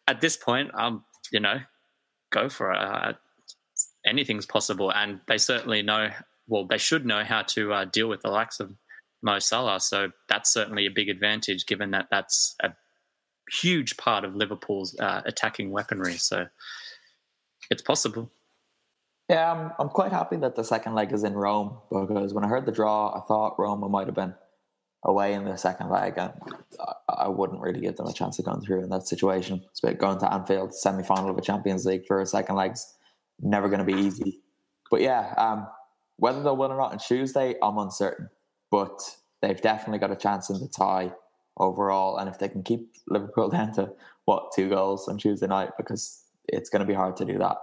at 0.07 0.21
this 0.21 0.37
point, 0.37 0.71
um, 0.75 1.03
you 1.31 1.39
know, 1.39 1.57
go 2.31 2.49
for 2.49 2.71
it. 2.71 2.77
Uh, 2.77 3.13
anything's 4.05 4.45
possible, 4.45 4.91
and 4.91 5.19
they 5.27 5.37
certainly 5.37 5.81
know. 5.81 6.09
Well, 6.47 6.65
they 6.65 6.77
should 6.77 7.07
know 7.07 7.23
how 7.23 7.41
to 7.41 7.73
uh, 7.73 7.85
deal 7.85 8.07
with 8.07 8.21
the 8.21 8.29
likes 8.29 8.59
of 8.59 8.71
Mo 9.23 9.39
Salah. 9.39 9.79
So 9.79 10.11
that's 10.29 10.53
certainly 10.53 10.85
a 10.85 10.91
big 10.91 11.09
advantage, 11.09 11.65
given 11.65 11.89
that 11.91 12.07
that's 12.11 12.55
a 12.61 12.69
huge 13.51 13.97
part 13.97 14.23
of 14.23 14.35
Liverpool's 14.35 14.95
uh, 14.99 15.21
attacking 15.25 15.71
weaponry. 15.71 16.17
So 16.17 16.45
it's 17.71 17.81
possible. 17.81 18.31
Yeah, 19.29 19.51
I'm, 19.51 19.71
I'm 19.79 19.89
quite 19.89 20.11
happy 20.11 20.37
that 20.37 20.55
the 20.55 20.63
second 20.63 20.93
leg 20.93 21.11
is 21.11 21.23
in 21.23 21.33
Rome 21.33 21.77
because 21.89 22.33
when 22.33 22.45
I 22.45 22.47
heard 22.47 22.65
the 22.65 22.71
draw, 22.71 23.15
I 23.15 23.21
thought 23.21 23.57
Roma 23.57 23.89
might 23.89 24.05
have 24.05 24.15
been 24.15 24.35
away 25.03 25.33
in 25.33 25.45
the 25.45 25.55
second 25.55 25.89
leg, 25.89 26.13
and 26.17 26.33
I, 26.79 27.25
I 27.25 27.27
wouldn't 27.27 27.61
really 27.61 27.81
give 27.81 27.95
them 27.95 28.07
a 28.07 28.13
chance 28.13 28.37
of 28.37 28.45
going 28.45 28.61
through 28.61 28.83
in 28.83 28.89
that 28.89 29.07
situation. 29.07 29.63
About 29.81 29.97
going 29.97 30.19
to 30.19 30.31
Anfield, 30.31 30.75
semi 30.75 31.01
final 31.01 31.31
of 31.31 31.37
a 31.37 31.41
Champions 31.41 31.85
League 31.85 32.05
for 32.07 32.21
a 32.21 32.25
second 32.25 32.55
leg's 32.55 32.93
never 33.39 33.67
going 33.67 33.79
to 33.79 33.85
be 33.85 33.99
easy. 33.99 34.41
But 34.91 35.01
yeah, 35.01 35.33
um, 35.37 35.67
whether 36.17 36.43
they'll 36.43 36.57
win 36.57 36.71
or 36.71 36.77
not 36.77 36.91
on 36.91 36.99
Tuesday, 36.99 37.55
I'm 37.63 37.79
uncertain. 37.79 38.29
But 38.69 38.99
they've 39.41 39.59
definitely 39.59 39.99
got 39.99 40.11
a 40.11 40.15
chance 40.15 40.51
in 40.51 40.59
the 40.59 40.67
tie 40.67 41.13
overall, 41.57 42.17
and 42.17 42.29
if 42.29 42.37
they 42.37 42.47
can 42.47 42.61
keep 42.61 42.91
Liverpool 43.07 43.49
down 43.51 43.73
to 43.73 43.91
what 44.25 44.51
two 44.55 44.69
goals 44.69 45.07
on 45.07 45.17
Tuesday 45.17 45.47
night, 45.47 45.71
because 45.77 46.23
it's 46.47 46.69
going 46.69 46.81
to 46.81 46.85
be 46.85 46.93
hard 46.93 47.17
to 47.17 47.25
do 47.25 47.39
that 47.39 47.57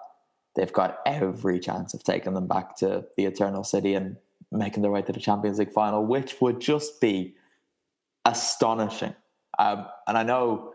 they've 0.55 0.72
got 0.72 0.98
every 1.07 1.59
chance 1.59 1.94
of 1.94 2.05
taking 2.05 2.34
them 2.34 2.46
back 2.46 2.76
to 2.76 3.05
the 3.16 3.24
Eternal 3.24 3.64
City 3.64 3.94
and 3.94 4.16
making 4.50 4.82
their 4.82 4.90
way 4.90 5.03
to 5.03 5.12
the 5.12 5.20
Champions 5.20 5.59
League 5.59 5.72
final, 5.72 6.05
which 6.05 6.40
would 6.40 6.61
just 6.61 7.00
be 7.00 7.34
astonishing. 8.24 9.14
Um, 9.59 9.86
and 10.07 10.18
I 10.18 10.22
know 10.22 10.72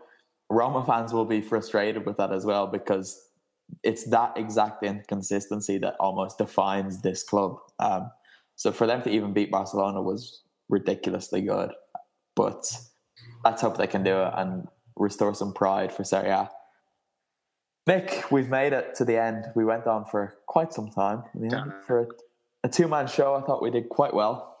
Roma 0.50 0.84
fans 0.84 1.12
will 1.12 1.24
be 1.24 1.40
frustrated 1.40 2.06
with 2.06 2.16
that 2.16 2.32
as 2.32 2.44
well 2.44 2.66
because 2.66 3.28
it's 3.82 4.04
that 4.04 4.36
exact 4.36 4.82
inconsistency 4.82 5.78
that 5.78 5.96
almost 6.00 6.38
defines 6.38 7.02
this 7.02 7.22
club. 7.22 7.58
Um, 7.78 8.10
so 8.56 8.72
for 8.72 8.86
them 8.86 9.02
to 9.02 9.10
even 9.10 9.32
beat 9.32 9.50
Barcelona 9.50 10.02
was 10.02 10.42
ridiculously 10.68 11.42
good. 11.42 11.72
But 12.34 12.72
let's 13.44 13.62
hope 13.62 13.76
they 13.76 13.86
can 13.86 14.02
do 14.02 14.20
it 14.20 14.32
and 14.36 14.66
restore 14.96 15.34
some 15.34 15.52
pride 15.52 15.92
for 15.92 16.04
Serie 16.04 16.30
A. 16.30 16.50
Nick, 17.88 18.30
we've 18.30 18.50
made 18.50 18.74
it 18.74 18.94
to 18.96 19.04
the 19.06 19.16
end. 19.16 19.46
We 19.54 19.64
went 19.64 19.86
on 19.86 20.04
for 20.04 20.36
quite 20.44 20.74
some 20.74 20.90
time. 20.90 21.22
For 21.86 22.00
a, 22.00 22.06
a 22.64 22.68
two 22.68 22.86
man 22.86 23.06
show, 23.06 23.34
I 23.34 23.40
thought 23.40 23.62
we 23.62 23.70
did 23.70 23.88
quite 23.88 24.12
well. 24.12 24.58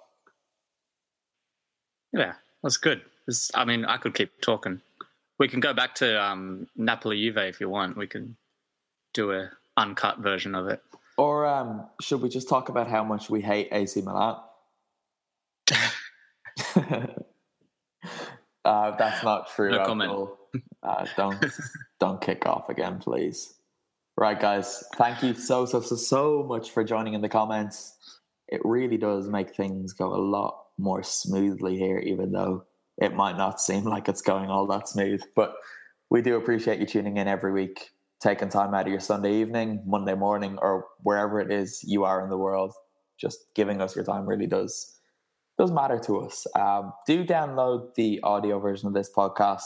Yeah, 2.10 2.32
that's 2.62 2.78
good. 2.78 3.02
It's, 3.26 3.50
I 3.54 3.66
mean, 3.66 3.84
I 3.84 3.98
could 3.98 4.14
keep 4.14 4.40
talking. 4.40 4.80
We 5.38 5.46
can 5.46 5.60
go 5.60 5.74
back 5.74 5.94
to 5.96 6.20
um, 6.20 6.68
Napoli 6.74 7.18
Juve 7.22 7.36
if 7.36 7.60
you 7.60 7.68
want. 7.68 7.98
We 7.98 8.06
can 8.06 8.38
do 9.12 9.32
a 9.32 9.50
uncut 9.76 10.20
version 10.20 10.54
of 10.54 10.66
it. 10.68 10.82
Or 11.18 11.44
um, 11.44 11.86
should 12.00 12.22
we 12.22 12.30
just 12.30 12.48
talk 12.48 12.70
about 12.70 12.88
how 12.88 13.04
much 13.04 13.28
we 13.28 13.42
hate 13.42 13.68
AC 13.72 14.00
Milan? 14.00 14.36
uh, 18.64 18.96
that's 18.96 19.22
not 19.22 19.50
true. 19.54 19.70
No 19.70 19.84
comment. 19.84 20.28
Uh, 20.82 21.06
don't 21.16 21.44
don't 22.00 22.20
kick 22.20 22.46
off 22.46 22.68
again, 22.68 22.98
please. 22.98 23.54
Right, 24.16 24.38
guys. 24.38 24.82
Thank 24.96 25.22
you 25.22 25.34
so 25.34 25.66
so 25.66 25.80
so 25.80 25.96
so 25.96 26.42
much 26.42 26.70
for 26.70 26.84
joining 26.84 27.14
in 27.14 27.20
the 27.20 27.28
comments. 27.28 27.94
It 28.48 28.60
really 28.64 28.96
does 28.96 29.28
make 29.28 29.54
things 29.54 29.92
go 29.92 30.14
a 30.14 30.16
lot 30.16 30.64
more 30.78 31.02
smoothly 31.02 31.76
here, 31.76 31.98
even 31.98 32.32
though 32.32 32.64
it 32.96 33.14
might 33.14 33.36
not 33.36 33.60
seem 33.60 33.84
like 33.84 34.08
it's 34.08 34.22
going 34.22 34.50
all 34.50 34.66
that 34.68 34.88
smooth. 34.88 35.22
But 35.36 35.54
we 36.10 36.22
do 36.22 36.36
appreciate 36.36 36.80
you 36.80 36.86
tuning 36.86 37.18
in 37.18 37.28
every 37.28 37.52
week, 37.52 37.90
taking 38.20 38.48
time 38.48 38.74
out 38.74 38.86
of 38.86 38.88
your 38.88 39.00
Sunday 39.00 39.34
evening, 39.34 39.82
Monday 39.86 40.14
morning, 40.14 40.58
or 40.60 40.86
wherever 41.02 41.40
it 41.40 41.52
is 41.52 41.84
you 41.84 42.04
are 42.04 42.22
in 42.24 42.30
the 42.30 42.38
world. 42.38 42.72
Just 43.20 43.38
giving 43.54 43.80
us 43.80 43.94
your 43.94 44.04
time 44.04 44.26
really 44.26 44.46
does 44.46 44.97
does 45.58 45.72
matter 45.72 45.98
to 45.98 46.20
us. 46.20 46.46
Um, 46.54 46.92
do 47.06 47.24
download 47.24 47.94
the 47.96 48.20
audio 48.22 48.60
version 48.60 48.86
of 48.86 48.94
this 48.94 49.10
podcast 49.14 49.64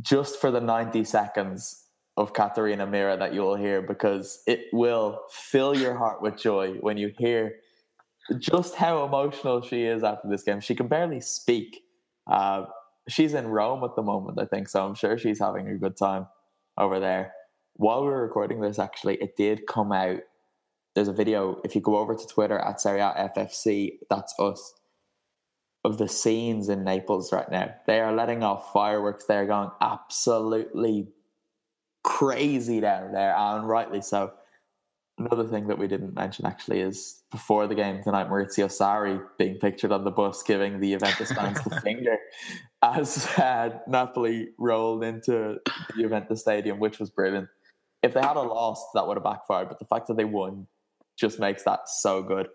just 0.00 0.40
for 0.40 0.50
the 0.50 0.60
90 0.60 1.04
seconds 1.04 1.84
of 2.16 2.32
Catarina 2.32 2.86
Mira 2.86 3.16
that 3.18 3.34
you 3.34 3.42
will 3.42 3.54
hear 3.54 3.82
because 3.82 4.42
it 4.46 4.64
will 4.72 5.20
fill 5.30 5.76
your 5.76 5.96
heart 5.96 6.22
with 6.22 6.36
joy 6.36 6.72
when 6.80 6.96
you 6.96 7.12
hear 7.18 7.56
just 8.38 8.74
how 8.74 9.04
emotional 9.04 9.60
she 9.60 9.84
is 9.84 10.02
after 10.02 10.28
this 10.28 10.42
game. 10.42 10.60
She 10.60 10.74
can 10.74 10.88
barely 10.88 11.20
speak. 11.20 11.82
Uh, 12.26 12.64
she's 13.08 13.34
in 13.34 13.46
Rome 13.46 13.84
at 13.84 13.94
the 13.94 14.02
moment, 14.02 14.40
I 14.40 14.46
think, 14.46 14.68
so 14.68 14.84
I'm 14.84 14.94
sure 14.94 15.18
she's 15.18 15.38
having 15.38 15.68
a 15.68 15.76
good 15.76 15.96
time 15.96 16.26
over 16.76 16.98
there. 16.98 17.32
While 17.74 18.02
we 18.02 18.08
were 18.08 18.22
recording 18.22 18.60
this, 18.60 18.78
actually, 18.78 19.16
it 19.16 19.36
did 19.36 19.66
come 19.66 19.92
out. 19.92 20.20
There's 20.94 21.08
a 21.08 21.12
video. 21.12 21.60
If 21.62 21.74
you 21.74 21.80
go 21.80 21.96
over 21.98 22.14
to 22.14 22.26
Twitter 22.26 22.58
at 22.58 22.80
Serie 22.80 23.00
FFC, 23.00 23.98
that's 24.10 24.34
us 24.40 24.74
of 25.84 25.98
the 25.98 26.08
scenes 26.08 26.68
in 26.68 26.84
Naples 26.84 27.32
right 27.32 27.50
now. 27.50 27.74
They 27.86 28.00
are 28.00 28.12
letting 28.12 28.42
off 28.42 28.72
fireworks. 28.72 29.24
They're 29.24 29.46
going 29.46 29.70
absolutely 29.80 31.08
crazy 32.04 32.80
down 32.80 33.12
there, 33.12 33.34
and 33.36 33.68
rightly 33.68 34.02
so. 34.02 34.32
Another 35.18 35.48
thing 35.48 35.66
that 35.66 35.78
we 35.78 35.88
didn't 35.88 36.14
mention 36.14 36.46
actually 36.46 36.80
is 36.80 37.22
before 37.32 37.66
the 37.66 37.74
game 37.74 38.02
tonight, 38.04 38.28
Maurizio 38.28 38.66
Sarri 38.66 39.20
being 39.36 39.58
pictured 39.58 39.90
on 39.90 40.04
the 40.04 40.12
bus 40.12 40.44
giving 40.44 40.78
the 40.78 40.92
Juventus 40.92 41.32
fans 41.32 41.60
the 41.64 41.80
finger 41.82 42.16
as 42.82 43.26
uh, 43.36 43.70
Napoli 43.88 44.50
rolled 44.58 45.02
into 45.02 45.56
the 45.64 46.02
Juventus 46.02 46.40
stadium, 46.42 46.78
which 46.78 47.00
was 47.00 47.10
brilliant. 47.10 47.48
if 48.04 48.14
they 48.14 48.20
had 48.20 48.36
a 48.36 48.42
lost, 48.42 48.86
that 48.94 49.08
would 49.08 49.16
have 49.16 49.24
backfired. 49.24 49.68
But 49.68 49.80
the 49.80 49.86
fact 49.86 50.06
that 50.06 50.16
they 50.16 50.24
won 50.24 50.68
just 51.18 51.40
makes 51.40 51.64
that 51.64 51.88
so 51.88 52.22
good. 52.22 52.48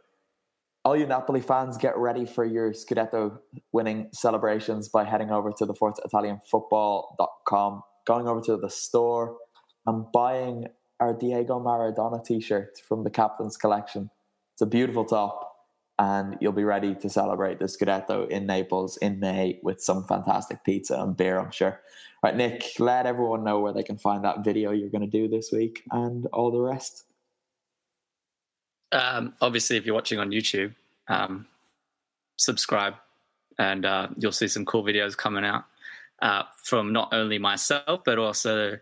All 0.86 0.98
you 0.98 1.06
Napoli 1.06 1.40
fans, 1.40 1.78
get 1.78 1.98
ready 1.98 2.26
for 2.26 2.44
your 2.44 2.74
Scudetto 2.74 3.40
winning 3.72 4.10
celebrations 4.12 4.90
by 4.90 5.06
heading 5.06 5.32
over 5.32 5.54
to 5.58 5.66
the 5.66 5.74
ForzaItalianFootball.com, 5.74 7.84
going 8.06 8.28
over 8.28 8.42
to 8.42 8.58
the 8.58 8.70
store 8.70 9.38
and 9.88 10.12
buying 10.12 10.68
our 11.00 11.14
Diego 11.14 11.58
Maradona 11.58 12.22
t-shirt 12.26 12.80
from 12.86 13.06
the 13.06 13.10
captain's 13.10 13.56
collection. 13.56 14.10
It's 14.56 14.62
a 14.62 14.66
beautiful 14.66 15.06
top 15.06 15.56
and 16.00 16.36
you'll 16.42 16.52
be 16.52 16.66
ready 16.66 16.96
to 16.96 17.10
celebrate 17.10 17.60
the 17.60 17.66
Scudetto 17.66 18.28
in 18.28 18.46
Naples 18.46 18.98
in 18.98 19.22
May 19.22 19.62
with 19.64 19.82
some 19.82 20.04
fantastic 20.04 20.66
pizza 20.66 21.00
and 21.00 21.16
beer, 21.16 21.40
I'm 21.40 21.52
sure. 21.52 21.80
Right, 22.22 22.36
Nick, 22.36 22.74
let 22.78 23.06
everyone 23.06 23.46
know 23.46 23.62
where 23.62 23.72
they 23.72 23.84
can 23.84 23.98
find 23.98 24.26
that 24.26 24.44
video 24.44 24.72
you're 24.72 24.90
going 24.90 25.00
to 25.00 25.08
do 25.08 25.30
this 25.30 25.50
week 25.50 25.84
and 25.92 26.26
all 26.34 26.52
the 26.52 26.60
rest. 26.60 27.06
Um, 28.94 29.34
obviously, 29.42 29.76
if 29.76 29.86
you're 29.86 29.96
watching 29.96 30.20
on 30.20 30.30
YouTube, 30.30 30.74
um, 31.08 31.48
subscribe 32.38 32.94
and 33.60 33.86
uh, 33.86 34.08
you'll 34.18 34.32
see 34.32 34.48
some 34.48 34.66
cool 34.66 34.84
videos 34.84 35.18
coming 35.18 35.44
out 35.44 35.66
uh, 36.22 36.44
from 36.64 36.94
not 36.94 37.10
only 37.12 37.40
myself, 37.40 38.02
but 38.06 38.18
also 38.18 38.78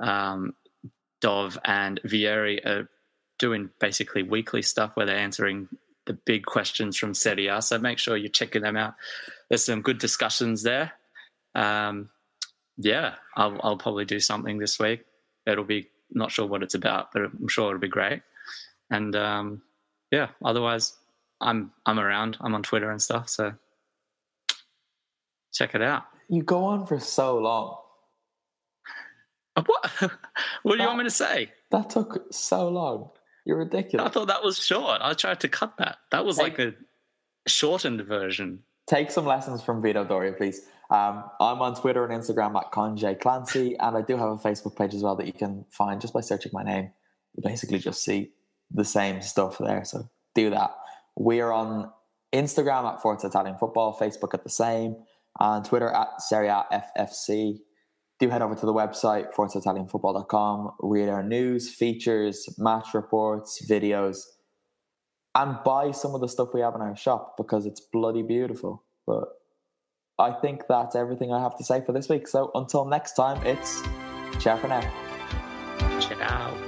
um, 0.00 0.54
Dov 1.20 1.58
and 1.64 2.00
Vieri 2.04 2.64
are 2.64 2.88
doing 3.38 3.70
basically 3.80 4.22
weekly 4.22 4.62
stuff 4.62 4.92
where 4.94 5.06
they're 5.06 5.16
answering 5.16 5.68
the 6.06 6.12
big 6.14 6.46
questions 6.46 6.96
from 6.96 7.14
Serie. 7.14 7.50
So 7.60 7.78
make 7.78 7.98
sure 7.98 8.16
you're 8.16 8.30
checking 8.30 8.62
them 8.62 8.76
out. 8.76 8.94
There's 9.48 9.64
some 9.64 9.82
good 9.82 9.98
discussions 9.98 10.62
there. 10.62 10.92
Um, 11.54 12.08
yeah, 12.76 13.14
I'll, 13.36 13.60
I'll 13.62 13.76
probably 13.76 14.04
do 14.04 14.20
something 14.20 14.58
this 14.58 14.78
week. 14.78 15.04
It'll 15.46 15.64
be 15.64 15.88
not 16.10 16.30
sure 16.30 16.46
what 16.46 16.62
it's 16.62 16.74
about, 16.74 17.12
but 17.12 17.22
I'm 17.22 17.48
sure 17.48 17.68
it'll 17.68 17.80
be 17.80 17.88
great. 17.88 18.22
And 18.90 19.14
um, 19.16 19.62
yeah, 20.10 20.28
otherwise, 20.44 20.94
I'm 21.40 21.72
I'm 21.86 21.98
around. 21.98 22.36
I'm 22.40 22.54
on 22.54 22.62
Twitter 22.62 22.90
and 22.90 23.00
stuff. 23.00 23.28
So 23.28 23.54
check 25.52 25.74
it 25.74 25.82
out. 25.82 26.04
You 26.28 26.42
go 26.42 26.64
on 26.64 26.86
for 26.86 26.98
so 26.98 27.38
long. 27.38 27.78
Uh, 29.56 29.62
what? 29.66 29.90
what 30.62 30.76
do 30.76 30.82
you 30.82 30.86
want 30.86 30.98
me 30.98 31.04
to 31.04 31.10
say? 31.10 31.50
That 31.70 31.90
took 31.90 32.32
so 32.32 32.68
long. 32.68 33.10
You're 33.44 33.58
ridiculous. 33.58 34.06
I 34.06 34.10
thought 34.10 34.28
that 34.28 34.44
was 34.44 34.58
short. 34.58 35.00
I 35.02 35.14
tried 35.14 35.40
to 35.40 35.48
cut 35.48 35.76
that. 35.78 35.98
That 36.10 36.24
was 36.24 36.36
Take- 36.36 36.58
like 36.58 36.58
a 36.58 36.74
shortened 37.46 38.02
version. 38.02 38.60
Take 38.86 39.10
some 39.10 39.26
lessons 39.26 39.62
from 39.62 39.82
Vito 39.82 40.04
Doria, 40.04 40.32
please. 40.32 40.62
Um, 40.90 41.24
I'm 41.40 41.60
on 41.60 41.74
Twitter 41.74 42.06
and 42.06 42.22
Instagram 42.22 42.58
at 42.58 42.72
Conjay 42.72 43.20
Clancy, 43.20 43.76
and 43.78 43.96
I 43.96 44.00
do 44.00 44.16
have 44.16 44.30
a 44.30 44.36
Facebook 44.36 44.76
page 44.76 44.94
as 44.94 45.02
well 45.02 45.14
that 45.16 45.26
you 45.26 45.34
can 45.34 45.66
find 45.70 46.00
just 46.00 46.14
by 46.14 46.22
searching 46.22 46.52
my 46.54 46.62
name. 46.62 46.90
You 47.34 47.42
basically 47.42 47.78
just 47.78 48.02
see 48.02 48.30
the 48.70 48.84
same 48.84 49.22
stuff 49.22 49.58
there. 49.58 49.84
So 49.84 50.08
do 50.34 50.50
that. 50.50 50.74
We're 51.16 51.50
on 51.50 51.90
Instagram 52.34 52.92
at 52.92 53.02
Forza 53.02 53.26
Italian 53.26 53.56
Football, 53.56 53.98
Facebook 53.98 54.34
at 54.34 54.44
the 54.44 54.50
same, 54.50 54.96
and 55.40 55.64
Twitter 55.64 55.88
at 55.88 56.20
Serie 56.20 56.48
A 56.48 56.64
FFC. 56.96 57.58
Do 58.20 58.28
head 58.28 58.42
over 58.42 58.54
to 58.56 58.66
the 58.66 58.74
website, 58.74 59.32
ForzaItalianFootball.com, 59.32 60.72
read 60.80 61.08
our 61.08 61.22
news, 61.22 61.72
features, 61.72 62.48
match 62.58 62.92
reports, 62.92 63.64
videos, 63.70 64.22
and 65.36 65.56
buy 65.64 65.92
some 65.92 66.14
of 66.14 66.20
the 66.20 66.28
stuff 66.28 66.48
we 66.52 66.60
have 66.60 66.74
in 66.74 66.80
our 66.80 66.96
shop 66.96 67.36
because 67.36 67.64
it's 67.64 67.80
bloody 67.80 68.22
beautiful. 68.22 68.84
But 69.06 69.28
I 70.18 70.32
think 70.32 70.62
that's 70.68 70.96
everything 70.96 71.32
I 71.32 71.40
have 71.40 71.56
to 71.58 71.64
say 71.64 71.80
for 71.84 71.92
this 71.92 72.08
week. 72.08 72.26
So 72.26 72.50
until 72.56 72.84
next 72.86 73.12
time, 73.12 73.40
it's 73.46 73.82
ciao 74.40 74.56
for 74.56 74.66
now. 74.66 74.80
Ciao. 76.00 76.67